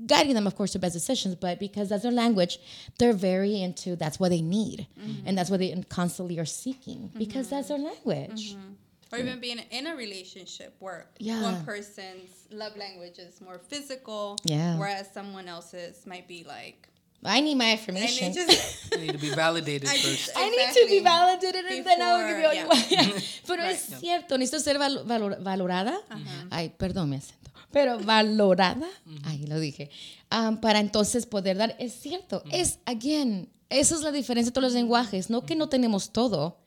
guiding 0.06 0.34
them, 0.34 0.46
of 0.46 0.56
course, 0.56 0.72
to 0.72 0.78
best 0.78 0.94
decisions, 0.94 1.34
but 1.34 1.58
because 1.58 1.88
that's 1.88 2.02
their 2.02 2.12
language, 2.12 2.58
they're 2.98 3.12
very 3.12 3.60
into 3.60 3.96
that's 3.96 4.20
what 4.20 4.30
they 4.30 4.40
need. 4.40 4.86
Mm-hmm. 4.98 5.26
And 5.26 5.38
that's 5.38 5.50
what 5.50 5.60
they 5.60 5.84
constantly 5.88 6.38
are 6.38 6.44
seeking 6.44 7.10
because 7.16 7.46
mm-hmm. 7.46 7.56
that's 7.56 7.68
their 7.68 7.78
language. 7.78 8.54
Mm-hmm. 8.54 8.72
Or 9.12 9.18
even 9.18 9.38
being 9.38 9.60
in 9.70 9.86
a 9.86 9.94
relationship 9.94 10.74
where 10.80 11.06
yeah. 11.18 11.40
one 11.40 11.64
person's 11.64 12.48
love 12.50 12.76
language 12.76 13.18
is 13.18 13.40
more 13.40 13.58
physical, 13.58 14.36
yeah. 14.44 14.76
whereas 14.78 15.12
someone 15.12 15.46
else's 15.46 16.04
might 16.06 16.26
be 16.26 16.44
like, 16.46 16.88
I 17.24 17.40
need 17.40 17.54
my 17.54 17.72
affirmation. 17.72 18.32
Just, 18.32 18.92
I 18.94 18.96
need 18.98 19.12
to 19.12 19.18
be 19.18 19.30
validated 19.30 19.88
first. 19.88 20.04
Exactly. 20.04 20.42
I 20.42 20.50
need 20.50 20.74
to 20.74 20.86
be 20.88 21.00
validated 21.00 21.64
Before, 21.64 21.76
and 21.76 21.86
then 21.86 22.02
I'll 22.02 22.28
give 22.28 22.38
you 22.38 22.46
all 22.46 22.54
yeah. 22.90 23.20
Pero 23.46 23.62
right. 23.62 23.74
es 23.74 24.00
cierto, 24.00 24.38
necesito 24.38 24.60
ser 24.60 24.78
valor, 24.78 25.38
valorada. 25.40 25.98
Uh-huh. 26.10 26.46
Ay, 26.50 26.72
perdón, 26.76 27.10
me 27.10 27.16
acento 27.16 27.45
pero 27.70 27.98
valorada, 27.98 28.88
ahí 29.24 29.46
lo 29.46 29.58
dije, 29.58 29.90
um, 30.30 30.58
para 30.58 30.80
entonces 30.80 31.26
poder 31.26 31.56
dar, 31.56 31.76
es 31.78 31.92
cierto, 31.92 32.42
es, 32.50 32.78
again, 32.86 33.50
esa 33.68 33.94
es 33.94 34.02
la 34.02 34.12
diferencia 34.12 34.50
de 34.50 34.54
todos 34.54 34.72
los 34.72 34.74
lenguajes. 34.74 35.30
No 35.30 35.44
que 35.44 35.56
no 35.56 35.68
tenemos 35.68 36.12
todo, 36.12 36.58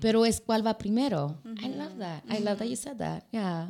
pero 0.00 0.24
es 0.24 0.40
cuál 0.40 0.66
va 0.66 0.78
primero. 0.78 1.40
I 1.62 1.68
love 1.68 1.98
that. 1.98 2.24
I 2.30 2.40
love 2.42 2.58
that 2.58 2.66
you 2.66 2.76
said 2.76 2.96
that. 2.96 3.24
Yeah. 3.30 3.68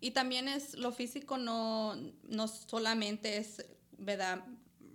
Y 0.00 0.10
también 0.10 0.48
es 0.48 0.74
lo 0.74 0.92
físico 0.92 1.38
no, 1.38 1.94
no 2.28 2.48
solamente 2.48 3.36
es, 3.36 3.64
¿verdad? 3.98 4.40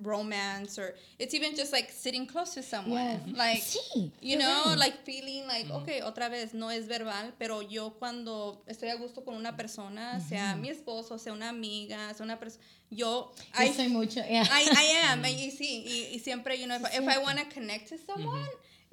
Romance 0.01 0.77
or 0.77 0.93
it's 1.17 1.33
even 1.33 1.55
just 1.55 1.71
like 1.71 1.89
sitting 1.91 2.25
close 2.25 2.53
to 2.53 2.61
someone. 2.61 3.33
Like 3.35 3.61
sí, 3.61 4.11
you 4.21 4.37
know 4.37 4.75
like 4.77 5.03
feeling 5.03 5.47
like 5.47 5.69
okay 5.71 6.01
otra 6.01 6.29
vez 6.29 6.53
no 6.53 6.69
es 6.69 6.87
verbal 6.87 7.33
pero 7.37 7.61
yo 7.61 7.91
cuando 7.99 8.61
estoy 8.67 8.89
a 8.89 8.95
gusto 8.95 9.23
con 9.23 9.35
una 9.35 9.55
persona 9.55 10.19
sea 10.19 10.55
mi 10.55 10.69
esposo 10.69 11.17
sea 11.17 11.33
una 11.33 11.49
amiga 11.49 12.13
sea 12.13 12.23
una 12.23 12.37
persona 12.37 12.63
yo 12.89 13.31
I, 13.57 13.73
soy 13.73 13.89
mucho 13.89 14.21
yeah. 14.27 14.43
I, 14.43 14.69
I 14.71 15.11
am 15.11 15.25
y, 15.25 15.51
sí 15.51 15.83
y, 15.85 16.15
y, 16.15 16.19
siempre 16.19 16.57
you 16.57 16.65
know 16.65 16.75
if, 16.75 16.83
if 16.93 17.07
I 17.07 17.17
want 17.19 17.39
to 17.39 17.45
connect 17.53 17.89
to 17.89 17.97
someone 17.97 18.49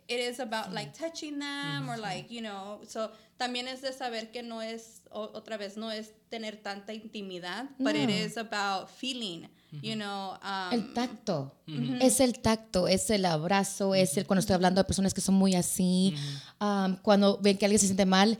it 0.08 0.20
is 0.20 0.40
about 0.40 0.72
like 0.72 0.92
touching 0.92 1.38
them 1.38 1.88
or 1.88 1.96
like 1.96 2.30
you 2.30 2.40
know 2.40 2.80
so 2.86 3.10
también 3.38 3.68
es 3.68 3.80
de 3.80 3.92
saber 3.92 4.30
que 4.30 4.42
no 4.42 4.60
es 4.60 5.02
otra 5.10 5.56
vez 5.56 5.76
no 5.76 5.90
es 5.90 6.12
tener 6.28 6.56
tanta 6.56 6.92
intimidad 6.92 7.66
but 7.78 7.94
it 7.94 8.10
is 8.10 8.36
about 8.36 8.88
feeling 8.88 9.48
you 9.82 9.94
know 9.94 10.36
um, 10.42 10.72
el 10.72 10.92
tacto 10.92 11.52
es 12.00 12.20
el 12.20 12.40
tacto 12.40 12.86
es 12.86 13.10
el 13.10 13.24
abrazo 13.24 13.94
es 13.94 14.16
el 14.16 14.26
cuando 14.26 14.40
estoy 14.40 14.54
hablando 14.54 14.80
de 14.80 14.84
personas 14.84 15.14
que 15.14 15.20
son 15.20 15.34
muy 15.34 15.54
así 15.54 16.14
um, 16.60 16.96
cuando 16.96 17.38
ven 17.38 17.56
que 17.56 17.64
alguien 17.64 17.80
se 17.80 17.86
siente 17.86 18.06
mal 18.06 18.38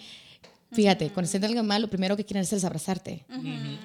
Fíjate, 0.72 1.10
cuando 1.12 1.28
se 1.28 1.32
siente 1.32 1.46
alguien 1.46 1.64
mal, 1.64 1.82
lo 1.82 1.88
primero 1.88 2.16
que 2.16 2.24
quieren 2.24 2.42
hacer 2.42 2.58
es 2.58 2.64
abrazarte. 2.64 3.24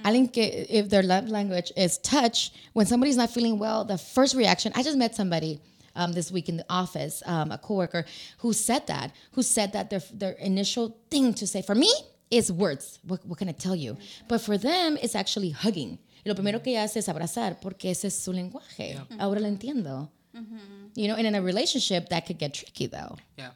Alguien 0.01 0.27
que, 0.27 0.65
if 0.71 0.87
their 0.89 1.05
love 1.05 1.29
language 1.29 1.71
is 1.75 2.01
touch, 2.01 2.51
when 2.73 2.87
somebody's 2.87 3.15
not 3.15 3.29
feeling 3.29 3.59
well, 3.59 3.85
the 3.85 3.95
first 3.95 4.33
reaction, 4.33 4.73
I 4.75 4.81
just 4.81 4.97
met 4.97 5.13
somebody 5.13 5.59
um, 5.99 6.13
this 6.13 6.31
week 6.31 6.47
in 6.49 6.57
the 6.57 6.65
office, 6.69 7.21
um, 7.25 7.51
a 7.51 7.57
coworker 7.57 8.05
who 8.39 8.53
said 8.53 8.87
that, 8.87 9.11
who 9.33 9.43
said 9.43 9.73
that 9.73 9.89
their, 9.89 10.01
their 10.13 10.31
initial 10.33 10.97
thing 11.11 11.33
to 11.33 11.45
say 11.45 11.61
for 11.61 11.75
me 11.75 11.91
is 12.31 12.51
words. 12.51 12.99
What, 13.05 13.25
what 13.25 13.37
can 13.37 13.49
I 13.49 13.51
tell 13.51 13.75
you? 13.75 13.97
But 14.27 14.41
for 14.41 14.57
them, 14.57 14.97
it's 15.01 15.15
actually 15.15 15.49
hugging. 15.51 15.99
Y 16.25 16.29
lo 16.29 16.35
primero 16.35 16.61
que 16.61 16.73
ella 16.73 16.83
hace 16.83 16.97
es 16.97 17.07
abrazar 17.07 17.59
porque 17.61 17.85
ese 17.85 18.05
es 18.05 18.17
su 18.17 18.31
lenguaje. 18.31 18.93
Yeah. 18.93 19.17
Ahora 19.19 19.39
lo 19.39 19.47
entiendo. 19.47 20.09
Mm-hmm. 20.35 20.57
You 20.95 21.07
know, 21.07 21.15
and 21.15 21.27
in 21.27 21.35
a 21.35 21.41
relationship, 21.41 22.09
that 22.09 22.25
could 22.25 22.37
get 22.37 22.53
tricky 22.53 22.87
though. 22.87 23.17
Yeah, 23.37 23.51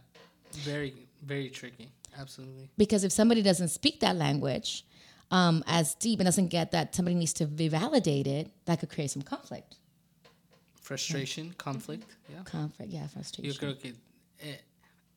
very, 0.51 0.93
very 1.21 1.49
tricky. 1.49 1.91
Absolutely. 2.17 2.69
Because 2.77 3.03
if 3.03 3.12
somebody 3.12 3.41
doesn't 3.41 3.69
speak 3.69 3.99
that 4.01 4.15
language 4.15 4.86
um, 5.32 5.63
as 5.67 5.95
deep 5.95 6.19
and 6.19 6.25
doesn't 6.27 6.47
get 6.47 6.71
that 6.71 6.95
somebody 6.95 7.15
needs 7.15 7.34
to 7.34 7.45
be 7.45 7.67
validated, 7.67 8.51
that 8.65 8.79
could 8.79 8.89
create 8.89 9.12
some 9.12 9.23
conflict. 9.23 9.77
Frustration, 10.83 11.53
conflict, 11.53 12.17
yeah. 12.29 12.43
Conflict, 12.43 12.91
yeah, 12.91 13.07
frustration. 13.07 13.53
Yo 13.53 13.57
creo 13.57 13.77
que 13.79 13.95
eh, 14.39 14.61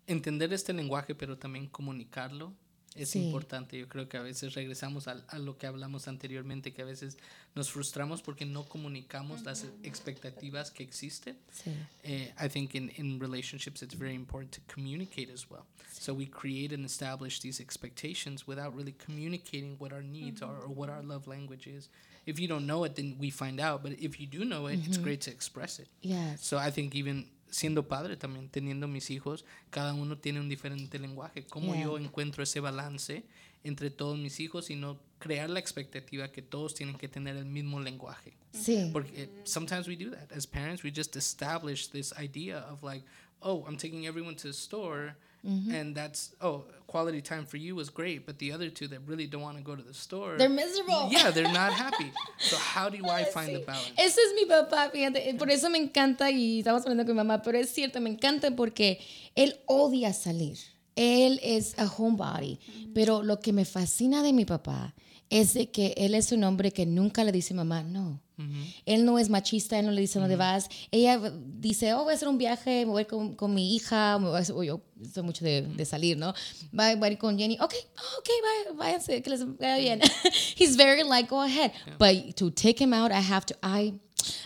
entender 0.07 0.52
este 0.52 0.72
lenguaje, 0.72 1.14
pero 1.16 1.37
también 1.37 1.66
comunicarlo 1.66 2.52
es 2.94 3.11
sí. 3.11 3.26
importante. 3.26 3.76
Yo 3.76 3.88
creo 3.88 4.09
que 4.09 4.16
a 4.16 4.22
veces 4.22 4.55
regresamos 4.55 5.09
a, 5.09 5.24
a, 5.29 5.38
lo 5.38 5.59
que 5.59 5.66
hablamos 5.66 6.07
anteriormente, 6.07 6.72
que 6.72 6.83
a 6.83 6.85
veces 6.85 7.18
nos 7.57 7.70
frustramos 7.70 8.22
porque 8.22 8.46
no 8.46 8.64
comunicamos 8.64 9.42
las 9.42 9.66
expectativas 9.83 10.70
que 10.70 10.85
existen. 10.85 11.37
Sí. 11.52 11.70
Uh, 12.05 12.44
I 12.44 12.48
think 12.48 12.74
in, 12.74 12.92
in 12.96 13.18
relationships 13.18 13.83
it's 13.83 13.94
very 13.94 14.14
important 14.14 14.52
to 14.52 14.61
communicate 14.72 15.33
as 15.33 15.50
well. 15.50 15.66
Sí. 15.92 16.02
So 16.02 16.14
we 16.14 16.26
create 16.26 16.72
and 16.72 16.85
establish 16.85 17.40
these 17.40 17.61
expectations 17.61 18.46
without 18.46 18.72
really 18.74 18.94
communicating 19.05 19.76
what 19.79 19.92
our 19.92 20.02
needs 20.02 20.42
are 20.42 20.62
or 20.62 20.68
what 20.68 20.88
our 20.88 21.02
love 21.02 21.26
language 21.26 21.66
is. 21.66 21.88
If 22.27 22.41
you 22.41 22.49
don't 22.49 22.67
know 22.67 22.85
it, 22.85 22.97
then 22.97 23.17
we 23.19 23.31
find 23.31 23.61
out. 23.61 23.83
But 23.83 23.93
if 23.93 24.21
you 24.21 24.27
do 24.27 24.45
know 24.45 24.67
it, 24.69 24.79
mm 24.79 24.83
-hmm. 24.83 24.89
it's 24.89 24.99
great 24.99 25.21
to 25.23 25.31
express 25.31 25.79
it. 25.79 25.89
Yes. 26.03 26.45
So 26.45 26.59
I 26.59 26.71
think 26.71 26.95
even 26.95 27.27
siendo 27.51 27.89
padre 27.89 28.17
también, 28.17 28.49
teniendo 28.51 28.89
mis 28.89 29.11
hijos, 29.11 29.45
cada 29.71 29.95
uno 29.95 30.19
tiene 30.19 30.41
un 30.41 30.49
diferente 30.49 30.99
lenguaje. 30.99 31.45
¿Cómo 31.45 31.75
yeah. 31.75 31.85
yo 31.85 31.99
encuentro 31.99 32.43
ese 32.43 32.61
balance 32.61 33.25
entre 33.65 33.91
todos 33.91 34.19
mis 34.19 34.41
hijos 34.41 34.71
y 34.71 34.77
no 34.77 34.99
crear 35.19 35.49
la 35.51 35.59
expectativa 35.59 36.31
que 36.31 36.43
todos 36.43 36.75
tienen 36.75 36.97
que 36.97 37.09
tener 37.09 37.37
el 37.37 37.47
mismo 37.47 37.81
lenguaje? 37.81 38.37
Sí. 38.53 38.91
Porque 38.93 39.29
sometimes 39.45 39.87
we 39.87 39.97
do 39.97 40.11
that. 40.11 40.33
As 40.33 40.47
parents, 40.47 40.83
we 40.83 40.91
just 40.91 41.17
establish 41.17 41.89
this 41.89 42.12
idea 42.19 42.59
of 42.71 42.83
like, 42.83 43.05
oh, 43.41 43.65
I'm 43.67 43.77
taking 43.77 44.07
everyone 44.07 44.37
to 44.37 44.49
the 44.49 44.55
store 44.55 45.17
Mm-hmm. 45.47 45.75
And 45.75 45.95
that's 45.95 46.35
oh, 46.41 46.65
quality 46.87 47.21
time 47.21 47.47
for 47.47 47.57
you 47.57 47.75
was 47.77 47.89
great, 47.89 48.27
but 48.27 48.39
the 48.39 48.53
other 48.53 48.69
two 48.69 48.89
that 48.89 49.01
really 49.07 49.27
don't 49.27 49.43
want 49.43 49.57
to 49.57 49.63
go 49.63 49.77
to 49.77 49.83
the 49.83 49.95
store, 49.95 50.37
they're 50.37 50.49
miserable. 50.49 51.09
Yeah, 51.11 51.31
they're 51.31 51.53
not 51.53 51.73
happy. 51.73 52.11
so 52.39 52.57
how 52.57 52.89
do 52.89 52.99
I 53.07 53.25
find 53.35 53.51
sí. 53.51 53.61
the 53.61 53.65
balance? 53.65 53.93
Ese 53.97 54.19
es 54.19 54.35
mi 54.35 54.47
papá, 54.47 54.91
fíjate, 54.91 55.39
por 55.39 55.51
eso 55.51 55.71
me 55.71 55.79
encanta 55.79 56.31
y 56.31 56.61
estamos 56.61 56.83
hablando 56.83 57.05
con 57.05 57.15
mi 57.15 57.23
mamá, 57.23 57.43
pero 57.43 57.59
es 57.59 57.71
cierto, 57.71 58.01
me 58.01 58.11
encanta 58.11 58.51
porque 58.55 59.01
él 59.35 59.57
odia 59.67 60.13
salir. 60.13 60.59
Él 60.97 61.39
es 61.43 61.79
a 61.79 61.87
homebody, 61.87 62.59
mm-hmm. 62.59 62.93
pero 62.95 63.23
lo 63.23 63.41
que 63.41 63.53
me 63.53 63.67
fascina 63.67 64.23
de 64.23 64.33
mi 64.33 64.47
papá 64.47 64.95
es 65.29 65.55
de 65.55 65.71
que 65.71 65.95
él 65.97 66.15
es 66.15 66.33
un 66.33 66.43
hombre 66.45 66.73
que 66.73 66.87
nunca 66.87 67.23
le 67.25 67.33
dice 67.33 67.53
mamá 67.55 67.83
no. 67.83 68.23
Mm-hmm. 68.38 68.62
Él 68.85 69.05
no 69.05 69.18
es 69.18 69.31
machista, 69.31 69.79
él 69.79 69.87
no 69.87 69.92
le 69.92 70.03
dice 70.03 70.18
dónde 70.18 70.35
mm-hmm. 70.35 70.38
vas. 70.38 70.68
Ella 70.90 71.33
dice, 71.59 71.94
oh, 71.94 72.05
voy 72.05 72.12
a 72.12 72.16
hacer 72.16 72.29
un 72.29 72.37
viaje, 72.37 72.85
me 72.85 72.92
voy 72.92 73.05
con, 73.07 73.35
con 73.35 73.55
mi 73.55 73.75
hija, 73.75 74.18
me 74.18 74.29
voy 74.29 74.40
a, 74.40 74.53
oh, 74.53 74.62
yo 74.62 74.81
soy 75.11 75.22
mucho 75.22 75.44
de, 75.44 75.62
de 75.62 75.68
mm-hmm. 75.68 75.87
salir, 75.87 76.16
¿no? 76.18 76.35
Va, 76.79 76.94
va, 76.96 77.07
a 77.07 77.11
ir 77.11 77.18
con 77.18 77.38
Jenny, 77.38 77.57
ok, 77.61 77.75
oh, 77.75 78.18
ok, 78.18 78.29
vaya, 78.42 78.79
váyanse, 78.79 79.22
que 79.22 79.31
les 79.31 79.44
vaya 79.59 79.79
bien. 79.79 80.01
He's 80.57 80.77
very 80.77 81.03
like, 81.03 81.29
go 81.31 81.42
ahead. 81.42 81.72
Yeah. 81.87 81.94
But 81.99 82.37
to 82.37 82.51
take 82.51 82.79
him 82.79 82.92
out, 82.92 83.11
I 83.11 83.20
have 83.20 83.46
to, 83.46 83.57
I, 83.62 83.94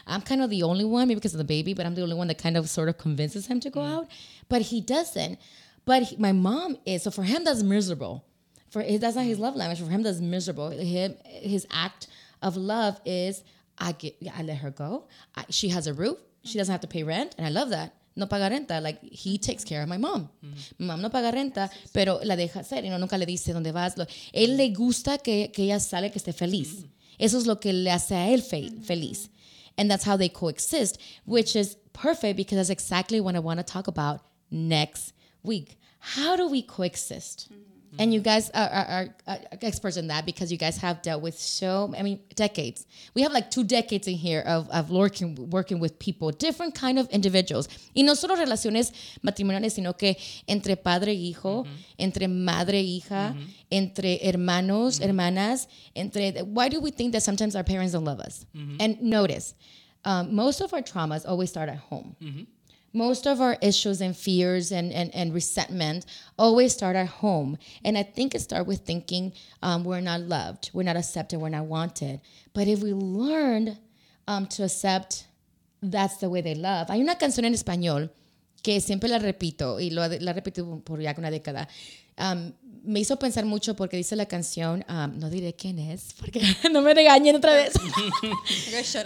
I'm 0.07 0.23
kind 0.23 0.43
of 0.43 0.51
the 0.51 0.63
only 0.63 0.85
one, 0.85 1.09
maybe 1.09 1.17
because 1.17 1.35
of 1.35 1.39
the 1.39 1.45
baby, 1.45 1.75
but 1.75 1.85
I'm 1.85 1.95
the 1.95 2.03
only 2.03 2.17
one 2.17 2.29
that 2.29 2.39
kind 2.39 2.57
of 2.57 2.69
sort 2.69 2.89
of 2.89 2.99
convinces 2.99 3.47
him 3.47 3.61
to 3.61 3.71
go 3.71 3.81
mm. 3.81 3.93
out. 3.93 4.09
But 4.49 4.63
he 4.63 4.81
doesn't. 4.81 5.39
But 5.85 6.05
he, 6.05 6.17
my 6.17 6.33
mom 6.33 6.77
is, 6.85 7.03
so 7.03 7.11
for 7.11 7.23
him, 7.23 7.45
that's 7.45 7.63
miserable. 7.63 8.25
For 8.71 8.85
that's 8.85 9.17
not 9.17 9.25
his 9.25 9.39
love 9.39 9.57
language. 9.57 9.81
For 9.81 9.91
him, 9.91 10.03
that's 10.03 10.21
miserable. 10.21 10.71
Him, 10.71 11.17
his 11.25 11.67
act 11.73 12.07
of 12.43 12.57
love 12.57 13.01
is 13.05 13.43
I 13.81 13.93
get, 13.93 14.17
I 14.37 14.43
let 14.43 14.59
her 14.59 14.71
go. 14.71 15.09
I, 15.35 15.45
she 15.51 15.71
has 15.71 15.87
a 15.87 15.95
roof. 15.95 16.19
She 16.45 16.59
doesn't 16.59 16.73
have 16.73 16.83
to 16.83 16.87
pay 16.87 17.03
rent, 17.03 17.35
and 17.39 17.47
I 17.47 17.51
love 17.51 17.71
that. 17.71 17.95
No 18.17 18.27
paga 18.27 18.51
renta. 18.51 18.83
Like 18.83 19.01
he 19.03 19.39
takes 19.39 19.65
care 19.65 19.83
of 19.83 19.89
my 19.89 19.97
mom. 19.97 20.29
Mm-hmm. 20.45 20.87
Mom 20.87 21.01
no 21.01 21.09
paga 21.09 21.33
renta, 21.33 21.71
pero 21.93 22.21
la 22.23 22.37
deja 22.37 22.61
hacer. 22.61 22.85
Y 22.85 22.89
no, 22.89 22.99
nunca 22.99 23.17
le 23.17 23.27
dice 23.27 23.53
dónde 23.53 23.73
vas. 23.73 23.97
Lo, 23.97 24.07
Él 24.33 24.57
le 24.57 24.71
gusta 24.71 25.19
que, 25.19 25.51
que 25.53 25.65
ella 25.65 25.81
sale, 25.81 26.11
que 26.11 26.19
esté 26.19 26.33
feliz. 26.35 26.69
Mm-hmm. 26.69 26.91
Eso 27.21 27.39
es 27.39 27.47
lo 27.47 27.61
que 27.61 27.73
le 27.73 27.91
hace 27.91 28.15
a 28.15 28.29
él 28.31 28.43
fe, 28.43 28.71
feliz. 28.83 29.29
And 29.77 29.91
that's 29.91 30.05
how 30.05 30.17
they 30.17 30.29
coexist, 30.29 30.99
which 31.27 31.55
is 31.55 31.77
perfect 31.93 32.37
because 32.37 32.57
that's 32.57 32.71
exactly 32.71 33.21
what 33.21 33.37
I 33.37 33.41
want 33.41 33.61
to 33.61 33.65
talk 33.65 33.87
about 33.87 34.21
next 34.51 35.13
week. 35.43 35.79
How 36.01 36.35
do 36.35 36.49
we 36.49 36.63
coexist? 36.63 37.49
Mm-hmm. 37.91 38.03
And 38.03 38.15
you 38.15 38.21
guys 38.21 38.51
are, 38.51 38.69
are, 38.69 39.09
are, 39.27 39.39
experts 39.63 39.97
in 39.97 40.07
that 40.09 40.25
because 40.25 40.53
you 40.53 40.59
guys 40.59 40.77
have 40.77 41.03
dealt 41.03 41.23
with 41.23 41.37
so, 41.37 41.93
I 41.99 42.03
mean, 42.03 42.21
decades. 42.37 42.87
We 43.15 43.23
have 43.23 43.33
like 43.33 43.51
two 43.51 43.65
decades 43.65 44.07
in 44.07 44.15
here 44.15 44.43
of, 44.47 44.71
of 44.71 44.91
working, 44.91 45.51
working 45.51 45.81
with 45.81 45.99
people, 45.99 46.31
different 46.31 46.75
kind 46.77 47.01
of 47.01 47.09
individuals. 47.11 47.69
Y 47.97 48.03
no 48.03 48.15
solo 48.15 48.37
relaciones 48.37 48.93
matrimoniales, 49.25 49.73
sino 49.73 49.93
que 49.95 50.17
entre 50.47 50.77
padre 50.77 51.13
e 51.13 51.31
hijo, 51.31 51.65
mm-hmm. 51.65 51.75
entre 51.99 52.29
madre 52.29 52.79
e 52.79 53.01
hija, 53.01 53.35
mm-hmm. 53.35 53.45
entre 53.73 54.19
hermanos, 54.23 55.01
mm-hmm. 55.01 55.11
hermanas, 55.11 55.67
entre, 55.97 56.43
why 56.45 56.69
do 56.69 56.81
we 56.81 56.93
think 56.93 57.13
that 57.13 57.23
sometimes 57.23 57.57
our 57.57 57.65
parents 57.65 57.93
don't 57.93 58.05
love 58.05 58.21
us? 58.21 58.47
And 58.79 59.03
notice, 59.03 59.55
um, 60.05 60.35
most 60.35 60.61
of 60.61 60.73
our 60.73 60.83
traumas 60.83 61.29
always 61.29 61.51
start 61.51 61.69
at 61.69 61.79
home 61.79 62.15
most 62.93 63.27
of 63.27 63.41
our 63.41 63.57
issues 63.63 64.01
and 64.01 64.17
fears 64.17 64.73
and, 64.73 64.93
and, 64.93 65.15
and 65.15 65.33
resentment 65.33 66.07
always 66.39 66.73
start 66.73 66.97
at 66.97 67.07
home. 67.07 67.57
And 67.85 67.97
I 67.97 68.03
think 68.03 68.35
it 68.35 68.41
starts 68.41 68.67
with 68.67 68.81
thinking 68.81 69.33
um, 69.63 69.85
we're 69.85 70.01
not 70.01 70.21
loved, 70.23 70.71
we're 70.73 70.83
not 70.83 70.97
accepted, 70.97 71.39
we're 71.39 71.51
not 71.51 71.67
wanted. 71.67 72.21
But 72.53 72.67
if 72.69 72.83
we 72.83 72.93
learned 72.93 73.79
um, 74.27 74.47
to 74.47 74.65
accept 74.65 75.27
that's 75.83 76.19
the 76.19 76.29
way 76.29 76.41
they 76.41 76.55
love. 76.55 76.89
Hay 76.91 77.01
una 77.01 77.17
canción 77.17 77.45
en 77.45 77.55
español 77.55 78.11
que 78.63 78.81
siempre 78.81 79.09
la 79.09 79.19
repito 79.19 79.81
y 79.81 79.91
lo, 79.91 80.07
la 80.07 80.33
repito 80.33 80.85
por 80.85 81.01
ya 81.01 81.15
una 81.17 81.31
década. 81.31 81.69
Um, 82.19 82.53
me 82.83 83.01
hizo 83.01 83.19
pensar 83.19 83.45
mucho 83.45 83.75
porque 83.77 83.97
dice 83.97 84.17
la 84.17 84.27
canción, 84.27 84.85
um, 84.89 85.19
no 85.19 85.31
diré 85.31 85.55
quién 85.55 85.79
es, 85.79 86.13
porque 86.19 86.43
no 86.73 86.83
me 86.83 86.95
regañen 86.95 87.37
otra 87.37 87.55
vez. 87.55 87.73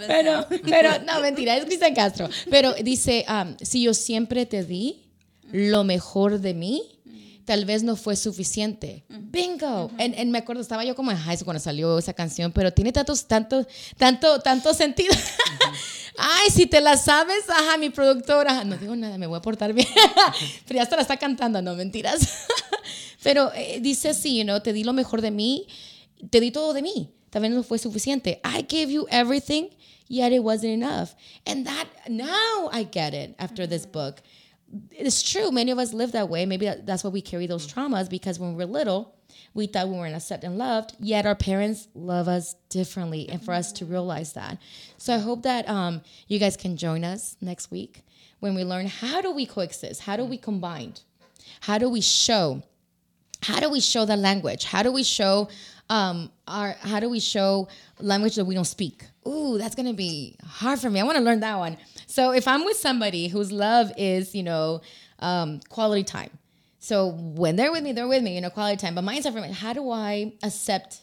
pero, 0.07 0.47
pero, 0.63 0.89
no, 1.05 1.19
mentira, 1.21 1.55
es 1.57 1.65
Cristian 1.65 1.93
Castro. 1.93 2.29
Pero 2.49 2.73
dice, 2.73 3.25
um, 3.29 3.55
si 3.61 3.83
yo 3.83 3.93
siempre 3.93 4.45
te 4.45 4.63
di 4.63 5.01
lo 5.51 5.83
mejor 5.83 6.39
de 6.39 6.53
mí, 6.53 6.95
tal 7.45 7.65
vez 7.65 7.83
no 7.83 7.95
fue 7.95 8.15
suficiente. 8.15 9.05
Bingo. 9.07 9.91
Y 9.99 10.25
me 10.25 10.39
acuerdo, 10.39 10.61
estaba 10.61 10.83
yo 10.83 10.95
como 10.95 11.11
en 11.11 11.17
high 11.17 11.37
school 11.37 11.45
cuando 11.45 11.63
salió 11.63 11.97
esa 11.97 12.13
canción, 12.13 12.51
pero 12.51 12.73
tiene 12.73 12.91
tantos, 12.91 13.25
tanto, 13.27 13.65
tanto, 13.97 14.39
tanto 14.41 14.73
sentido. 14.73 15.13
Ay, 16.17 16.49
si 16.49 16.65
te 16.65 16.81
la 16.81 16.97
sabes, 16.97 17.49
ajá, 17.49 17.77
mi 17.77 17.89
productora. 17.89 18.63
No 18.63 18.77
digo 18.77 18.95
nada, 18.95 19.17
me 19.17 19.27
voy 19.27 19.37
a 19.37 19.41
portar 19.41 19.73
bien. 19.73 19.87
pero 20.67 20.77
ya 20.77 20.83
hasta 20.83 20.95
la 20.95 21.01
está 21.03 21.17
cantando, 21.17 21.61
no 21.61 21.75
mentiras. 21.75 22.27
Pero 23.25 23.51
eh, 23.55 23.79
dice 23.81 24.09
así, 24.09 24.37
you 24.37 24.43
know, 24.43 24.61
te 24.61 24.71
di 24.71 24.83
lo 24.83 24.93
mejor 24.93 25.21
de 25.21 25.31
mí, 25.31 25.65
te 26.29 26.39
di 26.39 26.51
todo 26.51 26.73
de 26.73 26.83
mí. 26.83 27.09
tal 27.35 27.41
vez 27.41 27.51
no 27.51 27.63
fue 27.63 27.77
suficiente. 27.77 28.39
I 28.45 28.61
gave 28.61 28.89
you 28.89 29.07
everything, 29.09 29.69
yet 30.07 30.31
it 30.31 30.41
wasn't 30.41 30.71
enough. 30.71 31.15
And 31.45 31.67
that, 31.67 31.87
now 32.07 32.69
I 32.71 32.83
get 32.83 33.13
it 33.13 33.35
after 33.39 33.67
this 33.67 33.85
book. 33.85 34.21
It's 34.91 35.21
true. 35.21 35.51
Many 35.51 35.71
of 35.71 35.77
us 35.77 35.91
live 35.91 36.13
that 36.13 36.29
way. 36.29 36.45
Maybe 36.45 36.71
that's 36.85 37.03
why 37.03 37.09
we 37.09 37.21
carry 37.21 37.45
those 37.45 37.67
traumas 37.67 38.09
because 38.09 38.39
when 38.39 38.55
we're 38.55 38.65
little, 38.65 39.15
we 39.53 39.67
thought 39.67 39.89
we 39.89 39.95
weren't 39.95 40.15
accepted 40.15 40.47
and 40.47 40.57
loved, 40.57 40.95
yet 40.99 41.25
our 41.25 41.35
parents 41.35 41.89
love 41.93 42.29
us 42.29 42.55
differently. 42.69 43.27
And 43.27 43.43
for 43.43 43.53
us 43.53 43.73
to 43.73 43.85
realize 43.85 44.31
that. 44.33 44.57
So 44.97 45.13
I 45.13 45.17
hope 45.17 45.43
that 45.43 45.67
um, 45.67 46.03
you 46.29 46.39
guys 46.39 46.55
can 46.55 46.77
join 46.77 47.03
us 47.03 47.35
next 47.41 47.69
week 47.69 48.03
when 48.39 48.55
we 48.55 48.63
learn 48.63 48.87
how 48.87 49.19
do 49.19 49.31
we 49.31 49.45
coexist? 49.45 50.03
How 50.03 50.15
do 50.15 50.23
we 50.23 50.37
combine? 50.37 50.93
How 51.59 51.79
do 51.79 51.89
we 51.89 51.99
show? 51.99 52.63
How 53.41 53.59
do 53.59 53.69
we 53.69 53.79
show 53.79 54.05
the 54.05 54.15
language? 54.15 54.65
How 54.65 54.83
do 54.83 54.91
we 54.91 55.03
show 55.03 55.49
um, 55.89 56.31
our 56.47 56.73
how 56.79 56.99
do 56.99 57.09
we 57.09 57.19
show 57.19 57.67
language 57.99 58.35
that 58.35 58.45
we 58.45 58.55
don't 58.55 58.65
speak? 58.65 59.03
Ooh, 59.27 59.57
that's 59.57 59.75
gonna 59.75 59.93
be 59.93 60.35
hard 60.43 60.79
for 60.79 60.89
me. 60.89 60.99
I 60.99 61.03
want 61.03 61.17
to 61.17 61.23
learn 61.23 61.39
that 61.41 61.57
one. 61.57 61.77
So 62.07 62.31
if 62.31 62.47
I'm 62.47 62.65
with 62.65 62.77
somebody 62.77 63.27
whose 63.27 63.51
love 63.51 63.91
is, 63.97 64.33
you 64.35 64.43
know, 64.43 64.81
um, 65.19 65.59
quality 65.69 66.03
time. 66.03 66.31
So 66.79 67.11
when 67.11 67.55
they're 67.55 67.71
with 67.71 67.83
me, 67.83 67.93
they're 67.93 68.07
with 68.07 68.21
me, 68.23 68.35
you 68.35 68.41
know, 68.41 68.51
quality 68.51 68.77
time. 68.77 68.95
But 68.95 69.03
mine's 69.03 69.23
different. 69.23 69.53
How 69.53 69.73
do 69.73 69.89
I 69.89 70.33
accept 70.43 71.01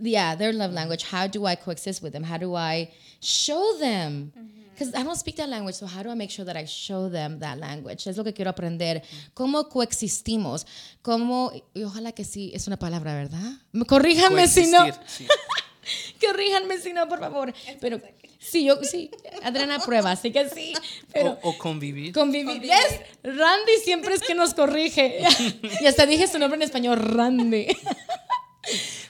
yeah, 0.00 0.34
their 0.34 0.52
love 0.52 0.72
language? 0.72 1.04
How 1.04 1.26
do 1.26 1.46
I 1.46 1.54
coexist 1.54 2.02
with 2.02 2.12
them? 2.12 2.22
How 2.22 2.36
do 2.36 2.54
I 2.54 2.92
show 3.20 3.76
them? 3.78 4.32
Because 4.78 4.94
I 4.94 5.02
don't 5.02 5.16
speak 5.16 5.34
that 5.36 5.48
language, 5.48 5.74
so 5.74 5.88
how 5.88 6.04
do 6.04 6.10
I 6.10 6.14
make 6.14 6.30
sure 6.30 6.44
that 6.44 6.56
I 6.56 6.64
show 6.64 7.08
them 7.08 7.40
that 7.40 7.58
language? 7.58 8.06
Es 8.06 8.16
lo 8.16 8.22
que 8.22 8.32
quiero 8.32 8.50
aprender. 8.50 9.02
¿Cómo 9.34 9.68
coexistimos? 9.68 10.66
¿Cómo, 11.02 11.50
y 11.74 11.82
ojalá 11.82 12.12
que 12.12 12.22
sí, 12.22 12.52
es 12.54 12.68
una 12.68 12.78
palabra, 12.78 13.14
¿verdad? 13.14 13.54
Corríjanme 13.88 14.46
si 14.46 14.66
no. 14.66 14.86
Sí. 15.06 15.26
Corríjanme 16.24 16.78
si 16.78 16.92
no, 16.92 17.08
por 17.08 17.18
favor. 17.18 17.52
Pero 17.80 18.00
sí, 18.38 18.66
yo 18.66 18.76
sí, 18.84 19.10
Adriana 19.42 19.80
prueba, 19.80 20.12
así 20.12 20.30
que 20.30 20.48
sí. 20.48 20.74
Pero 21.12 21.38
o, 21.42 21.50
o 21.50 21.58
convivir. 21.58 22.12
convivir. 22.12 22.62
Yes, 22.62 23.00
Randy 23.24 23.72
siempre 23.82 24.14
es 24.14 24.22
que 24.22 24.36
nos 24.36 24.54
corrige. 24.54 25.22
y 25.80 25.86
hasta 25.86 26.06
dije 26.06 26.28
su 26.28 26.38
nombre 26.38 26.56
en 26.56 26.62
español, 26.62 27.00
Randy. 27.00 27.66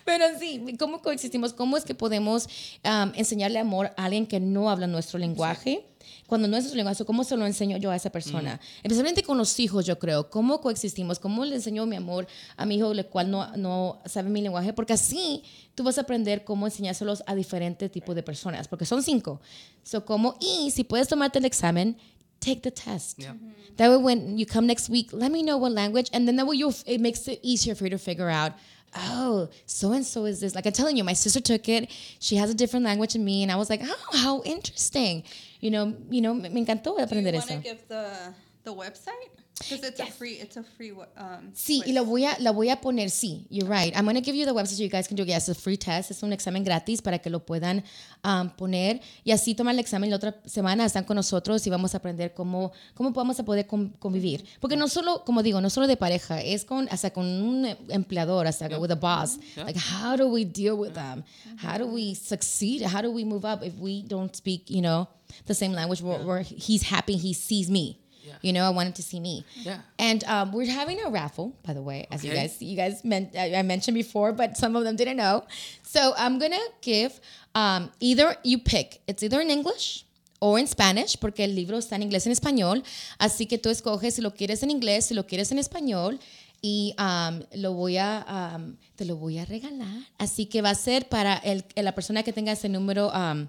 Pero 0.05 0.25
sí, 0.39 0.77
¿cómo 0.79 1.03
coexistimos? 1.03 1.53
¿Cómo 1.53 1.77
es 1.77 1.85
que 1.85 1.95
podemos 1.95 2.47
um, 2.85 3.13
enseñarle 3.15 3.59
amor 3.59 3.93
a 3.97 4.05
alguien 4.05 4.27
que 4.27 4.41
no 4.41 4.71
habla 4.71 4.87
nuestro 4.87 5.19
lenguaje? 5.19 5.85
Cuando 6.27 6.47
no 6.47 6.57
es 6.57 6.65
nuestro 6.65 6.77
lenguaje, 6.77 7.05
¿cómo 7.05 7.25
se 7.25 7.37
lo 7.37 7.47
enseño 7.47 7.77
yo 7.79 7.91
a 7.91 7.97
esa 7.97 8.11
persona? 8.11 8.61
Especialmente 8.83 9.23
con 9.23 9.39
los 9.39 9.59
hijos, 9.61 9.87
yo 9.87 9.99
creo. 9.99 10.29
¿Cómo 10.31 10.61
coexistimos? 10.61 11.19
¿Cómo 11.19 11.45
le 11.45 11.57
enseño 11.57 11.87
mi 11.87 11.97
amor 11.97 12.27
a 12.57 12.67
mi 12.67 12.77
hijo, 12.77 12.93
el 12.93 13.07
cual 13.07 13.31
no, 13.31 13.57
no 13.57 14.01
sabe 14.05 14.29
mi 14.29 14.43
lenguaje? 14.43 14.73
Porque 14.73 14.93
así 14.93 15.43
tú 15.75 15.85
vas 15.85 15.97
a 15.99 16.03
aprender 16.03 16.45
cómo 16.45 16.67
enseñárselos 16.67 17.23
a 17.27 17.35
diferentes 17.35 17.91
tipos 17.91 18.15
de 18.15 18.23
personas, 18.23 18.69
porque 18.69 18.85
son 18.85 19.03
cinco. 19.03 19.41
So, 19.83 20.05
¿cómo? 20.05 20.37
Y 20.41 20.71
si 20.71 20.85
puedes 20.85 21.09
tomarte 21.09 21.39
el 21.39 21.47
examen, 21.47 21.97
take 22.41 22.61
the 22.61 22.71
test. 22.71 23.19
Yeah. 23.19 23.35
That 23.77 23.91
way, 23.91 23.97
when 23.97 24.39
you 24.39 24.47
come 24.47 24.67
next 24.67 24.89
week, 24.89 25.13
let 25.13 25.31
me 25.31 25.43
know 25.43 25.57
what 25.57 25.73
language, 25.73 26.11
and 26.13 26.27
then 26.27 26.37
that 26.37 26.47
way 26.47 26.57
you 26.57 26.73
it 26.87 27.01
makes 27.01 27.27
it 27.29 27.41
easier 27.43 27.75
for 27.75 27.85
you 27.85 27.91
to 27.91 27.99
figure 27.99 28.29
out. 28.29 28.53
Oh, 28.97 29.49
so 29.67 29.93
and 29.93 30.05
so 30.05 30.25
is 30.25 30.41
this. 30.41 30.55
Like 30.55 30.67
I'm 30.67 30.73
telling 30.73 30.97
you, 30.97 31.05
my 31.05 31.13
sister 31.13 31.41
took 31.41 31.69
it. 31.69 31.91
She 32.19 32.37
has 32.37 32.51
a 32.51 32.55
different 32.55 32.85
language 32.85 33.13
than 33.13 33.25
me, 33.25 33.43
and 33.43 33.53
I 33.53 33.57
was 33.57 33.71
like, 33.71 33.81
oh, 33.85 34.17
how 34.17 34.43
interesting. 34.43 35.25
You 35.61 35.71
know, 35.71 35.95
you 36.11 36.21
know, 36.21 36.35
me 36.35 36.65
encantó 36.65 36.97
Do 37.09 37.17
you 37.17 37.33
want 37.33 37.49
to 37.49 37.57
give 37.59 37.87
the 37.89 38.35
the 38.65 38.75
website? 38.75 39.31
Because 39.59 39.83
it's 39.89 40.01
a 40.01 40.07
free. 40.07 40.35
It's 40.41 40.57
a 40.57 40.63
free. 40.63 40.93
Um, 41.17 41.53
Sí, 41.55 41.83
y 41.87 41.93
lo 41.93 42.05
voy 42.05 42.25
a, 42.25 42.37
la 42.41 42.53
voy 42.53 42.71
a 42.71 42.81
poner, 42.81 43.11
sí, 43.11 43.47
you're 43.51 43.69
right. 43.69 43.95
I'm 43.97 44.05
going 44.05 44.15
to 44.17 44.23
give 44.23 44.35
you 44.37 44.45
the 44.45 44.53
website 44.53 44.77
so 44.77 44.83
you 44.83 44.89
guys 44.89 45.07
can 45.09 45.17
do 45.17 45.23
it. 45.23 45.29
Yes, 45.29 45.49
it's 45.49 45.59
a 45.59 45.63
free 45.63 45.77
test, 45.77 46.11
es 46.11 46.23
un 46.23 46.33
examen 46.33 46.63
gratis 46.65 47.03
para 47.03 47.19
que 47.19 47.31
lo 47.31 47.41
puedan 47.41 47.83
um, 48.25 48.51
poner 48.51 49.01
y 49.25 49.33
así 49.33 49.55
toman 49.55 49.75
el 49.75 49.81
examen 49.81 50.11
la 50.11 50.17
otra 50.17 50.41
semana, 50.47 50.85
están 50.85 51.05
con 51.05 51.17
nosotros 51.17 51.67
y 51.67 51.71
vamos 51.71 51.95
a 51.95 51.99
aprender 51.99 52.35
cómo, 52.35 52.73
cómo 52.95 53.11
vamos 53.13 53.39
a 53.41 53.45
poder 53.45 53.67
con- 53.67 53.91
convivir. 53.99 54.45
Porque 54.61 54.77
no 54.77 54.89
solo, 54.89 55.25
como 55.25 55.43
digo, 55.43 55.61
no 55.61 55.71
solo 55.71 55.87
de 55.87 55.97
pareja, 55.97 56.41
es 56.41 56.65
con, 56.65 56.89
hasta 56.91 57.11
con 57.11 57.27
un 57.27 57.67
empleador, 57.89 58.47
hasta 58.47 58.69
with 58.79 58.91
a 58.93 58.97
boss. 58.97 59.39
Like, 59.57 59.79
how 59.79 60.17
do 60.17 60.29
we 60.29 60.45
deal 60.45 60.75
with 60.79 60.93
them? 60.95 61.25
How 61.63 61.79
do 61.79 61.87
we 61.87 62.15
succeed? 62.15 62.83
How 62.83 63.03
do 63.03 63.11
we 63.11 63.25
move 63.25 63.45
up 63.45 63.63
if 63.65 63.75
we 63.79 64.03
don't 64.03 64.35
speak, 64.37 64.71
you 64.71 64.83
know, 64.83 65.09
the 65.47 65.55
same 65.55 65.73
language 65.73 66.01
where, 66.03 66.19
where 66.25 66.43
he's 66.43 66.83
happy, 66.83 67.17
he 67.17 67.33
sees 67.33 67.69
me. 67.69 67.99
You 68.43 68.53
know, 68.53 68.65
I 68.65 68.71
want 68.71 68.87
him 68.89 68.93
to 68.95 69.03
see 69.03 69.21
me. 69.21 69.45
Yeah. 69.63 69.81
And 69.99 70.25
um, 70.25 70.53
we're 70.53 70.71
having 70.71 71.01
a 71.01 71.11
raffle, 71.11 71.55
by 71.67 71.73
the 71.73 71.83
way, 71.83 72.07
as 72.11 72.25
you 72.25 72.33
guys 72.33 72.61
you 72.61 72.77
guys 72.77 73.05
meant 73.05 73.35
I 73.37 73.55
I 73.57 73.63
mentioned 73.63 73.95
before, 73.95 74.33
but 74.33 74.57
some 74.57 74.77
of 74.77 74.85
them 74.85 74.97
didn't 74.97 75.17
know. 75.17 75.45
So 75.83 76.15
I'm 76.17 76.39
gonna 76.39 76.67
give 76.83 77.21
um, 77.55 77.91
either 78.01 78.37
you 78.45 78.59
pick. 78.59 79.01
It's 79.07 79.23
either 79.23 79.41
in 79.41 79.51
English 79.51 80.05
or 80.41 80.59
in 80.59 80.67
Spanish, 80.67 81.17
porque 81.19 81.41
el 81.41 81.55
libro 81.55 81.79
está 81.79 81.97
en 81.97 82.03
inglés 82.03 82.27
y 82.27 82.31
en 82.31 82.33
español. 82.33 82.83
Así 83.19 83.47
que 83.47 83.59
tú 83.59 83.71
escoges 83.71 84.15
si 84.15 84.23
lo 84.23 84.33
quieres 84.33 84.63
en 84.63 84.71
inglés, 84.71 85.07
si 85.07 85.15
lo 85.15 85.25
quieres 85.27 85.51
en 85.51 85.59
español. 85.59 86.19
Y 86.61 86.93
um, 86.99 87.41
lo 87.55 87.73
voy 87.75 87.99
a, 87.99 88.27
um, 88.57 88.77
te 88.97 89.05
lo 89.05 89.17
voy 89.17 89.39
a 89.39 89.45
regalar. 89.45 89.87
Así 90.19 90.47
que 90.47 90.61
va 90.61 90.71
a 90.71 90.75
ser 90.75 91.09
para 91.09 91.37
el, 91.37 91.65
la 91.77 91.93
persona 91.95 92.25
que 92.25 92.33
tenga 92.33 92.51
ese 92.51 92.69
número, 92.69 93.13
um, 93.13 93.49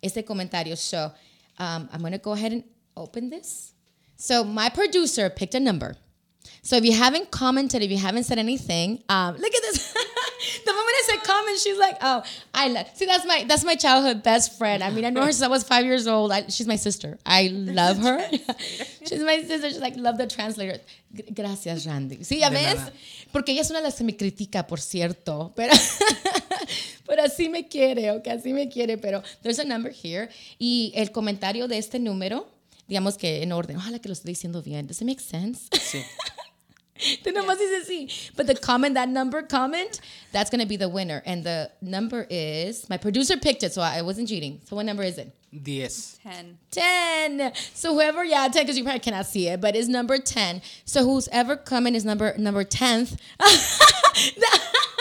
este 0.00 0.24
comentario. 0.24 0.76
So 0.76 1.12
um, 1.58 1.88
I'm 1.92 2.00
gonna 2.00 2.18
go 2.18 2.32
ahead 2.32 2.52
and 2.52 2.64
open 2.94 3.28
this. 3.28 3.73
So 4.16 4.44
my 4.44 4.68
producer 4.68 5.28
picked 5.30 5.54
a 5.54 5.60
number. 5.60 5.96
So 6.62 6.76
if 6.76 6.84
you 6.84 6.92
haven't 6.94 7.30
commented, 7.30 7.82
if 7.82 7.90
you 7.90 7.98
haven't 7.98 8.24
said 8.24 8.38
anything, 8.38 9.02
um, 9.10 9.36
look 9.38 9.54
at 9.54 9.62
this. 9.62 9.92
the 10.64 10.72
moment 10.72 10.94
I 10.96 11.02
said 11.06 11.22
comment, 11.22 11.58
she's 11.58 11.76
like, 11.78 11.96
"Oh, 12.00 12.22
I 12.54 12.68
love." 12.68 12.86
See, 12.94 13.04
that's 13.04 13.26
my 13.26 13.44
that's 13.46 13.64
my 13.64 13.74
childhood 13.74 14.22
best 14.22 14.56
friend. 14.56 14.82
I 14.82 14.90
mean, 14.90 15.04
I 15.04 15.10
know 15.10 15.22
her 15.26 15.32
since 15.32 15.42
I 15.42 15.48
was 15.48 15.62
five 15.62 15.84
years 15.84 16.06
old. 16.06 16.32
I, 16.32 16.46
she's 16.48 16.66
my 16.66 16.76
sister. 16.76 17.18
I 17.26 17.48
love 17.52 17.98
her. 17.98 18.18
she's 19.06 19.20
my 19.32 19.42
sister. 19.42 19.68
She's 19.68 19.78
like, 19.80 19.96
love 19.96 20.16
the 20.16 20.26
translator. 20.26 20.78
Gracias, 21.34 21.86
Randy. 21.86 22.18
Sí, 22.24 22.38
ya 22.40 22.48
De 22.48 22.56
ves, 22.56 22.76
nada. 22.76 22.92
porque 23.30 23.52
ella 23.52 23.60
es 23.60 23.70
una 23.70 23.80
de 23.80 23.84
las 23.84 23.96
que 23.96 24.04
me 24.04 24.16
critica, 24.16 24.66
por 24.66 24.80
cierto, 24.80 25.52
pero 25.54 25.74
pero 27.06 27.22
así 27.24 27.48
me 27.50 27.68
quiere, 27.68 28.10
ok, 28.12 28.26
así 28.28 28.52
me 28.54 28.68
quiere. 28.70 28.96
Pero 28.96 29.22
there's 29.42 29.58
a 29.58 29.64
number 29.64 29.92
here 29.92 30.30
y 30.58 30.92
el 30.94 31.12
comentario 31.12 31.68
de 31.68 31.76
este 31.78 31.98
número, 31.98 32.48
digamos 32.88 33.18
que 33.18 33.42
en 33.42 33.52
orden. 33.52 33.76
Ojalá 33.76 34.00
que 34.00 34.08
lo 34.08 34.14
esté 34.14 34.28
diciendo 34.28 34.62
bien. 34.62 34.86
Does 34.86 35.00
it 35.00 35.04
make 35.04 35.20
sense? 35.20 35.68
Sí. 35.72 36.02
Tú 37.24 37.32
nomás 37.32 37.58
dices 37.58 37.88
sí. 37.88 38.30
But 38.36 38.46
the 38.46 38.54
comment, 38.54 38.94
that 38.94 39.08
number 39.08 39.42
comment, 39.42 40.00
that's 40.32 40.48
going 40.48 40.60
to 40.60 40.66
be 40.66 40.76
the 40.76 40.88
winner. 40.88 41.22
And 41.26 41.42
the 41.44 41.70
number 41.82 42.26
is, 42.30 42.88
my 42.88 42.96
producer 42.96 43.36
picked 43.36 43.64
it, 43.64 43.72
so 43.74 43.82
I 43.82 44.02
wasn't 44.02 44.28
cheating. 44.28 44.60
So 44.64 44.76
what 44.76 44.86
number 44.86 45.02
is 45.02 45.18
it? 45.18 45.34
Diez. 45.62 46.18
ten. 46.22 46.58
10. 46.70 47.52
So 47.74 47.94
whoever, 47.94 48.24
yeah, 48.24 48.48
10, 48.48 48.62
because 48.62 48.76
you 48.78 48.84
probably 48.84 49.00
cannot 49.00 49.26
see 49.26 49.48
it, 49.48 49.60
but 49.60 49.74
it's 49.76 49.88
number 49.88 50.18
10. 50.18 50.62
So 50.84 51.04
who's 51.04 51.28
ever 51.32 51.56
coming 51.56 51.94
is 51.94 52.04
number 52.04 52.36
number 52.38 52.64
10th. 52.64 53.16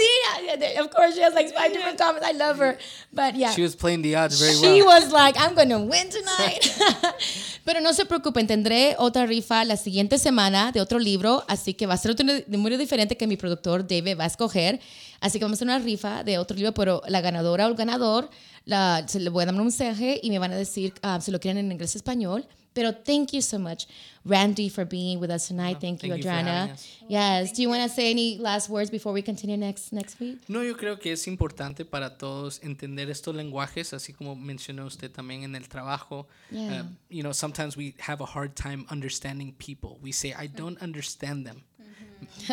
Yeah, 0.00 0.80
of 0.82 0.90
course, 0.90 1.14
she 1.14 1.20
has 1.22 1.34
like 1.34 1.52
five 1.54 1.72
different 1.72 1.98
comments. 1.98 2.26
I 2.26 2.32
love 2.32 2.58
her. 2.58 2.76
But 3.12 3.36
yeah. 3.36 3.52
She 3.52 3.62
was 3.62 3.76
playing 3.76 4.02
the 4.02 4.16
odds 4.16 4.40
very 4.40 4.54
She 4.54 4.82
well. 4.82 4.86
was 5.02 5.12
like, 5.12 5.36
I'm 5.38 5.54
gonna 5.54 5.78
win 5.78 6.08
tonight. 6.08 6.70
Pero 7.64 7.80
no 7.80 7.92
se 7.92 8.04
preocupen, 8.06 8.46
tendré 8.46 8.94
otra 8.98 9.26
rifa 9.26 9.64
la 9.64 9.76
siguiente 9.76 10.18
semana 10.18 10.72
de 10.72 10.80
otro 10.80 10.98
libro, 10.98 11.44
así 11.48 11.74
que 11.74 11.86
va 11.86 11.94
a 11.94 11.98
ser 11.98 12.12
otro 12.12 12.26
número 12.46 12.78
diferente 12.78 13.16
que 13.16 13.26
mi 13.26 13.36
productor 13.36 13.86
David 13.86 14.18
va 14.18 14.24
a 14.24 14.28
escoger. 14.28 14.80
Así 15.20 15.38
que 15.38 15.44
vamos 15.44 15.56
a 15.56 15.58
hacer 15.58 15.68
una 15.68 15.78
rifa 15.78 16.24
de 16.24 16.38
otro 16.38 16.56
libro, 16.56 16.72
pero 16.72 17.02
la 17.06 17.20
ganadora 17.20 17.66
o 17.66 17.68
el 17.70 17.74
ganador, 17.76 18.30
la, 18.64 19.04
se 19.06 19.20
le 19.20 19.28
voy 19.30 19.42
a 19.42 19.46
dar 19.46 19.54
un 19.54 19.60
mensaje 19.62 20.18
y 20.22 20.30
me 20.30 20.38
van 20.38 20.52
a 20.52 20.56
decir 20.56 20.94
ah, 21.02 21.20
si 21.20 21.30
lo 21.30 21.38
quieren 21.38 21.64
en 21.66 21.72
inglés 21.72 21.94
o 21.94 21.98
español. 21.98 22.46
Pero 22.72 22.92
thank 22.92 23.32
you 23.32 23.40
so 23.40 23.58
much, 23.58 23.86
Randy, 24.24 24.68
for 24.68 24.84
being 24.84 25.18
with 25.18 25.30
us 25.30 25.48
tonight. 25.48 25.78
thank, 25.80 26.02
you, 26.04 26.10
thank 26.10 26.24
you 26.24 26.30
Adriana. 26.30 26.72
us. 26.72 26.86
yes. 27.08 27.52
Do 27.52 27.62
you 27.62 27.68
want 27.68 27.82
to 27.82 27.88
say 27.88 28.10
any 28.10 28.38
last 28.38 28.68
words 28.68 28.90
before 28.90 29.12
we 29.12 29.22
continue 29.22 29.56
next 29.56 29.92
next 29.92 30.20
week? 30.20 30.38
No, 30.48 30.62
yo 30.62 30.74
creo 30.74 30.98
que 31.00 31.12
es 31.12 31.26
importante 31.26 31.84
para 31.84 32.16
todos 32.16 32.60
entender 32.62 33.10
estos 33.10 33.34
lenguajes, 33.34 33.92
así 33.92 34.12
como 34.12 34.36
mencionó 34.36 34.86
usted 34.86 35.10
también 35.10 35.42
en 35.42 35.56
el 35.56 35.68
trabajo. 35.68 36.26
Yeah. 36.50 36.82
Uh, 36.82 36.84
you 37.08 37.22
know, 37.22 37.32
sometimes 37.32 37.76
we 37.76 37.94
have 37.98 38.20
a 38.20 38.26
hard 38.26 38.54
time 38.54 38.86
understanding 38.90 39.52
people. 39.58 39.98
We 40.00 40.12
say, 40.12 40.32
I 40.38 40.46
don't 40.46 40.80
understand 40.80 41.44
them. 41.46 41.64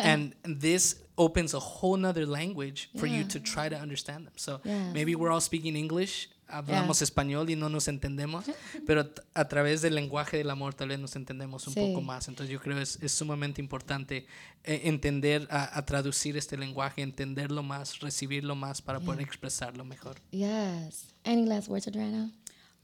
and 0.02 0.34
this 0.44 0.96
opens 1.16 1.52
a 1.54 1.58
whole 1.60 1.96
nother 1.96 2.26
language 2.26 2.90
for 2.96 3.06
you 3.06 3.24
to 3.24 3.38
try 3.40 3.68
to 3.68 3.76
understand 3.76 4.26
them. 4.26 4.32
So 4.36 4.60
Yeah. 4.64 4.92
maybe 4.92 5.14
we're 5.14 5.30
all 5.30 5.40
speaking 5.40 5.76
English, 5.76 6.28
hablamos 6.48 7.02
español 7.02 7.50
y 7.50 7.56
no 7.56 7.68
nos 7.68 7.88
entendemos, 7.88 8.44
pero 8.86 9.10
a 9.34 9.48
través 9.48 9.82
del 9.82 9.94
lenguaje 9.94 10.36
del 10.38 10.50
amor 10.50 10.74
tal 10.74 10.88
vez 10.88 10.98
nos 10.98 11.14
entendemos 11.16 11.66
un 11.66 11.74
Sí. 11.74 11.80
poco 11.80 12.00
más. 12.00 12.28
Entonces 12.28 12.52
yo 12.52 12.60
creo 12.60 12.76
que 12.76 12.82
es, 12.82 12.98
es 13.02 13.12
sumamente 13.12 13.60
importante 13.60 14.26
eh, 14.64 14.80
entender, 14.84 15.46
a, 15.50 15.76
a 15.78 15.84
traducir 15.84 16.36
este 16.36 16.56
lenguaje, 16.56 17.02
entenderlo 17.02 17.62
más, 17.62 18.00
recibirlo 18.00 18.54
más 18.56 18.80
para 18.82 19.00
poder 19.00 19.20
expresarlo 19.20 19.84
mejor. 19.84 20.16
Yes. 20.30 21.08
Any 21.24 21.46
last 21.46 21.68
words, 21.68 21.86
Adriana? 21.88 22.30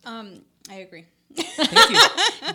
Um, 0.07 0.43
I 0.69 0.83
agree. 0.83 1.07
Thank 1.35 1.91
you. 1.91 1.99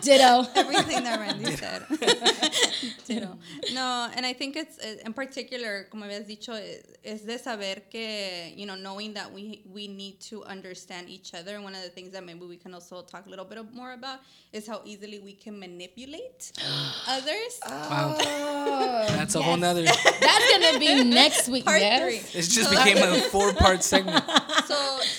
Ditto. 0.00 0.46
Everything 0.54 1.04
that 1.04 1.20
Randy 1.20 1.56
said. 1.56 1.84
Ditto. 3.06 3.36
No, 3.74 4.08
and 4.14 4.24
I 4.24 4.32
think 4.32 4.56
it's 4.56 4.78
uh, 4.78 4.96
in 5.04 5.12
particular, 5.12 5.86
como 5.90 6.06
habías 6.06 6.26
dicho, 6.26 6.52
es, 6.54 6.82
es 7.04 7.22
de 7.26 7.38
saber 7.38 7.82
que, 7.90 8.52
you 8.56 8.66
know, 8.66 8.76
knowing 8.76 9.14
that 9.14 9.32
we 9.32 9.62
we 9.72 9.88
need 9.88 10.20
to 10.20 10.44
understand 10.44 11.08
each 11.08 11.34
other. 11.34 11.56
And 11.56 11.64
one 11.64 11.74
of 11.74 11.82
the 11.82 11.90
things 11.90 12.12
that 12.12 12.24
maybe 12.24 12.46
we 12.46 12.56
can 12.56 12.72
also 12.74 13.02
talk 13.02 13.26
a 13.26 13.30
little 13.30 13.44
bit 13.44 13.58
more 13.72 13.92
about 13.92 14.20
is 14.52 14.66
how 14.66 14.80
easily 14.84 15.18
we 15.18 15.34
can 15.34 15.58
manipulate 15.58 16.52
others. 17.08 17.60
Wow. 17.66 18.16
Oh, 18.18 19.06
That's 19.10 19.34
a 19.34 19.42
whole 19.42 19.56
nother. 19.56 19.84
That's 19.84 20.50
gonna 20.50 20.78
be 20.78 21.04
next 21.04 21.48
week. 21.48 21.64
Part 21.64 21.80
yes. 21.80 22.02
three. 22.02 22.40
It 22.40 22.48
just 22.48 22.70
became 22.70 22.98
a 22.98 23.20
four 23.28 23.52
part 23.52 23.82
segment. 23.82 24.24
So, 24.66 24.76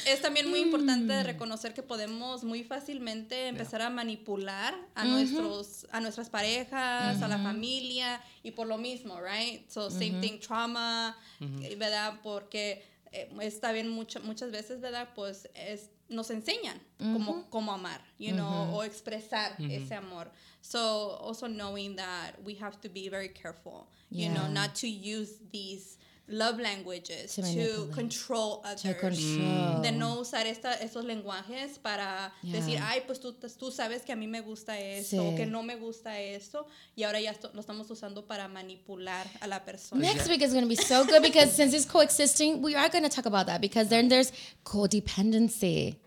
es 0.07 0.21
también 0.21 0.49
muy 0.49 0.61
importante 0.61 1.23
reconocer 1.23 1.73
que 1.73 1.83
podemos 1.83 2.43
muy 2.43 2.63
fácilmente 2.63 3.40
empezar 3.47 3.81
a 3.81 3.89
manipular 3.89 4.73
a 4.95 5.03
nuestros 5.05 5.87
a 5.91 5.99
nuestras 5.99 6.29
parejas, 6.29 7.21
a 7.21 7.27
la 7.27 7.37
familia 7.43 8.21
y 8.43 8.51
por 8.51 8.67
lo 8.67 8.77
mismo, 8.77 9.19
right? 9.21 9.69
So 9.69 9.89
same 9.89 10.19
thing 10.21 10.39
trauma, 10.39 11.15
eh, 11.63 11.75
¿verdad? 11.75 12.19
Porque 12.23 12.83
eh, 13.11 13.29
está 13.41 13.71
bien 13.73 13.89
mucho- 13.89 14.21
muchas 14.23 14.51
veces, 14.51 14.79
¿verdad? 14.81 15.09
Pues 15.15 15.49
es 15.55 15.89
nos 16.09 16.29
enseñan 16.29 16.77
cómo, 16.97 17.49
cómo 17.49 17.71
amar, 17.71 18.01
you 18.19 18.33
know, 18.33 18.75
o 18.75 18.83
expresar 18.83 19.55
ese 19.71 19.95
amor. 19.95 20.29
So 20.61 21.17
also 21.21 21.47
knowing 21.47 21.95
that 21.95 22.33
we 22.43 22.55
have 22.59 22.79
to 22.81 22.89
be 22.89 23.07
very 23.09 23.29
careful, 23.29 23.87
you 24.09 24.27
know, 24.29 24.47
not 24.49 24.75
to 24.81 24.87
use 24.87 25.37
these 25.51 25.97
love 26.27 26.59
languages 26.59 27.35
To 27.35 27.41
manipulate. 27.41 27.91
control 27.93 28.61
others. 28.63 28.81
To 28.83 28.93
control. 28.97 29.81
De 29.81 29.91
no 29.91 30.19
usar 30.19 30.47
esta, 30.47 30.73
estos 30.75 31.03
lenguajes 31.03 31.77
para 31.79 32.31
Yeah. 32.41 32.59
decir, 32.59 32.79
ay, 32.81 33.01
pues 33.05 33.19
tú, 33.19 33.33
tú 33.33 33.69
sabes 33.71 34.03
que 34.03 34.13
a 34.13 34.15
mí 34.15 34.27
me 34.27 34.39
gusta 34.41 34.79
esto, 34.79 35.09
Sí. 35.09 35.19
o 35.19 35.35
que 35.35 35.45
no 35.45 35.61
me 35.63 35.75
gusta 35.75 36.19
esto, 36.19 36.65
y 36.95 37.03
ahora 37.03 37.19
ya 37.19 37.35
lo 37.53 37.59
estamos 37.59 37.89
usando 37.91 38.25
para 38.25 38.47
manipular 38.47 39.27
a 39.41 39.47
la 39.47 39.65
persona. 39.65 40.01
Next 40.01 40.29
week 40.29 40.41
is 40.41 40.53
going 40.53 40.63
to 40.63 40.69
be 40.69 40.75
so 40.77 41.03
good 41.05 41.21
because 41.21 41.51
since 41.53 41.75
it's 41.75 41.85
coexisting, 41.85 42.61
we 42.63 42.75
are 42.75 42.89
going 42.89 43.03
to 43.03 43.09
talk 43.09 43.25
about 43.25 43.47
that 43.47 43.59
because 43.59 43.89
then 43.89 44.07
there's 44.07 44.31
codependency, 44.63 45.97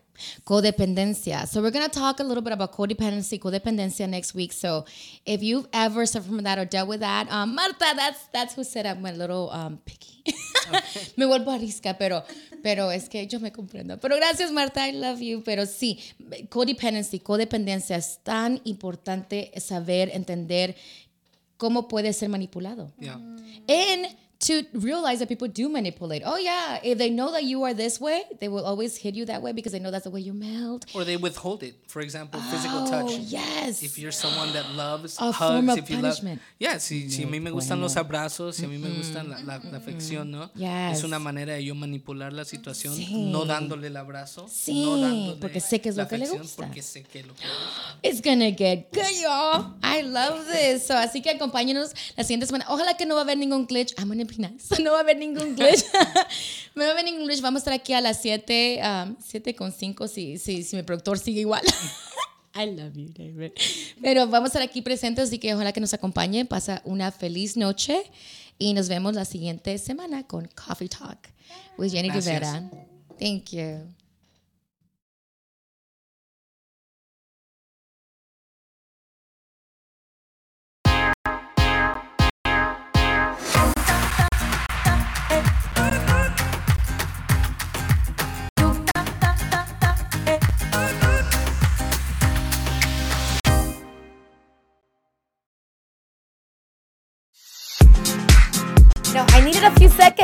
codependencia. 0.45 1.47
So 1.47 1.61
we're 1.61 1.71
going 1.71 1.89
to 1.89 1.99
talk 1.99 2.19
a 2.19 2.23
little 2.23 2.41
bit 2.41 2.53
about 2.53 2.71
codependency, 2.71 3.39
codependencia 3.39 4.07
next 4.07 4.33
week. 4.35 4.53
So 4.53 4.85
if 5.25 5.41
you've 5.41 5.67
ever 5.73 6.05
suffered 6.05 6.27
from 6.27 6.43
that 6.43 6.57
or 6.57 6.65
dealt 6.65 6.87
with 6.87 7.01
that, 7.01 7.31
um, 7.31 7.55
Marta, 7.55 7.93
that's 7.95 8.27
that's 8.33 8.53
who 8.55 8.63
said 8.63 8.85
I'm 8.85 9.05
a 9.05 9.11
little 9.11 9.49
um, 9.51 9.79
picky. 9.85 10.23
me 11.17 11.25
vuelvo 11.25 11.51
arisca, 11.51 11.97
pero 11.97 12.23
pero 12.63 12.91
es 12.91 13.09
que 13.09 13.27
yo 13.27 13.39
me 13.39 13.51
comprendo. 13.51 13.99
Pero 13.99 14.15
gracias 14.15 14.51
Marta, 14.51 14.87
I 14.87 14.91
love 14.91 15.21
you. 15.21 15.43
Pero 15.43 15.65
sí, 15.65 15.99
codependency, 16.49 17.19
codependencia 17.19 17.97
es 17.97 18.19
tan 18.23 18.61
importante 18.63 19.51
saber 19.57 20.09
entender 20.13 20.75
cómo 21.57 21.87
puede 21.87 22.13
ser 22.13 22.29
manipulado. 22.29 22.91
Yeah. 22.99 23.15
And 23.67 24.15
to 24.39 24.63
realize 24.73 25.19
that 25.19 25.29
people 25.29 25.47
do 25.47 25.69
manipulate. 25.69 26.21
Oh 26.25 26.37
yeah, 26.37 26.79
if 26.83 26.97
they 26.97 27.09
know 27.09 27.31
that 27.31 27.43
you 27.45 27.63
are 27.63 27.73
this 27.73 27.99
way, 28.01 28.23
they 28.39 28.47
will 28.49 28.65
always 28.65 28.97
hit 28.97 29.15
you 29.15 29.25
that 29.25 29.41
way 29.41 29.53
because 29.53 29.71
they 29.71 29.79
know 29.79 29.91
that's 29.91 30.03
the 30.03 30.09
way 30.11 30.19
you 30.19 30.33
melt. 30.33 30.85
Or 30.93 31.03
they 31.05 31.17
withhold 31.17 31.63
it. 31.63 31.75
For 31.87 32.01
example, 32.01 32.39
physical 32.51 32.79
Oh 32.87 32.91
touch. 32.91 33.17
yes. 33.29 33.81
If 33.81 33.97
you're 33.97 34.11
someone 34.11 34.51
that 34.53 34.65
loves 34.75 35.17
A 35.19 35.31
hugs, 35.31 35.37
form 35.37 35.69
of 35.69 35.77
if 35.77 35.89
you 35.89 35.95
punishment. 35.97 36.39
love, 36.41 36.55
yeah, 36.59 36.77
si, 36.79 37.09
si 37.09 37.23
a 37.23 37.27
mí 37.27 37.39
me 37.41 37.49
gustan 37.49 37.79
los 37.79 37.95
abrazos, 37.95 38.55
si 38.57 38.65
a 38.65 38.67
mí 38.67 38.77
me 38.77 38.89
gusta 38.89 39.23
la, 39.23 39.39
la, 39.39 39.57
la 39.59 39.77
afección, 39.77 40.29
¿no? 40.31 40.51
Yes. 40.53 40.97
Es 40.99 41.03
una 41.03 41.17
manera 41.19 41.53
de 41.53 41.63
yo 41.63 41.73
manipular 41.73 42.33
la 42.33 42.43
situación, 42.45 42.93
Sí. 42.95 43.29
no 43.31 43.45
dándole 43.45 43.87
el 43.87 43.97
abrazo, 43.97 44.47
Sí, 44.51 44.83
no 44.83 44.97
dándole 44.97 45.37
porque 45.39 45.59
sé 45.61 45.79
que 45.81 45.89
es 45.89 45.95
lo 45.95 46.07
que 46.07 46.17
le 46.17 46.27
gusta. 46.27 46.65
porque 46.65 46.81
sé 46.81 47.03
que 47.03 47.23
lo 47.23 47.33
que. 47.35 47.43
It's 48.03 48.21
gonna 48.21 48.51
get 48.51 48.87
good, 48.93 49.21
y'all. 49.23 49.75
I 49.81 50.01
love 50.03 50.45
this. 50.51 50.85
So, 50.87 50.93
así 50.97 51.21
que 51.21 51.31
acompáñenos 51.31 51.91
la 52.17 52.23
siguiente 52.23 52.45
semana. 52.45 52.65
Ojalá 52.69 52.95
que 52.97 53.05
no 53.05 53.15
va 53.15 53.21
a 53.21 53.23
haber 53.23 53.37
ningún 53.37 53.65
glitch. 53.65 53.93
I'm 53.97 54.09
gonna 54.09 54.24
be 54.27 54.35
nice. 54.37 54.79
No 54.83 54.91
va 54.91 54.97
a 54.97 55.01
haber 55.01 55.17
ningún 55.17 55.55
glitch. 55.55 55.85
no 56.75 56.83
va 56.83 56.89
a 56.89 56.91
haber 56.91 57.05
ningún 57.05 57.25
glitch. 57.25 57.41
Vamos 57.41 57.59
a 57.59 57.61
estar 57.61 57.73
aquí 57.73 57.93
a 57.93 58.01
las 58.01 58.21
7, 58.21 58.81
um, 58.83 59.15
7 59.19 59.55
con 59.55 59.71
5 59.71 60.07
si, 60.07 60.37
si, 60.37 60.63
si 60.63 60.75
mi 60.75 60.83
productor 60.83 61.19
sigue 61.19 61.41
igual. 61.41 61.63
I 62.55 62.67
love 62.67 62.95
you, 62.95 63.09
David. 63.13 63.51
Pero 64.01 64.27
vamos 64.27 64.47
a 64.47 64.49
estar 64.49 64.61
aquí 64.61 64.81
presentes, 64.81 65.25
así 65.25 65.39
que 65.39 65.53
ojalá 65.53 65.73
que 65.73 65.81
nos 65.81 65.93
acompañe. 65.93 66.45
Pasa 66.45 66.81
una 66.85 67.11
feliz 67.11 67.57
noche 67.57 68.01
y 68.57 68.73
nos 68.73 68.87
vemos 68.87 69.13
la 69.13 69.25
siguiente 69.25 69.77
semana 69.77 70.25
con 70.25 70.47
Coffee 70.47 70.87
Talk 70.87 71.19
with 71.77 71.91
Jenny 71.91 72.09
Gracias. 72.09 72.25
Rivera. 72.25 72.69
Thank 73.19 73.51
you. 73.51 74.04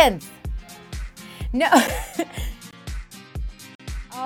Seconds. 0.01 0.29
No. 1.53 1.67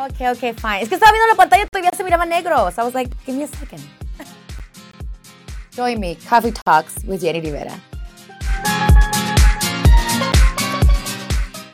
okay, 0.06 0.28
okay, 0.30 0.54
fine. 0.54 0.82
Es 0.82 0.90
que 0.90 0.96
estaba 0.96 1.12
viendo 1.12 1.28
la 1.28 1.36
pantalla 1.36 1.64
y 1.64 1.68
todavía 1.68 1.92
se 1.96 2.04
miraba 2.04 2.26
negro. 2.26 2.72
So 2.72 2.82
I 2.82 2.86
was 2.86 2.94
like, 2.94 3.10
give 3.26 3.38
me 3.38 3.44
a 3.44 3.48
second. 3.48 3.84
Join 5.72 6.00
me, 6.00 6.16
Coffee 6.30 6.52
Talks 6.52 7.04
with 7.06 7.22
Jenny 7.22 7.42
Rivera. 7.42 7.80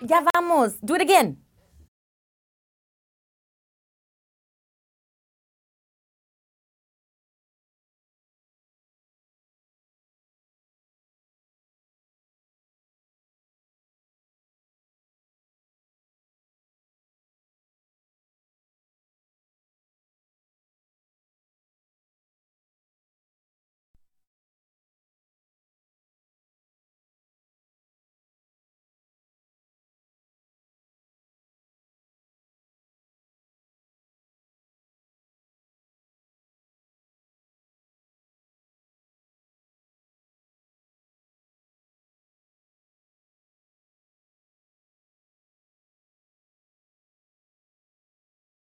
Ya 0.04 0.24
vamos. 0.34 0.74
Do 0.82 0.96
it 0.96 1.02
again. 1.02 1.41